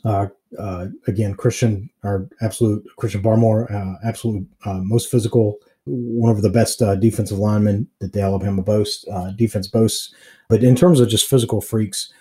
uh, 0.04 0.26
uh, 0.58 0.86
again, 1.06 1.34
Christian, 1.34 1.90
our 2.02 2.28
absolute 2.40 2.84
Christian 2.96 3.22
Barmore, 3.22 3.70
uh, 3.72 3.98
absolute 4.04 4.46
uh, 4.64 4.80
most 4.82 5.10
physical, 5.10 5.58
one 5.84 6.30
of 6.30 6.42
the 6.42 6.50
best 6.50 6.82
uh, 6.82 6.96
defensive 6.96 7.38
linemen 7.38 7.88
that 8.00 8.12
the 8.12 8.20
Alabama 8.20 8.62
boasts, 8.62 9.04
uh, 9.12 9.30
defense 9.32 9.66
boasts. 9.66 10.14
But 10.48 10.62
in 10.62 10.74
terms 10.74 11.00
of 11.00 11.08
just 11.08 11.28
physical 11.28 11.60
freaks, 11.60 12.12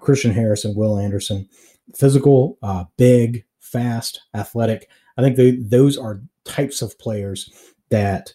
Christian 0.00 0.32
Harris 0.32 0.64
and 0.64 0.76
Will 0.76 0.98
Anderson, 0.98 1.48
physical, 1.94 2.58
big, 2.96 3.44
fast, 3.74 4.22
athletic. 4.34 4.88
I 5.18 5.22
think 5.22 5.36
they, 5.36 5.52
those 5.56 5.98
are 5.98 6.22
types 6.44 6.80
of 6.80 6.98
players 6.98 7.50
that 7.90 8.32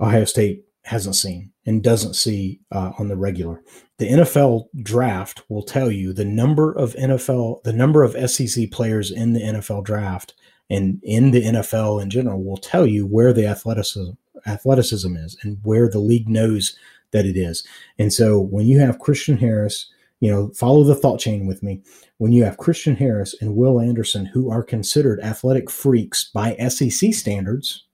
Ohio 0.00 0.24
State 0.24 0.64
hasn't 0.82 1.16
seen 1.16 1.52
and 1.66 1.82
doesn't 1.82 2.14
see 2.14 2.60
uh, 2.72 2.92
on 2.98 3.08
the 3.08 3.16
regular. 3.16 3.62
The 3.98 4.08
NFL 4.08 4.68
draft 4.82 5.42
will 5.48 5.62
tell 5.62 5.90
you 5.90 6.12
the 6.12 6.24
number 6.24 6.72
of 6.72 6.94
NFL, 6.94 7.62
the 7.62 7.72
number 7.72 8.02
of 8.02 8.30
SEC 8.30 8.70
players 8.70 9.10
in 9.10 9.32
the 9.34 9.40
NFL 9.40 9.84
draft 9.84 10.34
and 10.68 11.00
in 11.02 11.30
the 11.30 11.42
NFL 11.42 12.02
in 12.02 12.10
general 12.10 12.42
will 12.42 12.56
tell 12.56 12.86
you 12.86 13.06
where 13.06 13.32
the 13.32 13.46
athleticism 13.46 14.10
athleticism 14.46 15.16
is 15.16 15.36
and 15.42 15.58
where 15.62 15.88
the 15.88 15.98
league 15.98 16.28
knows 16.28 16.76
that 17.12 17.24
it 17.24 17.36
is. 17.36 17.66
And 17.98 18.12
so 18.12 18.38
when 18.38 18.66
you 18.66 18.78
have 18.80 18.98
Christian 18.98 19.38
Harris, 19.38 19.90
you 20.20 20.30
know, 20.30 20.50
follow 20.50 20.84
the 20.84 20.94
thought 20.94 21.20
chain 21.20 21.46
with 21.46 21.62
me. 21.62 21.82
When 22.18 22.32
you 22.32 22.44
have 22.44 22.58
Christian 22.58 22.96
Harris 22.96 23.34
and 23.40 23.56
Will 23.56 23.80
Anderson, 23.80 24.26
who 24.26 24.50
are 24.50 24.62
considered 24.62 25.20
athletic 25.20 25.70
freaks 25.70 26.24
by 26.24 26.56
SEC 26.68 27.12
standards, 27.14 27.84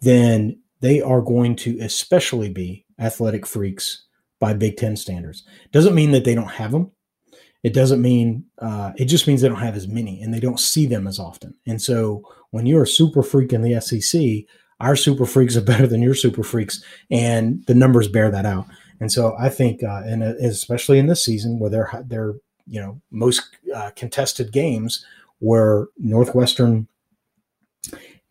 then 0.00 0.60
they 0.80 1.00
are 1.00 1.20
going 1.20 1.56
to 1.56 1.78
especially 1.80 2.50
be 2.50 2.84
athletic 2.98 3.46
freaks 3.46 4.04
by 4.40 4.52
Big 4.52 4.76
Ten 4.76 4.96
standards. 4.96 5.44
Doesn't 5.72 5.94
mean 5.94 6.10
that 6.12 6.24
they 6.24 6.34
don't 6.34 6.50
have 6.50 6.72
them. 6.72 6.90
It 7.62 7.74
doesn't 7.74 8.00
mean 8.00 8.46
uh, 8.58 8.92
it 8.96 9.04
just 9.04 9.26
means 9.26 9.42
they 9.42 9.48
don't 9.48 9.58
have 9.58 9.76
as 9.76 9.86
many 9.86 10.22
and 10.22 10.32
they 10.32 10.40
don't 10.40 10.58
see 10.58 10.86
them 10.86 11.06
as 11.06 11.18
often. 11.18 11.54
And 11.66 11.80
so 11.80 12.22
when 12.50 12.66
you're 12.66 12.84
a 12.84 12.88
super 12.88 13.22
freak 13.22 13.52
in 13.52 13.62
the 13.62 13.80
SEC, 13.80 14.46
our 14.80 14.96
super 14.96 15.26
freaks 15.26 15.56
are 15.56 15.60
better 15.72 15.86
than 15.86 16.02
your 16.02 16.14
super 16.14 16.42
freaks, 16.42 16.82
and 17.10 17.64
the 17.66 17.74
numbers 17.74 18.08
bear 18.08 18.30
that 18.30 18.46
out. 18.46 18.66
And 18.98 19.12
so 19.12 19.34
I 19.38 19.48
think, 19.48 19.82
uh, 19.82 20.02
and 20.04 20.22
especially 20.22 20.98
in 20.98 21.06
this 21.06 21.24
season 21.24 21.58
where 21.58 21.70
they're 21.70 22.04
they're 22.06 22.34
you 22.66 22.80
know 22.80 23.00
most 23.10 23.42
uh, 23.74 23.90
contested 23.94 24.52
games 24.52 25.04
were 25.40 25.90
Northwestern 25.98 26.88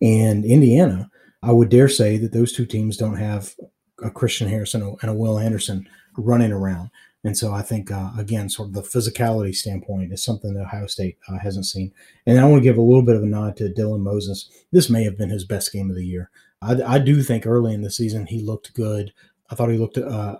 and 0.01 0.45
Indiana 0.45 1.09
I 1.41 1.51
would 1.51 1.69
dare 1.69 1.87
say 1.87 2.17
that 2.17 2.33
those 2.33 2.51
two 2.51 2.65
teams 2.65 2.97
don't 2.97 3.15
have 3.15 3.55
a 4.03 4.11
Christian 4.11 4.49
Harrison 4.49 4.97
and 5.01 5.11
a 5.11 5.13
Will 5.13 5.39
Anderson 5.39 5.87
running 6.17 6.51
around. 6.51 6.89
And 7.23 7.37
so 7.37 7.53
I 7.53 7.61
think, 7.61 7.91
uh, 7.91 8.11
again, 8.17 8.49
sort 8.49 8.69
of 8.69 8.73
the 8.75 8.81
physicality 8.81 9.53
standpoint 9.53 10.13
is 10.13 10.23
something 10.23 10.53
that 10.53 10.63
Ohio 10.63 10.87
State 10.87 11.17
uh, 11.27 11.37
hasn't 11.39 11.65
seen. 11.65 11.91
And 12.25 12.39
I 12.39 12.45
want 12.45 12.61
to 12.61 12.63
give 12.63 12.77
a 12.77 12.81
little 12.81 13.01
bit 13.01 13.17
of 13.17 13.23
a 13.23 13.25
nod 13.25 13.57
to 13.57 13.73
Dylan 13.73 13.99
Moses. 13.99 14.49
This 14.71 14.89
may 14.89 15.03
have 15.03 15.17
been 15.17 15.29
his 15.29 15.43
best 15.43 15.73
game 15.73 15.89
of 15.89 15.97
the 15.97 16.05
year. 16.05 16.29
I, 16.61 16.81
I 16.81 16.99
do 16.99 17.21
think 17.21 17.45
early 17.45 17.73
in 17.73 17.81
the 17.81 17.91
season 17.91 18.25
he 18.25 18.41
looked 18.41 18.73
good. 18.73 19.11
I 19.51 19.55
thought 19.55 19.69
he 19.69 19.77
looked 19.77 19.97
uh, 19.97 20.37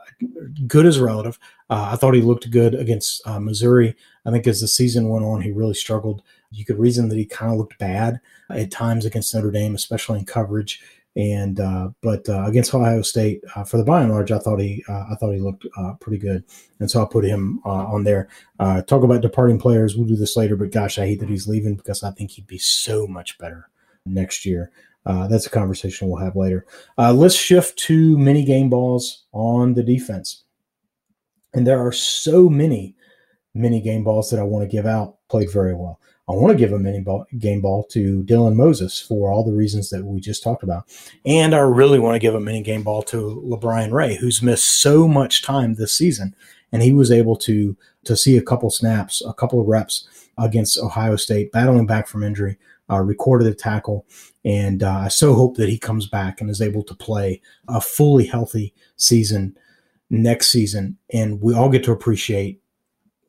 good 0.68 0.86
as 0.86 0.98
a 0.98 1.04
relative. 1.04 1.40
Uh, 1.70 1.90
I 1.94 1.96
thought 1.96 2.14
he 2.14 2.22
looked 2.22 2.50
good 2.52 2.76
against 2.76 3.26
uh, 3.28 3.40
Missouri. 3.40 3.96
I 4.26 4.32
think 4.32 4.46
as 4.48 4.62
the 4.62 4.68
season 4.68 5.10
went 5.10 5.26
on, 5.26 5.42
he 5.42 5.52
really 5.52 5.74
struggled. 5.74 6.22
You 6.52 6.64
could 6.64 6.80
reason 6.80 7.10
that 7.10 7.18
he 7.18 7.26
kind 7.26 7.52
of 7.52 7.58
looked 7.58 7.80
bad 7.80 8.20
at 8.50 8.72
times 8.72 9.06
against 9.06 9.34
Notre 9.34 9.52
Dame, 9.52 9.76
especially 9.76 10.20
in 10.20 10.26
coverage. 10.26 10.82
And 11.16 11.60
uh, 11.60 11.90
but 12.02 12.30
uh, 12.30 12.46
against 12.46 12.74
Ohio 12.74 13.02
State, 13.02 13.44
uh, 13.56 13.64
for 13.64 13.78
the 13.78 13.84
by 13.84 14.04
and 14.04 14.12
large, 14.12 14.32
I 14.32 14.40
thought 14.40 14.60
he 14.60 14.84
I 14.88 15.16
thought 15.16 15.34
he 15.34 15.40
looked 15.40 15.66
uh 15.78 15.94
pretty 16.00 16.20
good, 16.20 16.44
and 16.80 16.90
so 16.90 17.02
I 17.02 17.08
put 17.12 17.26
him 17.26 17.60
on 17.66 18.04
there. 18.04 18.30
Uh 18.60 18.82
talk 18.84 19.04
about 19.04 19.22
departing 19.22 19.60
players. 19.60 19.98
We'll 19.98 20.08
do 20.08 20.16
this 20.16 20.38
later, 20.38 20.56
but 20.56 20.72
gosh, 20.72 21.00
I 21.00 21.08
hate 21.08 21.20
that 21.20 21.30
he's 21.30 21.48
leaving 21.48 21.76
because 21.76 22.04
I 22.04 22.12
think 22.12 22.32
he'd 22.32 22.48
be 22.48 22.60
so 22.60 23.08
much 23.08 23.38
better 23.38 23.70
next 24.06 24.46
year. 24.46 24.72
Uh, 25.06 25.28
that's 25.28 25.48
a 25.48 25.50
conversation 25.50 26.08
we'll 26.08 26.24
have 26.24 26.36
later. 26.36 26.66
Uh, 26.98 27.14
let's 27.14 27.36
shift 27.36 27.78
to 27.80 28.18
mini 28.18 28.44
game 28.44 28.70
balls 28.70 29.24
on 29.32 29.74
the 29.74 29.84
defense. 29.84 30.44
And 31.54 31.66
there 31.66 31.80
are 31.80 31.92
so 31.92 32.50
many 32.50 32.96
mini 33.54 33.82
game 33.82 34.04
balls 34.04 34.30
that 34.30 34.40
I 34.40 34.44
want 34.44 34.70
to 34.70 34.76
give 34.76 34.86
out. 34.86 35.18
Played 35.30 35.52
very 35.52 35.74
well. 35.74 36.00
I 36.30 36.34
want 36.34 36.52
to 36.52 36.58
give 36.58 36.74
a 36.74 36.80
mini 36.80 37.02
ball, 37.02 37.26
game 37.40 37.60
ball 37.60 37.84
to 37.86 38.24
Dylan 38.24 38.56
Moses 38.56 39.00
for 39.00 39.32
all 39.32 39.44
the 39.44 39.52
reasons 39.52 39.90
that 39.90 40.06
we 40.06 40.20
just 40.20 40.44
talked 40.44 40.62
about. 40.62 40.84
And 41.26 41.56
I 41.56 41.60
really 41.60 41.98
want 41.98 42.16
to 42.16 42.20
give 42.20 42.36
a 42.36 42.40
mini 42.40 42.62
game 42.62 42.84
ball 42.84 43.02
to 43.04 43.42
LaBryan 43.48 43.92
Ray, 43.92 44.16
who's 44.16 44.44
missed 44.44 44.68
so 44.68 45.08
much 45.08 45.42
time 45.42 45.74
this 45.74 45.94
season. 45.94 46.36
And 46.72 46.84
he 46.84 46.94
was 46.94 47.12
able 47.12 47.36
to 47.38 47.76
to 48.06 48.16
see 48.16 48.38
a 48.38 48.44
couple 48.44 48.70
snaps, 48.70 49.24
a 49.26 49.34
couple 49.34 49.60
of 49.60 49.68
reps 49.68 50.08
against 50.38 50.78
Ohio 50.78 51.16
State, 51.16 51.52
battling 51.52 51.86
back 51.86 52.08
from 52.08 52.24
injury, 52.24 52.58
uh, 52.90 53.00
recorded 53.00 53.48
a 53.48 53.54
tackle, 53.54 54.06
and 54.46 54.84
uh, 54.84 55.00
I 55.00 55.08
so 55.10 55.34
hope 55.34 55.58
that 55.58 55.70
he 55.70 55.78
comes 55.78 56.08
back 56.08 56.40
and 56.40 56.50
is 56.50 56.62
able 56.62 56.84
to 56.84 56.96
play 56.96 57.42
a 57.68 57.82
fully 57.82 58.26
healthy 58.26 58.74
season 58.96 59.58
next 60.10 60.48
season, 60.48 60.98
and 61.14 61.42
we 61.42 61.54
all 61.54 61.70
get 61.70 61.84
to 61.86 61.92
appreciate 61.92 62.62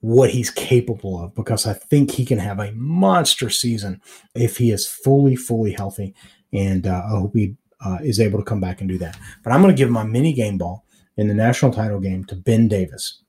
what 0.00 0.30
he's 0.30 0.50
capable 0.50 1.22
of 1.22 1.34
because 1.34 1.66
I 1.66 1.74
think 1.74 2.10
he 2.10 2.24
can 2.24 2.38
have 2.38 2.58
a 2.58 2.72
monster 2.72 3.50
season 3.50 4.00
if 4.34 4.56
he 4.56 4.70
is 4.70 4.86
fully, 4.86 5.36
fully 5.36 5.72
healthy, 5.72 6.14
and 6.52 6.86
uh, 6.86 7.02
I 7.04 7.10
hope 7.10 7.34
he 7.34 7.56
uh, 7.84 7.98
is 8.02 8.20
able 8.20 8.38
to 8.38 8.44
come 8.44 8.60
back 8.60 8.80
and 8.80 8.88
do 8.88 8.98
that. 8.98 9.18
But 9.42 9.52
I'm 9.52 9.62
going 9.62 9.74
to 9.74 9.78
give 9.78 9.90
my 9.90 10.04
mini 10.04 10.32
game 10.32 10.58
ball 10.58 10.84
in 11.16 11.28
the 11.28 11.34
national 11.34 11.72
title 11.72 12.00
game 12.00 12.24
to 12.24 12.36
Ben 12.36 12.66
Davis. 12.66 13.22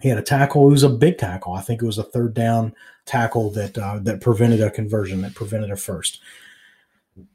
He 0.00 0.08
had 0.08 0.18
a 0.18 0.22
tackle. 0.22 0.66
It 0.68 0.72
was 0.72 0.82
a 0.82 0.88
big 0.88 1.18
tackle. 1.18 1.52
I 1.54 1.60
think 1.60 1.82
it 1.82 1.86
was 1.86 1.98
a 1.98 2.04
third 2.04 2.34
down 2.34 2.74
tackle 3.06 3.50
that 3.50 3.76
uh, 3.76 3.98
that 4.02 4.20
prevented 4.20 4.60
a 4.60 4.70
conversion, 4.70 5.22
that 5.22 5.34
prevented 5.34 5.70
a 5.70 5.76
first. 5.76 6.20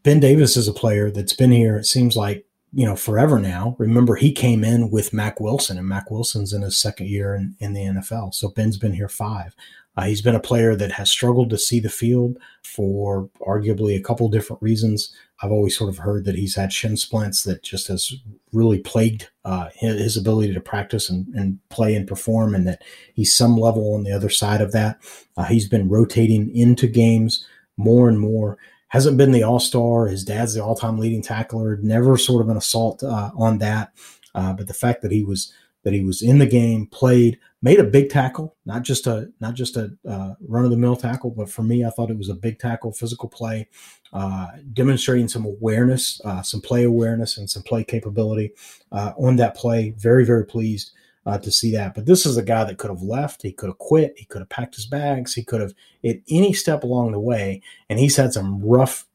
Ben 0.04 0.20
Davis 0.20 0.58
is 0.58 0.68
a 0.68 0.74
player 0.74 1.12
that's 1.12 1.34
been 1.34 1.52
here. 1.52 1.78
It 1.78 1.86
seems 1.86 2.16
like 2.16 2.46
you 2.74 2.86
know 2.86 2.96
forever 2.96 3.40
now. 3.40 3.76
Remember, 3.80 4.16
he 4.16 4.32
came 4.32 4.64
in 4.64 4.90
with 4.90 5.14
Mack 5.14 5.40
Wilson, 5.40 5.78
and 5.78 5.88
Mack 5.88 6.12
Wilson's 6.12 6.54
in 6.54 6.62
his 6.62 6.78
second 6.78 7.08
year 7.08 7.36
in, 7.36 7.56
in 7.60 7.74
the 7.74 7.82
NFL. 7.82 8.34
So 8.34 8.50
Ben's 8.50 8.78
been 8.78 8.94
here 8.94 9.10
five. 9.10 9.56
Uh, 9.98 10.04
he's 10.04 10.22
been 10.22 10.36
a 10.36 10.40
player 10.40 10.76
that 10.76 10.92
has 10.92 11.10
struggled 11.10 11.50
to 11.50 11.58
see 11.58 11.80
the 11.80 11.90
field 11.90 12.38
for 12.62 13.28
arguably 13.42 13.98
a 13.98 14.04
couple 14.04 14.30
different 14.30 14.62
reasons. 14.62 15.12
I've 15.42 15.52
always 15.52 15.76
sort 15.76 15.90
of 15.90 15.98
heard 15.98 16.26
that 16.26 16.36
he's 16.36 16.56
had 16.56 16.72
shin 16.72 16.98
splints 16.98 17.44
that 17.44 17.64
just 17.64 17.88
has 17.88 18.14
really 18.54 18.78
plagued 18.80 19.28
uh, 19.44 19.70
his 19.74 20.16
ability 20.16 20.54
to 20.54 20.62
practice 20.62 21.10
and, 21.10 21.28
and, 21.34 21.60
play 21.70 21.96
and 21.96 22.08
perform, 22.08 22.54
and 22.54 22.68
that 22.68 22.84
he's 23.16 23.36
some 23.36 23.58
level 23.58 23.96
on 23.96 24.04
the 24.04 24.12
other 24.12 24.30
side 24.30 24.62
of 24.62 24.72
that. 24.72 25.00
Uh, 25.36 25.46
he's 25.46 25.68
been 25.68 25.90
rotating 25.90 26.56
into 26.56 26.88
games 26.88 27.46
more 27.76 28.08
and 28.08 28.20
more. 28.20 28.58
Hasn't 28.90 29.18
been 29.18 29.32
the 29.32 29.44
all 29.44 29.60
star. 29.60 30.08
His 30.08 30.24
dad's 30.24 30.54
the 30.54 30.64
all 30.64 30.76
time 30.76 30.98
leading 30.98 31.22
tackler. 31.22 31.78
Never 31.78 32.18
sort 32.18 32.42
of 32.42 32.50
an 32.50 32.58
assault 32.58 33.04
uh, 33.04 33.32
on 33.36 33.58
that. 33.60 33.94
Uh, 34.34 34.54
but 34.54 34.68
the 34.68 34.74
fact 34.74 35.02
that 35.02 35.12
he 35.12 35.24
was 35.24 35.52
that 35.84 35.94
he 35.94 36.04
was 36.04 36.22
in 36.22 36.38
the 36.38 36.46
game, 36.46 36.86
played, 36.88 37.40
made 37.62 37.80
a 37.80 37.84
big 37.84 38.10
tackle, 38.10 38.56
not 38.66 38.84
just 38.84 39.08
a 39.08 39.32
not 39.40 39.54
just 39.54 39.78
a 39.78 39.92
uh, 40.08 40.34
run 40.46 40.66
of 40.66 40.72
the 40.72 40.78
mill 40.78 40.96
tackle, 40.96 41.32
but 41.32 41.50
for 41.50 41.64
me, 41.64 41.86
I 41.86 41.90
thought 41.90 42.12
it 42.12 42.18
was 42.18 42.30
a 42.30 42.36
big 42.36 42.60
tackle, 42.60 42.92
physical 42.92 43.30
play, 43.30 43.70
uh, 44.14 44.48
demonstrating 44.74 45.28
some 45.28 45.46
awareness, 45.46 46.20
uh, 46.26 46.42
some 46.42 46.62
play 46.62 46.84
awareness, 46.84 47.38
and 47.38 47.50
some 47.50 47.64
play 47.64 47.84
capability 47.84 48.52
uh, 48.92 49.14
on 49.18 49.38
that 49.38 49.56
play. 49.56 49.92
Very 49.92 50.26
very 50.26 50.46
pleased. 50.46 50.92
Uh, 51.28 51.38
to 51.38 51.52
see 51.52 51.74
that, 51.74 51.94
but 51.94 52.06
this 52.06 52.26
is 52.26 52.38
a 52.38 52.42
guy 52.42 52.64
that 52.64 52.78
could 52.78 52.90
have 52.90 53.02
left. 53.02 53.42
He 53.42 53.52
could 53.52 53.68
have 53.68 53.80
quit. 53.80 54.14
He 54.16 54.24
could 54.24 54.40
have 54.40 54.48
packed 54.48 54.76
his 54.76 54.86
bags. 54.86 55.34
He 55.34 55.44
could 55.44 55.60
have 55.60 55.74
at 56.06 56.20
any 56.30 56.54
step 56.54 56.84
along 56.84 57.12
the 57.12 57.20
way, 57.20 57.62
and 57.90 58.00
he's 58.00 58.16
had 58.16 58.32
some 58.32 58.62
rough 58.64 59.06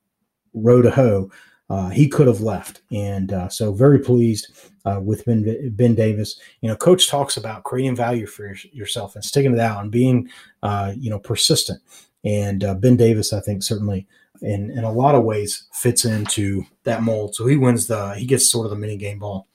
road 0.52 0.82
to 0.82 0.90
hoe 0.90 1.30
uh, 1.72 1.88
he 1.88 2.06
could 2.06 2.26
have 2.26 2.42
left. 2.42 2.82
And 2.90 3.32
uh, 3.32 3.48
so, 3.48 3.72
very 3.72 3.98
pleased 3.98 4.52
uh, 4.84 5.00
with 5.02 5.24
Ben, 5.24 5.70
ben 5.74 5.94
Davis. 5.94 6.38
You 6.60 6.68
know, 6.68 6.76
coach 6.76 7.08
talks 7.08 7.38
about 7.38 7.64
creating 7.64 7.96
value 7.96 8.26
for 8.26 8.44
your, 8.44 8.56
yourself 8.72 9.14
and 9.14 9.24
sticking 9.24 9.54
it 9.54 9.58
out 9.58 9.82
and 9.82 9.90
being, 9.90 10.28
uh, 10.62 10.92
you 10.94 11.08
know, 11.08 11.18
persistent. 11.18 11.80
And 12.24 12.62
uh, 12.62 12.74
Ben 12.74 12.96
Davis, 12.96 13.32
I 13.32 13.40
think, 13.40 13.62
certainly 13.62 14.06
in, 14.42 14.70
in 14.72 14.84
a 14.84 14.92
lot 14.92 15.14
of 15.14 15.24
ways 15.24 15.64
fits 15.72 16.04
into 16.04 16.62
that 16.84 17.02
mold. 17.02 17.34
So 17.34 17.46
he 17.46 17.56
wins 17.56 17.86
the, 17.86 18.14
he 18.16 18.26
gets 18.26 18.50
sort 18.50 18.66
of 18.66 18.70
the 18.70 18.76
mini 18.76 18.98
game 18.98 19.18
ball 19.18 19.48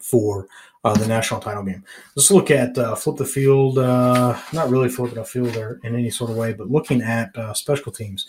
for 0.00 0.48
uh, 0.84 0.94
the 0.94 1.06
national 1.06 1.40
title 1.40 1.62
game. 1.62 1.84
Let's 2.16 2.30
look 2.30 2.50
at 2.50 2.76
uh, 2.76 2.94
flip 2.94 3.16
the 3.16 3.24
field, 3.24 3.78
uh, 3.78 4.38
not 4.52 4.70
really 4.70 4.88
flipping 4.88 5.18
a 5.18 5.24
field 5.24 5.56
in 5.56 5.94
any 5.94 6.10
sort 6.10 6.30
of 6.30 6.36
way, 6.36 6.52
but 6.52 6.70
looking 6.70 7.02
at 7.02 7.36
uh, 7.36 7.54
special 7.54 7.92
teams 7.92 8.26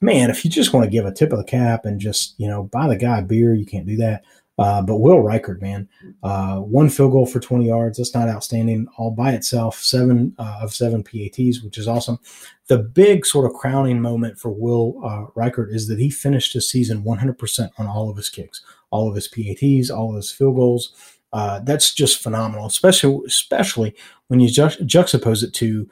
man, 0.00 0.30
if 0.30 0.44
you 0.44 0.50
just 0.50 0.72
want 0.72 0.84
to 0.84 0.90
give 0.90 1.04
a 1.04 1.12
tip 1.12 1.32
of 1.32 1.38
the 1.38 1.44
cap 1.44 1.84
and 1.84 2.00
just, 2.00 2.34
you 2.38 2.48
know, 2.48 2.64
buy 2.64 2.88
the 2.88 2.96
guy 2.96 3.18
a 3.18 3.22
beer, 3.22 3.54
you 3.54 3.66
can't 3.66 3.86
do 3.86 3.96
that. 3.98 4.24
Uh, 4.58 4.82
but 4.82 4.98
Will 4.98 5.16
Reichard, 5.16 5.62
man, 5.62 5.88
uh, 6.22 6.58
one 6.58 6.90
field 6.90 7.12
goal 7.12 7.24
for 7.24 7.40
20 7.40 7.66
yards. 7.66 7.96
That's 7.96 8.14
not 8.14 8.28
outstanding 8.28 8.86
all 8.98 9.10
by 9.10 9.32
itself. 9.32 9.78
Seven 9.78 10.34
of 10.38 10.74
seven 10.74 11.02
PATs, 11.02 11.62
which 11.62 11.78
is 11.78 11.88
awesome. 11.88 12.18
The 12.66 12.78
big 12.78 13.24
sort 13.24 13.46
of 13.46 13.56
crowning 13.56 14.02
moment 14.02 14.38
for 14.38 14.50
Will 14.50 15.00
uh, 15.02 15.26
Reichard 15.34 15.72
is 15.72 15.88
that 15.88 15.98
he 15.98 16.10
finished 16.10 16.52
his 16.52 16.68
season 16.68 17.02
100% 17.02 17.70
on 17.78 17.86
all 17.86 18.10
of 18.10 18.18
his 18.18 18.28
kicks, 18.28 18.60
all 18.90 19.08
of 19.08 19.14
his 19.14 19.28
PATs, 19.28 19.88
all 19.88 20.10
of 20.10 20.16
his 20.16 20.30
field 20.30 20.56
goals. 20.56 20.92
Uh, 21.32 21.60
that's 21.60 21.94
just 21.94 22.22
phenomenal, 22.22 22.66
especially 22.66 23.20
especially 23.26 23.94
when 24.28 24.40
you 24.40 24.48
ju- 24.48 24.84
juxtapose 24.84 25.42
it 25.44 25.54
to 25.54 25.88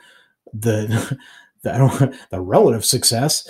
the 0.52 1.18
the, 1.62 2.18
the 2.30 2.40
relative 2.40 2.84
success, 2.84 3.48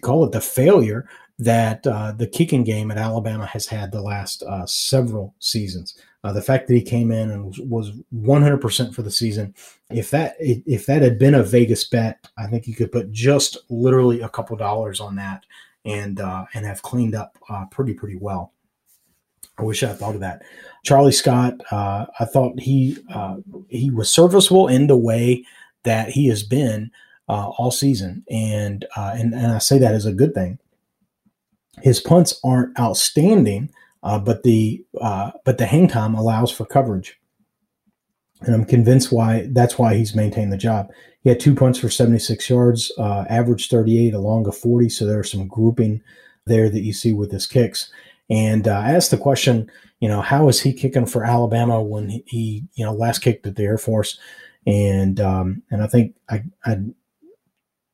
call 0.00 0.24
it 0.24 0.32
the 0.32 0.40
failure 0.40 1.08
that 1.38 1.86
uh, 1.86 2.12
the 2.12 2.26
kicking 2.26 2.64
game 2.64 2.90
at 2.90 2.96
Alabama 2.96 3.44
has 3.46 3.66
had 3.66 3.92
the 3.92 4.00
last 4.00 4.42
uh, 4.42 4.64
several 4.66 5.34
seasons. 5.38 5.98
Uh, 6.24 6.32
the 6.32 6.42
fact 6.42 6.66
that 6.66 6.74
he 6.74 6.82
came 6.82 7.12
in 7.12 7.30
and 7.30 7.54
was, 7.68 7.92
100% 8.14 8.94
for 8.94 9.02
the 9.02 9.10
season, 9.10 9.54
if 9.90 10.10
that 10.10 10.34
if 10.40 10.86
that 10.86 11.02
had 11.02 11.18
been 11.18 11.34
a 11.34 11.42
Vegas 11.42 11.84
bet, 11.84 12.26
I 12.36 12.46
think 12.46 12.66
you 12.66 12.74
could 12.74 12.90
put 12.90 13.12
just 13.12 13.58
literally 13.68 14.22
a 14.22 14.28
couple 14.28 14.56
dollars 14.56 14.98
on 14.98 15.14
that 15.16 15.44
and 15.84 16.18
uh, 16.18 16.46
and 16.54 16.66
have 16.66 16.82
cleaned 16.82 17.14
up 17.14 17.38
uh, 17.48 17.66
pretty 17.70 17.94
pretty 17.94 18.16
well. 18.16 18.52
I 19.58 19.62
wish 19.62 19.82
I 19.82 19.92
thought 19.92 20.14
of 20.14 20.20
that. 20.20 20.42
Charlie 20.84 21.12
Scott, 21.12 21.54
uh, 21.70 22.06
I 22.20 22.24
thought 22.26 22.60
he 22.60 22.98
he 23.68 23.90
was 23.90 24.10
serviceable 24.10 24.68
in 24.68 24.86
the 24.86 24.96
way 24.96 25.44
that 25.84 26.10
he 26.10 26.28
has 26.28 26.42
been 26.42 26.90
uh, 27.28 27.48
all 27.58 27.70
season, 27.70 28.24
and, 28.30 28.84
uh, 28.96 29.14
and 29.16 29.34
and 29.34 29.46
I 29.46 29.58
say 29.58 29.78
that 29.78 29.94
as 29.94 30.06
a 30.06 30.12
good 30.12 30.34
thing. 30.34 30.58
His 31.82 32.00
punts 32.00 32.38
aren't 32.44 32.78
outstanding, 32.78 33.70
uh, 34.02 34.18
but 34.18 34.42
the 34.42 34.84
uh, 35.00 35.32
but 35.44 35.58
the 35.58 35.66
hang 35.66 35.88
time 35.88 36.14
allows 36.14 36.50
for 36.50 36.64
coverage, 36.64 37.18
and 38.42 38.54
I'm 38.54 38.64
convinced 38.64 39.12
why 39.12 39.48
that's 39.50 39.78
why 39.78 39.94
he's 39.94 40.14
maintained 40.14 40.52
the 40.52 40.56
job. 40.56 40.90
He 41.22 41.30
had 41.30 41.40
two 41.40 41.56
punts 41.56 41.80
for 41.80 41.90
76 41.90 42.48
yards, 42.48 42.92
uh, 42.98 43.24
average 43.28 43.68
38, 43.68 44.14
along 44.14 44.46
a 44.46 44.52
40. 44.52 44.88
So 44.88 45.04
there's 45.04 45.32
some 45.32 45.48
grouping 45.48 46.00
there 46.46 46.70
that 46.70 46.82
you 46.82 46.92
see 46.92 47.12
with 47.12 47.32
his 47.32 47.48
kicks. 47.48 47.90
And 48.28 48.66
uh, 48.66 48.78
I 48.78 48.92
asked 48.92 49.10
the 49.10 49.18
question, 49.18 49.70
you 50.00 50.08
know, 50.08 50.20
how 50.20 50.48
is 50.48 50.60
he 50.60 50.72
kicking 50.72 51.06
for 51.06 51.24
Alabama 51.24 51.82
when 51.82 52.22
he, 52.26 52.64
you 52.74 52.84
know, 52.84 52.92
last 52.92 53.20
kicked 53.20 53.46
at 53.46 53.56
the 53.56 53.62
Air 53.62 53.78
Force? 53.78 54.18
And 54.66 55.20
um, 55.20 55.62
and 55.70 55.82
I 55.82 55.86
think 55.86 56.16
I, 56.28 56.42
I 56.64 56.78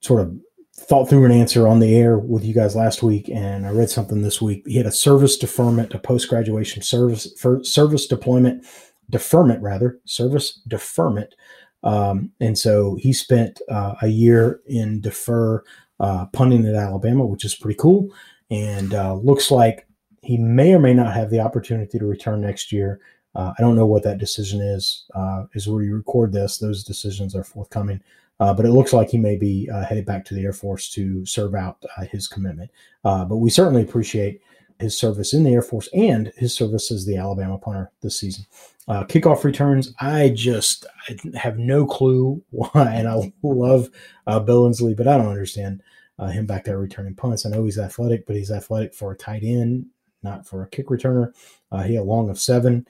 sort 0.01 0.23
of 0.23 0.35
thought 0.75 1.09
through 1.09 1.25
an 1.25 1.33
answer 1.33 1.69
on 1.69 1.81
the 1.81 1.95
air 1.95 2.19
with 2.19 2.45
you 2.45 2.55
guys 2.55 2.75
last 2.75 3.03
week, 3.03 3.29
and 3.29 3.67
I 3.67 3.71
read 3.71 3.91
something 3.91 4.23
this 4.23 4.41
week. 4.41 4.63
He 4.67 4.77
had 4.77 4.87
a 4.87 4.93
service 4.93 5.37
deferment, 5.37 5.95
a 5.95 5.99
post 5.99 6.29
graduation 6.29 6.83
service 6.83 7.29
service 7.63 8.07
deployment 8.07 8.65
deferment, 9.11 9.63
rather 9.63 10.01
service 10.07 10.61
deferment, 10.67 11.35
um, 11.83 12.33
and 12.41 12.59
so 12.59 12.97
he 13.01 13.13
spent 13.13 13.61
uh, 13.71 13.95
a 14.03 14.09
year 14.09 14.61
in 14.67 15.01
defer 15.01 15.63
uh, 16.01 16.27
punting 16.27 16.67
at 16.67 16.75
Alabama, 16.75 17.27
which 17.27 17.45
is 17.45 17.55
pretty 17.55 17.79
cool, 17.79 18.09
and 18.51 18.95
uh, 18.95 19.15
looks 19.15 19.51
like 19.51 19.87
he 20.23 20.39
may 20.39 20.73
or 20.73 20.79
may 20.79 20.95
not 20.95 21.15
have 21.15 21.31
the 21.31 21.41
opportunity 21.41 21.99
to 21.99 22.07
return 22.07 22.41
next 22.41 22.73
year. 22.73 23.01
Uh, 23.35 23.53
I 23.59 23.63
don't 23.63 23.77
know 23.77 23.87
what 23.87 24.03
that 24.05 24.19
decision 24.19 24.61
is. 24.61 25.05
Uh, 25.15 25.45
where 25.67 25.77
we 25.77 25.89
record 25.91 26.33
this, 26.33 26.59
those 26.59 26.85
decisions 26.85 27.35
are 27.35 27.45
forthcoming. 27.45 28.01
Uh, 28.41 28.53
but 28.53 28.67
it 28.67 28.73
looks 28.73 28.93
like 28.93 29.09
he 29.09 29.19
may 29.19 29.37
be 29.37 29.69
uh, 29.73 29.85
headed 29.85 30.05
back 30.05 30.25
to 30.25 30.35
the 30.35 30.43
Air 30.43 30.53
Force 30.53 30.91
to 30.91 31.25
serve 31.25 31.55
out 31.55 31.83
uh, 31.97 32.05
his 32.05 32.27
commitment. 32.27 32.71
Uh, 33.05 33.25
but 33.25 33.37
we 33.37 33.51
certainly 33.51 33.83
appreciate 33.83 34.41
his 34.81 34.99
service 34.99 35.33
in 35.33 35.45
the 35.45 35.53
Air 35.53 35.63
Force 35.63 35.89
and 35.93 36.33
his 36.37 36.55
service 36.55 36.91
as 36.91 37.07
the 37.07 37.17
Alabama 37.17 37.59
punter 37.59 37.91
this 38.01 38.19
season. 38.19 38.45
Kickoff 38.89 39.45
returns, 39.45 39.95
I 40.01 40.31
just 40.31 40.87
I 41.09 41.17
have 41.39 41.57
no 41.57 41.87
clue 41.87 42.43
why, 42.51 42.93
and 42.95 43.07
I 43.07 43.33
love 43.43 43.91
Billingsley, 44.27 44.97
but 44.97 45.07
I 45.07 45.17
don't 45.17 45.29
understand 45.29 45.83
him 46.19 46.47
back 46.47 46.65
there 46.65 46.79
returning 46.79 47.15
punts. 47.15 47.47
I 47.47 47.51
know 47.51 47.65
he's 47.65 47.79
athletic, 47.79 48.27
but 48.27 48.35
he's 48.35 48.51
athletic 48.51 48.93
for 48.93 49.13
a 49.13 49.17
tight 49.17 49.45
end, 49.45 49.87
not 50.23 50.47
for 50.47 50.63
a 50.63 50.69
kick 50.69 50.89
returner. 50.89 51.35
Uh, 51.71 51.83
he 51.83 51.95
had 51.95 52.03
a 52.03 52.05
long 52.05 52.31
of 52.31 52.41
seven. 52.41 52.87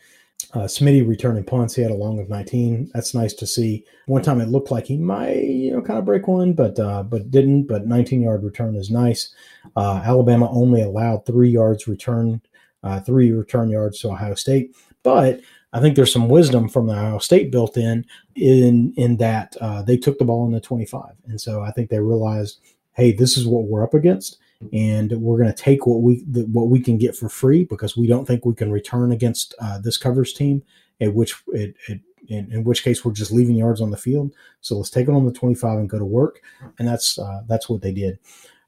Uh, 0.55 0.65
Smitty 0.65 1.07
returning 1.07 1.45
punts. 1.45 1.75
He 1.75 1.83
had 1.83 1.91
a 1.91 1.95
long 1.95 2.19
of 2.19 2.29
19. 2.29 2.91
That's 2.93 3.15
nice 3.15 3.33
to 3.35 3.47
see. 3.47 3.85
One 4.07 4.23
time 4.23 4.41
it 4.41 4.49
looked 4.49 4.71
like 4.71 4.87
he 4.87 4.99
might, 4.99 5.45
you 5.45 5.73
know, 5.73 5.81
kind 5.81 5.99
of 5.99 6.05
break 6.05 6.27
one, 6.29 6.53
but 6.53 6.79
uh, 6.79 7.05
but 7.05 7.31
didn't. 7.31 7.65
But 7.65 7.87
19 7.87 8.23
yard 8.23 8.43
return 8.43 8.77
is 8.77 8.91
nice. 8.91 9.35
Uh, 9.77 10.03
Alabama 10.05 10.51
only 10.51 10.83
allowed 10.83 11.25
three 11.25 11.49
yards 11.49 11.89
return, 11.89 12.43
uh, 12.83 13.01
three 13.01 13.33
return 13.33 13.71
yards 13.71 14.01
to 14.01 14.11
Ohio 14.11 14.35
State. 14.35 14.75
But 15.03 15.41
I 15.73 15.81
think 15.81 15.97
there's 15.97 16.13
some 16.13 16.29
wisdom 16.29 16.69
from 16.69 16.87
the 16.87 16.95
Ohio 16.95 17.19
State 17.19 17.51
built 17.51 17.77
in 17.77 18.05
in 18.35 18.93
in 18.97 19.17
that 19.19 19.57
uh, 19.61 19.83
they 19.83 19.97
took 19.97 20.19
the 20.19 20.25
ball 20.25 20.45
in 20.45 20.53
the 20.53 20.61
25, 20.61 21.13
and 21.29 21.41
so 21.41 21.63
I 21.63 21.71
think 21.71 21.89
they 21.89 22.01
realized, 22.01 22.61
hey, 22.93 23.13
this 23.13 23.39
is 23.39 23.47
what 23.47 23.65
we're 23.65 23.85
up 23.85 23.95
against 23.95 24.39
and 24.73 25.13
we're 25.13 25.39
going 25.39 25.53
to 25.53 25.63
take 25.63 25.87
what 25.87 26.03
we 26.03 26.25
the, 26.25 26.43
what 26.45 26.69
we 26.69 26.81
can 26.81 26.99
get 26.99 27.17
for 27.17 27.29
free 27.29 27.65
because 27.65 27.97
we 27.97 28.07
don't 28.07 28.27
think 28.27 28.45
we 28.45 28.55
can 28.55 28.71
return 28.71 29.13
against 29.13 29.55
uh, 29.61 29.79
this 29.79 29.97
covers 29.97 30.33
team. 30.33 30.63
At 31.01 31.15
which 31.15 31.35
it, 31.49 31.75
it 31.89 32.01
in, 32.29 32.53
in, 32.53 32.65
which 32.65 32.85
case 32.85 33.05
we're 33.05 33.13
just 33.13 33.33
leaving 33.33 33.57
yards 33.57 33.81
on 33.81 33.91
the 33.91 33.97
field. 33.97 34.33
So 34.61 34.77
let's 34.77 34.91
take 34.91 35.09
it 35.09 35.13
on 35.13 35.27
the 35.27 35.33
25 35.33 35.79
and 35.79 35.91
go 35.91 35.99
to 35.99 36.05
work. 36.05 36.41
And 36.79 36.87
that's 36.87 37.19
uh, 37.19 37.43
that's 37.49 37.69
what 37.69 37.83
they 37.83 37.93
did. 37.93 38.19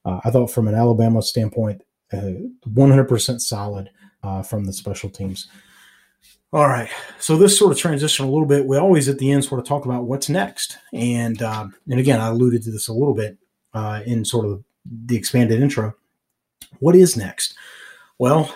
Uh, 0.04 0.20
I 0.24 0.30
thought 0.30 0.50
from 0.50 0.68
an 0.68 0.74
Alabama 0.74 1.22
standpoint, 1.22 1.82
100% 2.12 3.34
uh, 3.34 3.38
solid 3.38 3.90
uh, 4.22 4.42
from 4.42 4.64
the 4.64 4.72
special 4.72 5.10
teams. 5.10 5.48
All 6.52 6.68
right, 6.68 6.88
so 7.18 7.36
this 7.36 7.58
sort 7.58 7.72
of 7.72 7.78
transition 7.78 8.24
a 8.24 8.30
little 8.30 8.46
bit. 8.46 8.64
We 8.64 8.76
always 8.76 9.08
at 9.08 9.18
the 9.18 9.32
end 9.32 9.44
sort 9.44 9.60
of 9.60 9.66
talk 9.66 9.86
about 9.86 10.04
what's 10.04 10.28
next, 10.28 10.78
and 10.92 11.42
um, 11.42 11.74
and 11.90 11.98
again, 11.98 12.20
I 12.20 12.28
alluded 12.28 12.62
to 12.62 12.70
this 12.70 12.86
a 12.86 12.92
little 12.92 13.14
bit 13.14 13.38
uh, 13.72 14.02
in 14.06 14.24
sort 14.24 14.46
of 14.46 14.62
the 14.84 15.16
expanded 15.16 15.60
intro. 15.60 15.94
What 16.78 16.96
is 16.96 17.16
next? 17.16 17.54
Well, 18.18 18.54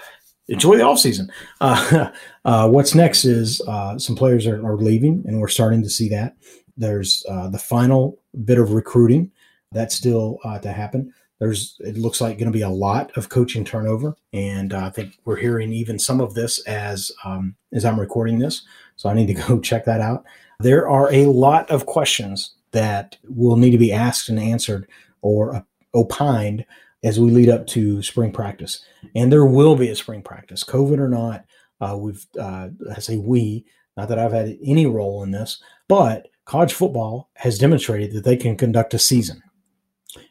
enjoy 0.49 0.77
the 0.77 0.85
offseason. 0.85 1.29
Uh, 1.61 2.11
uh, 2.45 2.69
what's 2.69 2.95
next 2.95 3.25
is 3.25 3.61
uh, 3.67 3.99
some 3.99 4.15
players 4.15 4.47
are, 4.47 4.65
are, 4.65 4.77
leaving, 4.77 5.25
and 5.27 5.41
we're 5.41 5.49
starting 5.49 5.83
to 5.83 5.91
see 5.91 6.09
that. 6.09 6.37
There's 6.77 7.25
uh, 7.29 7.49
the 7.49 7.59
final 7.59 8.21
bit 8.45 8.59
of 8.59 8.73
recruiting 8.73 9.33
that's 9.73 9.97
still 9.97 10.39
uh, 10.45 10.61
to 10.61 10.73
happen. 10.73 11.13
There's 11.41 11.77
it 11.81 11.99
looks 11.99 12.21
like 12.21 12.39
going 12.39 12.51
to 12.51 12.57
be 12.57 12.63
a 12.63 12.69
lot 12.69 13.17
of 13.17 13.29
coaching 13.29 13.65
turnover, 13.65 14.17
and 14.33 14.73
uh, 14.73 14.87
I 14.87 14.91
think 14.91 15.19
we're 15.25 15.37
hearing 15.37 15.73
even 15.73 15.99
some 15.99 16.21
of 16.21 16.35
this 16.35 16.61
as 16.67 17.11
um, 17.25 17.57
as 17.73 17.85
I'm 17.85 17.99
recording 17.99 18.39
this. 18.39 18.63
So 18.97 19.09
I 19.09 19.15
need 19.15 19.27
to 19.27 19.35
go 19.47 19.59
check 19.59 19.85
that 19.85 20.01
out. 20.01 20.25
There 20.61 20.89
are 20.89 21.13
a 21.13 21.27
lot 21.27 21.69
of 21.71 21.87
questions 21.87 22.55
that 22.71 23.17
will 23.29 23.57
need 23.57 23.71
to 23.71 23.79
be 23.79 23.93
asked 23.93 24.29
and 24.29 24.39
answered, 24.39 24.89
or 25.23 25.65
opined 25.95 26.65
as 27.03 27.21
we 27.21 27.31
lead 27.31 27.49
up 27.49 27.67
to 27.69 28.03
spring 28.03 28.33
practice. 28.33 28.85
And 29.15 29.33
there 29.33 29.47
will 29.47 29.77
be 29.77 29.89
a 29.89 29.97
spring 29.97 30.23
practice, 30.23 30.65
COVID 30.65 30.99
or 30.99 31.09
not. 31.09 31.45
Uh, 31.81 31.97
we've, 31.97 32.27
uh, 32.39 32.69
I 32.95 33.01
say 33.01 33.17
we, 33.19 33.65
not 33.97 34.09
that 34.09 34.19
I've 34.19 34.33
had 34.33 34.59
any 34.65 34.87
role 34.87 35.23
in 35.23 35.31
this, 35.31 35.63
but 35.87 36.29
college 36.45 36.73
football 36.73 37.31
has 37.35 37.59
demonstrated 37.59 38.13
that 38.13 38.25
they 38.25 38.37
can 38.37 38.57
conduct 38.57 38.95
a 38.95 38.99
season. 38.99 39.43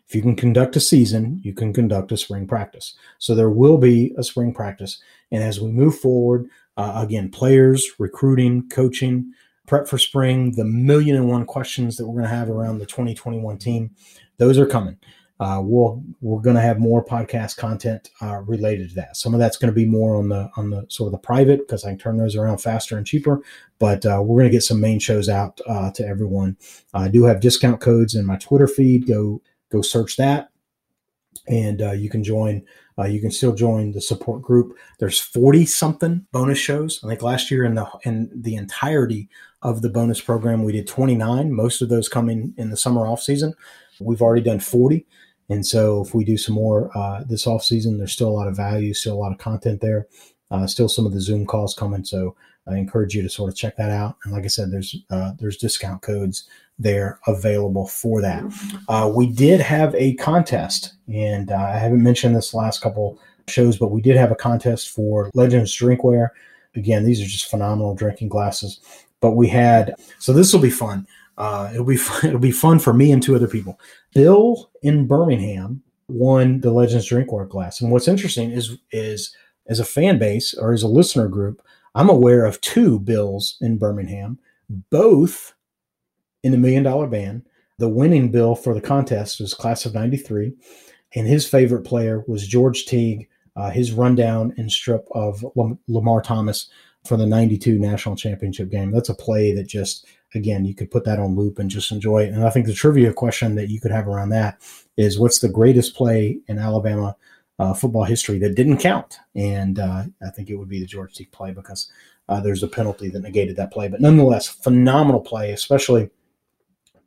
If 0.07 0.15
you 0.15 0.21
can 0.21 0.35
conduct 0.35 0.75
a 0.75 0.79
season, 0.79 1.39
you 1.43 1.53
can 1.53 1.73
conduct 1.73 2.11
a 2.11 2.17
spring 2.17 2.47
practice. 2.47 2.95
So 3.17 3.35
there 3.35 3.49
will 3.49 3.77
be 3.77 4.13
a 4.17 4.23
spring 4.23 4.53
practice. 4.53 5.01
And 5.31 5.43
as 5.43 5.59
we 5.59 5.71
move 5.71 5.99
forward, 5.99 6.49
uh, 6.77 7.01
again, 7.05 7.29
players, 7.29 7.85
recruiting, 7.99 8.69
coaching, 8.69 9.33
prep 9.67 9.87
for 9.87 9.97
spring, 9.97 10.53
the 10.53 10.63
million 10.63 11.15
and 11.15 11.27
one 11.27 11.45
questions 11.45 11.97
that 11.97 12.07
we're 12.07 12.21
going 12.21 12.29
to 12.29 12.35
have 12.35 12.49
around 12.49 12.79
the 12.79 12.85
2021 12.85 13.57
team, 13.57 13.91
those 14.37 14.57
are 14.57 14.65
coming 14.65 14.97
uh, 15.39 15.61
we'll 15.63 16.03
we're 16.21 16.41
going 16.41 16.55
to 16.55 16.61
have 16.61 16.79
more 16.79 17.03
podcast 17.05 17.57
content 17.57 18.09
uh, 18.21 18.37
related 18.37 18.89
to 18.89 18.95
that. 18.95 19.15
Some 19.15 19.33
of 19.33 19.39
that's 19.39 19.57
going 19.57 19.71
to 19.71 19.75
be 19.75 19.85
more 19.85 20.15
on 20.15 20.29
the 20.29 20.49
on 20.57 20.71
the 20.71 20.85
sort 20.89 21.07
of 21.07 21.11
the 21.11 21.19
private 21.19 21.59
because 21.59 21.85
I 21.85 21.89
can 21.89 21.99
turn 21.99 22.17
those 22.17 22.35
around 22.35 22.57
faster 22.57 22.97
and 22.97 23.05
cheaper. 23.05 23.41
But 23.77 24.05
uh, 24.05 24.21
we're 24.23 24.39
going 24.39 24.49
to 24.49 24.55
get 24.55 24.63
some 24.63 24.81
main 24.81 24.99
shows 24.99 25.29
out 25.29 25.61
uh, 25.67 25.91
to 25.91 26.07
everyone. 26.07 26.57
I 26.93 27.07
do 27.07 27.23
have 27.25 27.39
discount 27.39 27.81
codes 27.81 28.15
in 28.15 28.25
my 28.25 28.37
Twitter 28.37 28.67
feed. 28.67 29.07
Go 29.07 29.41
go 29.71 29.81
search 29.83 30.17
that, 30.17 30.49
and 31.47 31.81
uh, 31.81 31.91
you 31.91 32.09
can 32.09 32.23
join. 32.23 32.63
Uh, 32.99 33.05
you 33.05 33.21
can 33.21 33.29
still 33.29 33.53
join 33.53 33.91
the 33.91 34.01
support 34.01 34.41
group. 34.41 34.75
There's 34.97 35.19
40 35.19 35.67
something 35.67 36.25
bonus 36.31 36.57
shows. 36.57 36.99
I 37.03 37.09
think 37.09 37.21
last 37.21 37.51
year 37.51 37.63
in 37.63 37.75
the 37.75 37.87
in 38.05 38.31
the 38.33 38.55
entirety 38.55 39.29
of 39.61 39.83
the 39.83 39.89
bonus 39.89 40.19
program 40.19 40.63
we 40.63 40.71
did 40.71 40.87
29. 40.87 41.51
Most 41.51 41.83
of 41.83 41.89
those 41.89 42.09
coming 42.09 42.55
in 42.57 42.71
the 42.71 42.77
summer 42.77 43.05
off 43.05 43.21
season. 43.21 43.53
We've 43.99 44.21
already 44.21 44.41
done 44.41 44.59
40. 44.59 45.05
And 45.49 45.65
so 45.65 46.01
if 46.01 46.13
we 46.13 46.25
do 46.25 46.37
some 46.37 46.55
more 46.55 46.95
uh, 46.97 47.23
this 47.23 47.47
off 47.47 47.63
season, 47.63 47.97
there's 47.97 48.11
still 48.11 48.29
a 48.29 48.37
lot 48.37 48.47
of 48.47 48.55
value, 48.55 48.93
still 48.93 49.15
a 49.15 49.19
lot 49.19 49.31
of 49.31 49.37
content 49.37 49.81
there, 49.81 50.07
uh, 50.51 50.67
still 50.67 50.89
some 50.89 51.05
of 51.05 51.13
the 51.13 51.21
Zoom 51.21 51.45
calls 51.45 51.73
coming. 51.73 52.03
So 52.03 52.35
I 52.67 52.77
encourage 52.77 53.15
you 53.15 53.21
to 53.21 53.29
sort 53.29 53.49
of 53.49 53.55
check 53.55 53.77
that 53.77 53.89
out. 53.89 54.17
And 54.23 54.33
like 54.33 54.43
I 54.43 54.47
said, 54.47 54.71
there's 54.71 54.95
uh, 55.09 55.33
there's 55.39 55.57
discount 55.57 56.01
codes 56.01 56.47
there 56.79 57.19
available 57.27 57.87
for 57.87 58.21
that. 58.21 58.43
Uh, 58.87 59.11
we 59.13 59.27
did 59.27 59.59
have 59.59 59.95
a 59.95 60.13
contest, 60.15 60.93
and 61.11 61.51
uh, 61.51 61.55
I 61.55 61.77
haven't 61.77 62.03
mentioned 62.03 62.35
this 62.35 62.53
last 62.53 62.81
couple 62.81 63.19
shows, 63.47 63.77
but 63.77 63.91
we 63.91 64.01
did 64.01 64.17
have 64.17 64.31
a 64.31 64.35
contest 64.35 64.89
for 64.89 65.31
Legends 65.33 65.75
Drinkware. 65.75 66.29
Again, 66.75 67.05
these 67.05 67.21
are 67.21 67.25
just 67.25 67.49
phenomenal 67.49 67.95
drinking 67.95 68.29
glasses. 68.29 68.79
But 69.19 69.31
we 69.31 69.47
had 69.47 69.95
so 70.19 70.33
this 70.33 70.53
will 70.53 70.59
be 70.59 70.69
fun. 70.69 71.07
Uh, 71.37 71.69
it'll 71.73 71.85
be 71.85 71.97
fun, 71.97 72.29
it'll 72.29 72.39
be 72.39 72.51
fun 72.51 72.79
for 72.79 72.93
me 72.93 73.11
and 73.11 73.21
two 73.21 73.35
other 73.35 73.47
people. 73.47 73.79
Bill 74.13 74.69
in 74.81 75.07
Birmingham 75.07 75.83
won 76.07 76.61
the 76.61 76.71
Legends 76.71 77.09
Drinkware 77.09 77.49
class, 77.49 77.81
and 77.81 77.91
what's 77.91 78.07
interesting 78.07 78.51
is 78.51 78.77
is 78.91 79.35
as 79.67 79.79
a 79.79 79.85
fan 79.85 80.17
base 80.17 80.53
or 80.53 80.73
as 80.73 80.83
a 80.83 80.87
listener 80.87 81.27
group, 81.27 81.61
I'm 81.93 82.09
aware 82.09 82.45
of 82.45 82.61
two 82.61 82.99
Bills 82.99 83.57
in 83.59 83.77
Birmingham, 83.77 84.39
both 84.69 85.53
in 86.43 86.51
the 86.51 86.57
Million 86.57 86.83
Dollar 86.83 87.07
Band. 87.07 87.45
The 87.79 87.89
winning 87.89 88.31
bill 88.31 88.55
for 88.55 88.73
the 88.73 88.81
contest 88.81 89.39
was 89.39 89.53
class 89.53 89.85
of 89.85 89.93
'93, 89.93 90.53
and 91.15 91.27
his 91.27 91.47
favorite 91.47 91.83
player 91.83 92.23
was 92.27 92.47
George 92.47 92.85
Teague. 92.85 93.27
Uh, 93.55 93.71
his 93.71 93.91
rundown 93.91 94.53
and 94.57 94.71
strip 94.71 95.07
of 95.13 95.43
Lamar 95.87 96.21
Thomas 96.21 96.69
for 97.07 97.17
the 97.17 97.25
92 97.25 97.79
national 97.79 98.15
championship 98.15 98.69
game. 98.69 98.91
That's 98.91 99.09
a 99.09 99.15
play 99.15 99.51
that 99.53 99.67
just 99.67 100.05
again, 100.35 100.65
you 100.65 100.75
could 100.75 100.91
put 100.91 101.05
that 101.05 101.19
on 101.19 101.35
loop 101.35 101.59
and 101.59 101.69
just 101.69 101.91
enjoy 101.91 102.23
it. 102.23 102.33
And 102.33 102.45
I 102.45 102.49
think 102.49 102.65
the 102.65 102.73
trivia 102.73 103.13
question 103.13 103.55
that 103.55 103.69
you 103.69 103.79
could 103.79 103.91
have 103.91 104.07
around 104.07 104.29
that 104.29 104.61
is 104.97 105.19
what's 105.19 105.39
the 105.39 105.49
greatest 105.49 105.95
play 105.95 106.39
in 106.47 106.59
Alabama 106.59 107.15
uh, 107.59 107.73
football 107.73 108.03
history 108.03 108.37
that 108.39 108.55
didn't 108.55 108.77
count? 108.77 109.19
And 109.35 109.79
uh, 109.79 110.03
I 110.25 110.29
think 110.29 110.49
it 110.49 110.55
would 110.55 110.69
be 110.69 110.79
the 110.79 110.85
George 110.85 111.13
Teague 111.13 111.31
play 111.31 111.51
because 111.51 111.91
uh, 112.29 112.39
there's 112.41 112.63
a 112.63 112.67
penalty 112.67 113.09
that 113.09 113.21
negated 113.21 113.55
that 113.55 113.71
play. 113.71 113.87
But 113.87 114.01
nonetheless, 114.01 114.47
phenomenal 114.47 115.21
play, 115.21 115.51
especially 115.51 116.09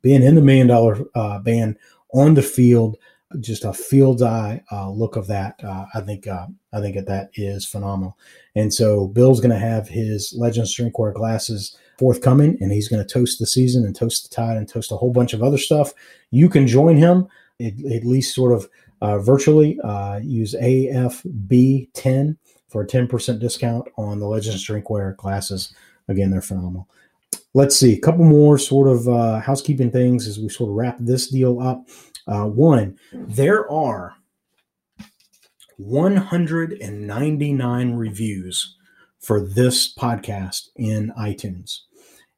being 0.01 0.23
in 0.23 0.35
the 0.35 0.41
million 0.41 0.67
dollar 0.67 0.99
uh, 1.15 1.39
band 1.39 1.77
on 2.13 2.33
the 2.33 2.41
field. 2.41 2.97
Just 3.39 3.63
a 3.63 3.71
field 3.71 4.21
eye 4.21 4.61
uh, 4.73 4.89
look 4.89 5.15
of 5.15 5.25
that. 5.27 5.55
Uh, 5.63 5.85
I 5.93 6.01
think 6.01 6.27
I 6.27 6.81
think 6.81 6.95
that 6.95 7.07
that 7.07 7.29
is 7.35 7.65
phenomenal. 7.65 8.17
And 8.55 8.73
so 8.73 9.07
Bill's 9.07 9.39
going 9.39 9.51
to 9.51 9.57
have 9.57 9.87
his 9.87 10.33
Legends 10.37 10.75
Drinkware 10.75 11.13
glasses 11.13 11.77
forthcoming, 12.01 12.57
and 12.59 12.71
he's 12.71 12.87
going 12.87 13.05
to 13.05 13.07
toast 13.07 13.37
the 13.37 13.45
season 13.45 13.85
and 13.85 13.95
toast 13.95 14.27
the 14.27 14.35
tide 14.35 14.57
and 14.57 14.67
toast 14.67 14.91
a 14.91 14.95
whole 14.95 15.13
bunch 15.13 15.33
of 15.33 15.43
other 15.43 15.59
stuff. 15.59 15.93
You 16.31 16.49
can 16.49 16.65
join 16.65 16.97
him 16.97 17.27
at, 17.59 17.73
at 17.85 18.03
least 18.03 18.33
sort 18.33 18.53
of 18.53 18.67
uh, 19.01 19.19
virtually. 19.19 19.79
Uh, 19.83 20.19
use 20.23 20.55
AFB10 20.59 22.37
for 22.69 22.81
a 22.81 22.87
10% 22.87 23.39
discount 23.39 23.87
on 23.97 24.19
the 24.19 24.25
Legends 24.25 24.67
Drinkware 24.67 25.15
glasses. 25.15 25.75
Again, 26.07 26.31
they're 26.31 26.41
phenomenal. 26.41 26.87
Let's 27.53 27.75
see, 27.75 27.93
a 27.93 27.99
couple 27.99 28.25
more 28.25 28.57
sort 28.57 28.87
of 28.87 29.07
uh, 29.07 29.41
housekeeping 29.41 29.91
things 29.91 30.25
as 30.25 30.39
we 30.39 30.49
sort 30.49 30.71
of 30.71 30.75
wrap 30.75 30.97
this 30.99 31.27
deal 31.27 31.61
up. 31.61 31.87
Uh, 32.27 32.45
one, 32.45 32.97
there 33.13 33.71
are 33.71 34.15
199 35.77 37.93
reviews 37.93 38.75
for 39.19 39.39
this 39.39 39.93
podcast 39.93 40.69
in 40.75 41.13
iTunes. 41.17 41.81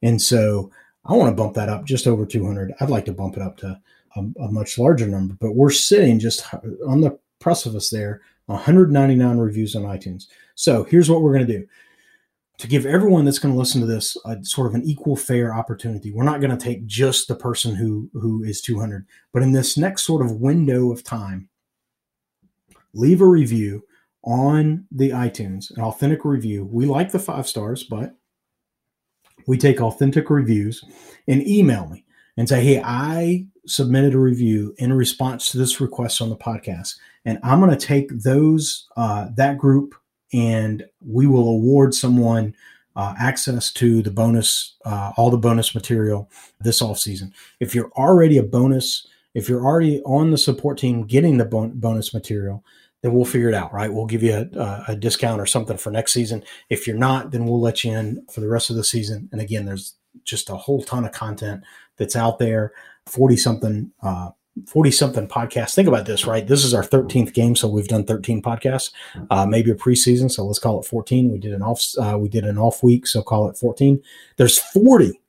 And 0.04 0.22
so 0.22 0.70
I 1.06 1.14
want 1.14 1.30
to 1.30 1.42
bump 1.42 1.56
that 1.56 1.70
up 1.70 1.86
just 1.86 2.06
over 2.06 2.26
200. 2.26 2.74
I'd 2.80 2.90
like 2.90 3.06
to 3.06 3.14
bump 3.14 3.36
it 3.36 3.42
up 3.42 3.58
to 3.58 3.80
a, 4.16 4.20
a 4.20 4.52
much 4.52 4.78
larger 4.78 5.08
number, 5.08 5.36
but 5.40 5.56
we're 5.56 5.72
sitting 5.72 6.20
just 6.20 6.46
on 6.88 7.02
the 7.02 7.18
precipice 7.40 7.90
there 7.90 8.22
199 8.46 9.38
reviews 9.38 9.76
on 9.76 9.84
iTunes. 9.84 10.26
So 10.56 10.84
here's 10.84 11.10
what 11.10 11.22
we're 11.22 11.34
going 11.34 11.48
to 11.48 11.60
do 11.60 11.68
to 12.60 12.68
give 12.68 12.86
everyone 12.86 13.26
that's 13.26 13.40
going 13.40 13.54
to 13.54 13.58
listen 13.58 13.82
to 13.82 13.88
this 13.88 14.16
a 14.26 14.44
sort 14.44 14.68
of 14.68 14.76
an 14.76 14.84
equal 14.84 15.16
fair 15.16 15.54
opportunity. 15.54 16.12
We're 16.12 16.24
not 16.24 16.40
going 16.40 16.56
to 16.56 16.64
take 16.64 16.86
just 16.86 17.28
the 17.28 17.36
person 17.36 17.76
who 17.76 18.10
who 18.14 18.44
is 18.44 18.62
200, 18.62 19.06
but 19.32 19.42
in 19.42 19.54
this 19.54 19.78
next 19.78 20.04
sort 20.04 20.24
of 20.24 20.40
window 20.40 20.92
of 20.92 21.04
time, 21.04 21.50
leave 22.94 23.22
a 23.22 23.26
review 23.26 23.86
on 24.24 24.86
the 24.92 25.10
iTunes, 25.10 25.76
an 25.76 25.82
authentic 25.82 26.24
review. 26.24 26.66
We 26.66 26.86
like 26.86 27.12
the 27.12 27.20
five 27.20 27.48
stars, 27.48 27.84
but 27.84 28.16
we 29.48 29.58
take 29.58 29.82
authentic 29.82 30.30
reviews 30.30 30.84
and 31.28 31.46
email 31.48 31.88
me 31.88 32.06
and 32.38 32.50
say, 32.50 32.64
hey, 32.64 32.82
I 32.84 33.46
submitted 33.66 34.14
a 34.14 34.20
review 34.20 34.76
in 34.78 34.92
response 34.94 35.52
to 35.52 35.58
this 35.58 35.80
request 35.80 36.22
on 36.22 36.30
the 36.30 36.36
podcast. 36.36 36.98
And 37.26 37.40
I'm 37.44 37.60
going 37.60 37.78
to 37.78 37.86
take 37.86 38.10
those, 38.10 38.88
uh, 38.98 39.30
that 39.38 39.58
group, 39.58 39.96
and 40.34 40.86
we 41.00 41.28
will 41.28 41.48
award 41.48 41.94
someone 41.94 42.56
uh, 42.96 43.14
access 43.18 43.72
to 43.74 44.02
the 44.02 44.12
bonus, 44.12 44.76
uh, 44.86 45.14
all 45.18 45.30
the 45.30 45.38
bonus 45.38 45.74
material 45.74 46.30
this 46.60 46.82
off 46.82 47.00
season. 47.00 47.34
If 47.60 47.74
you're 47.74 47.92
already 47.94 48.38
a 48.38 48.44
bonus, 48.44 49.08
if 49.34 49.48
you're 49.48 49.64
already 49.64 50.02
on 50.04 50.32
the 50.32 50.38
support 50.38 50.78
team 50.78 51.06
getting 51.08 51.38
the 51.38 51.46
bon- 51.46 51.72
bonus 51.76 52.14
material, 52.14 52.64
then 53.04 53.14
we'll 53.14 53.26
figure 53.26 53.50
it 53.50 53.54
out, 53.54 53.72
right? 53.74 53.94
We'll 53.94 54.06
give 54.06 54.24
you 54.24 54.50
a, 54.56 54.84
a, 54.88 54.96
discount 54.96 55.42
or 55.42 55.46
something 55.46 55.78
for 55.78 55.92
next 55.92 56.14
season. 56.14 56.42
If 56.70 56.88
you're 56.88 56.98
not, 56.98 57.32
then 57.32 57.46
we'll 57.46 57.60
let 57.60 57.84
you 57.84 57.92
in 57.92 58.26
for 58.32 58.40
the 58.40 58.48
rest 58.48 58.70
of 58.70 58.78
the 58.78 58.84
season. 58.84 59.30
And 59.32 59.42
again, 59.42 59.66
there's 59.66 59.96
just 60.24 60.50
a 60.50 60.56
whole 60.56 60.82
ton 60.82 61.04
of 61.04 61.12
content 61.12 61.64
that's 61.98 62.16
out 62.16 62.40
there. 62.40 62.72
40 63.08 63.36
something, 63.36 63.92
uh, 64.02 64.30
40 64.68 64.92
something 64.92 65.28
podcasts. 65.28 65.76
Think 65.76 65.90
about 65.90 66.06
this, 66.06 66.26
right? 66.26 66.48
This 66.48 66.64
is 66.64 66.74
our 66.74 66.84
13th 66.84 67.34
game. 67.34 67.58
So 67.58 67.68
we've 67.68 67.90
done 67.90 68.06
13 68.06 68.42
podcasts, 68.42 68.92
uh, 69.30 69.46
maybe 69.46 69.70
a 69.70 69.76
preseason. 69.76 70.32
So 70.32 70.46
let's 70.46 70.60
call 70.60 70.80
it 70.80 70.86
14. 70.86 71.30
We 71.30 71.40
did 71.40 71.54
an 71.54 71.62
off, 71.62 71.84
uh, 72.00 72.18
we 72.18 72.30
did 72.30 72.46
an 72.46 72.58
off 72.58 72.82
week. 72.82 73.06
So 73.06 73.22
call 73.22 73.50
it 73.50 73.58
14. 73.58 74.02
There's 74.38 74.58
40 74.58 75.20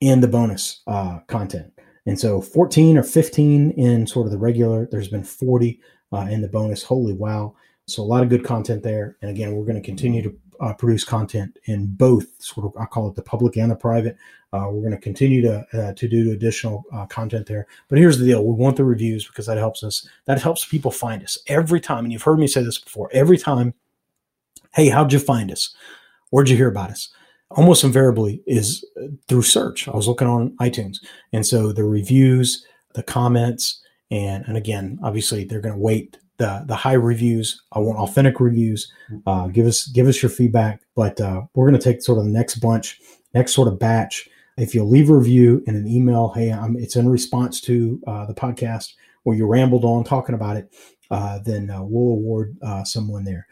in 0.00 0.20
the 0.20 0.28
bonus 0.28 0.82
uh, 0.86 1.20
content. 1.26 1.72
And 2.04 2.20
so 2.20 2.42
14 2.42 2.98
or 2.98 3.02
15 3.02 3.70
in 3.70 4.06
sort 4.06 4.26
of 4.26 4.32
the 4.32 4.38
regular, 4.38 4.88
there's 4.90 5.08
been 5.08 5.24
40 5.24 5.80
uh, 6.12 6.26
in 6.30 6.42
the 6.42 6.48
bonus. 6.48 6.82
Holy 6.82 7.12
wow. 7.12 7.54
So 7.86 8.02
a 8.02 8.04
lot 8.04 8.22
of 8.22 8.28
good 8.28 8.44
content 8.44 8.82
there. 8.82 9.16
And 9.20 9.30
again, 9.30 9.54
we're 9.54 9.64
going 9.64 9.80
to 9.80 9.86
continue 9.86 10.22
to 10.22 10.34
uh, 10.60 10.74
produce 10.74 11.04
content 11.04 11.58
in 11.64 11.86
both 11.86 12.26
sort 12.38 12.66
of 12.66 12.80
I 12.80 12.84
call 12.84 13.08
it 13.08 13.16
the 13.16 13.22
public 13.22 13.56
and 13.56 13.70
the 13.70 13.76
private. 13.76 14.16
Uh, 14.52 14.66
we're 14.70 14.80
going 14.80 14.90
to 14.90 14.98
continue 14.98 15.42
to 15.42 15.66
uh, 15.72 15.92
to 15.94 16.08
do 16.08 16.32
additional 16.32 16.84
uh, 16.92 17.06
content 17.06 17.46
there. 17.46 17.66
But 17.88 17.98
here's 17.98 18.18
the 18.18 18.26
deal: 18.26 18.44
we 18.44 18.54
want 18.54 18.76
the 18.76 18.84
reviews 18.84 19.26
because 19.26 19.46
that 19.46 19.58
helps 19.58 19.82
us. 19.82 20.06
That 20.26 20.42
helps 20.42 20.64
people 20.64 20.90
find 20.90 21.22
us 21.22 21.38
every 21.46 21.80
time. 21.80 22.04
And 22.04 22.12
you've 22.12 22.22
heard 22.22 22.38
me 22.38 22.46
say 22.46 22.62
this 22.62 22.78
before. 22.78 23.08
Every 23.12 23.38
time, 23.38 23.74
hey, 24.74 24.88
how'd 24.88 25.12
you 25.12 25.18
find 25.18 25.50
us? 25.50 25.74
Where'd 26.30 26.48
you 26.48 26.56
hear 26.56 26.68
about 26.68 26.90
us? 26.90 27.08
Almost 27.50 27.82
invariably 27.82 28.42
is 28.46 28.84
uh, 29.00 29.06
through 29.28 29.42
search. 29.42 29.88
I 29.88 29.92
was 29.92 30.06
looking 30.06 30.28
on 30.28 30.56
iTunes, 30.60 30.98
and 31.32 31.46
so 31.46 31.72
the 31.72 31.84
reviews, 31.84 32.66
the 32.94 33.02
comments, 33.02 33.80
and 34.10 34.44
and 34.46 34.56
again, 34.56 34.98
obviously 35.02 35.44
they're 35.44 35.60
going 35.60 35.74
to 35.74 35.80
wait 35.80 36.18
the 36.38 36.64
the 36.66 36.74
high 36.74 36.94
reviews. 36.94 37.62
I 37.72 37.78
want 37.78 37.98
authentic 37.98 38.40
reviews. 38.40 38.92
Uh, 39.26 39.48
give 39.48 39.66
us 39.66 39.86
give 39.86 40.08
us 40.08 40.22
your 40.22 40.30
feedback. 40.30 40.82
But 40.96 41.20
uh, 41.20 41.42
we're 41.54 41.68
going 41.68 41.80
to 41.80 41.84
take 41.84 42.02
sort 42.02 42.18
of 42.18 42.24
the 42.24 42.30
next 42.30 42.56
bunch, 42.56 43.00
next 43.34 43.52
sort 43.52 43.68
of 43.68 43.78
batch. 43.78 44.28
If 44.56 44.74
you'll 44.74 44.88
leave 44.88 45.08
a 45.08 45.16
review 45.16 45.62
in 45.66 45.76
an 45.76 45.86
email, 45.86 46.32
hey, 46.34 46.52
I'm, 46.52 46.76
it's 46.76 46.96
in 46.96 47.08
response 47.08 47.60
to 47.62 48.00
uh, 48.06 48.26
the 48.26 48.34
podcast, 48.34 48.92
or 49.24 49.34
you 49.34 49.46
rambled 49.46 49.84
on 49.84 50.04
talking 50.04 50.34
about 50.34 50.56
it, 50.56 50.74
uh, 51.10 51.38
then 51.38 51.70
uh, 51.70 51.82
we'll 51.82 52.14
award 52.14 52.56
uh, 52.62 52.84
someone 52.84 53.24
there. 53.24 53.46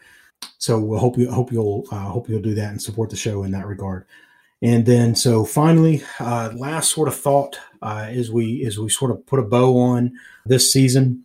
So 0.57 0.79
we'll 0.79 0.99
hope 0.99 1.17
you 1.17 1.31
hope 1.31 1.51
you'll 1.51 1.85
hope 1.87 2.29
you'll 2.29 2.41
do 2.41 2.53
that 2.55 2.71
and 2.71 2.81
support 2.81 3.09
the 3.09 3.15
show 3.15 3.43
in 3.43 3.51
that 3.51 3.65
regard. 3.65 4.05
And 4.61 4.85
then, 4.85 5.15
so 5.15 5.45
finally, 5.45 6.03
uh, 6.19 6.51
last 6.55 6.91
sort 6.91 7.07
of 7.07 7.15
thought 7.15 7.57
uh, 7.81 8.07
is 8.09 8.31
we 8.31 8.65
as 8.65 8.77
we 8.77 8.89
sort 8.89 9.11
of 9.11 9.25
put 9.25 9.39
a 9.39 9.43
bow 9.43 9.77
on 9.77 10.11
this 10.45 10.71
season 10.71 11.23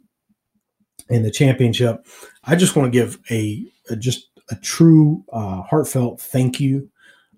in 1.09 1.22
the 1.22 1.30
championship. 1.30 2.07
I 2.45 2.57
just 2.57 2.76
want 2.76 2.93
to 2.93 2.99
give 2.99 3.18
a, 3.30 3.66
a 3.91 3.97
just 3.97 4.28
a 4.51 4.57
true 4.57 5.24
uh, 5.32 5.62
heartfelt 5.62 6.20
thank 6.20 6.61
you 6.61 6.89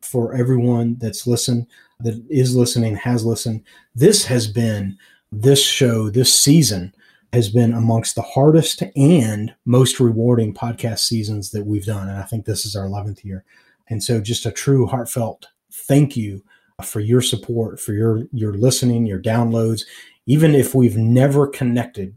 for 0.02 0.34
everyone 0.34 0.96
that's 0.98 1.26
listened, 1.26 1.66
that 2.00 2.22
is 2.28 2.54
listening, 2.54 2.96
has 2.96 3.24
listened. 3.24 3.62
This 3.94 4.26
has 4.26 4.46
been 4.46 4.98
this 5.32 5.64
show, 5.64 6.10
this 6.10 6.32
season 6.32 6.94
has 7.32 7.48
been 7.48 7.74
amongst 7.74 8.14
the 8.14 8.22
hardest 8.22 8.82
and 8.94 9.54
most 9.64 9.98
rewarding 9.98 10.54
podcast 10.54 11.00
seasons 11.00 11.50
that 11.50 11.66
we've 11.66 11.84
done. 11.84 12.08
And 12.08 12.18
I 12.18 12.22
think 12.22 12.44
this 12.44 12.64
is 12.64 12.76
our 12.76 12.86
11th 12.86 13.24
year. 13.24 13.44
And 13.88 14.02
so 14.02 14.20
just 14.20 14.46
a 14.46 14.52
true 14.52 14.86
heartfelt 14.86 15.46
thank 15.76 16.16
you 16.16 16.42
for 16.82 17.00
your 17.00 17.22
support, 17.22 17.80
for 17.80 17.92
your 17.92 18.24
your 18.32 18.54
listening, 18.54 19.06
your 19.06 19.20
downloads. 19.20 19.82
Even 20.26 20.54
if 20.54 20.74
we've 20.74 20.96
never 20.96 21.46
connected, 21.46 22.16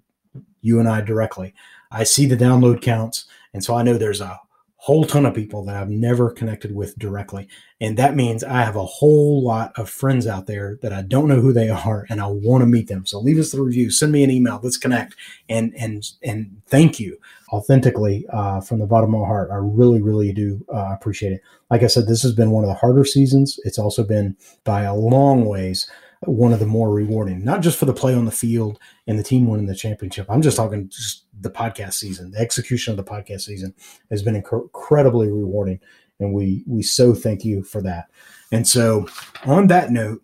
you 0.61 0.79
and 0.79 0.89
I 0.89 1.01
directly, 1.01 1.53
I 1.91 2.03
see 2.03 2.25
the 2.25 2.37
download 2.37 2.81
counts, 2.81 3.25
and 3.53 3.63
so 3.63 3.75
I 3.75 3.83
know 3.83 3.97
there's 3.97 4.21
a 4.21 4.39
whole 4.81 5.03
ton 5.03 5.25
of 5.25 5.33
people 5.33 5.65
that 5.65 5.75
I've 5.75 5.89
never 5.89 6.31
connected 6.31 6.73
with 6.73 6.97
directly. 6.97 7.49
And 7.81 7.97
that 7.97 8.15
means 8.15 8.45
I 8.45 8.63
have 8.63 8.77
a 8.77 8.85
whole 8.85 9.43
lot 9.43 9.73
of 9.77 9.89
friends 9.89 10.25
out 10.25 10.47
there 10.47 10.79
that 10.81 10.93
I 10.93 11.01
don't 11.01 11.27
know 11.27 11.41
who 11.41 11.51
they 11.51 11.69
are 11.69 12.05
and 12.09 12.21
I 12.21 12.27
want 12.27 12.61
to 12.61 12.65
meet 12.65 12.87
them. 12.87 13.05
So 13.05 13.19
leave 13.19 13.37
us 13.39 13.51
the 13.51 13.61
review, 13.61 13.91
send 13.91 14.13
me 14.13 14.23
an 14.23 14.31
email, 14.31 14.57
let's 14.63 14.77
connect. 14.77 15.15
And 15.49 15.73
and 15.77 16.03
and 16.23 16.61
thank 16.65 16.97
you 16.97 17.17
authentically 17.51 18.25
uh, 18.31 18.61
from 18.61 18.79
the 18.79 18.85
bottom 18.85 19.13
of 19.13 19.19
my 19.19 19.27
heart. 19.27 19.49
I 19.51 19.55
really, 19.55 20.01
really 20.01 20.31
do 20.31 20.65
uh, 20.73 20.91
appreciate 20.93 21.33
it. 21.33 21.41
Like 21.69 21.83
I 21.83 21.87
said, 21.87 22.07
this 22.07 22.23
has 22.23 22.33
been 22.33 22.51
one 22.51 22.63
of 22.63 22.69
the 22.69 22.75
harder 22.75 23.03
seasons. 23.03 23.59
It's 23.65 23.79
also 23.79 24.03
been 24.03 24.37
by 24.63 24.83
a 24.83 24.95
long 24.95 25.43
ways 25.45 25.91
one 26.25 26.51
of 26.51 26.59
the 26.59 26.65
more 26.65 26.91
rewarding, 26.91 27.43
not 27.43 27.61
just 27.61 27.77
for 27.77 27.85
the 27.85 27.93
play 27.93 28.13
on 28.13 28.25
the 28.25 28.31
field 28.31 28.79
and 29.07 29.17
the 29.17 29.23
team 29.23 29.47
winning 29.47 29.67
the 29.67 29.75
championship. 29.75 30.25
I'm 30.29 30.41
just 30.41 30.57
talking 30.57 30.89
just 30.89 31.25
the 31.39 31.49
podcast 31.49 31.93
season. 31.93 32.31
The 32.31 32.39
execution 32.39 32.91
of 32.91 32.97
the 32.97 33.09
podcast 33.09 33.41
season 33.41 33.73
has 34.09 34.21
been 34.21 34.41
inc- 34.41 34.63
incredibly 34.63 35.29
rewarding, 35.29 35.79
and 36.19 36.33
we 36.33 36.63
we 36.67 36.81
so 36.81 37.13
thank 37.13 37.45
you 37.45 37.63
for 37.63 37.81
that. 37.83 38.09
And 38.51 38.67
so, 38.67 39.07
on 39.45 39.67
that 39.67 39.91
note, 39.91 40.21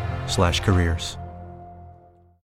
cbp.gov/careers. 0.31 1.20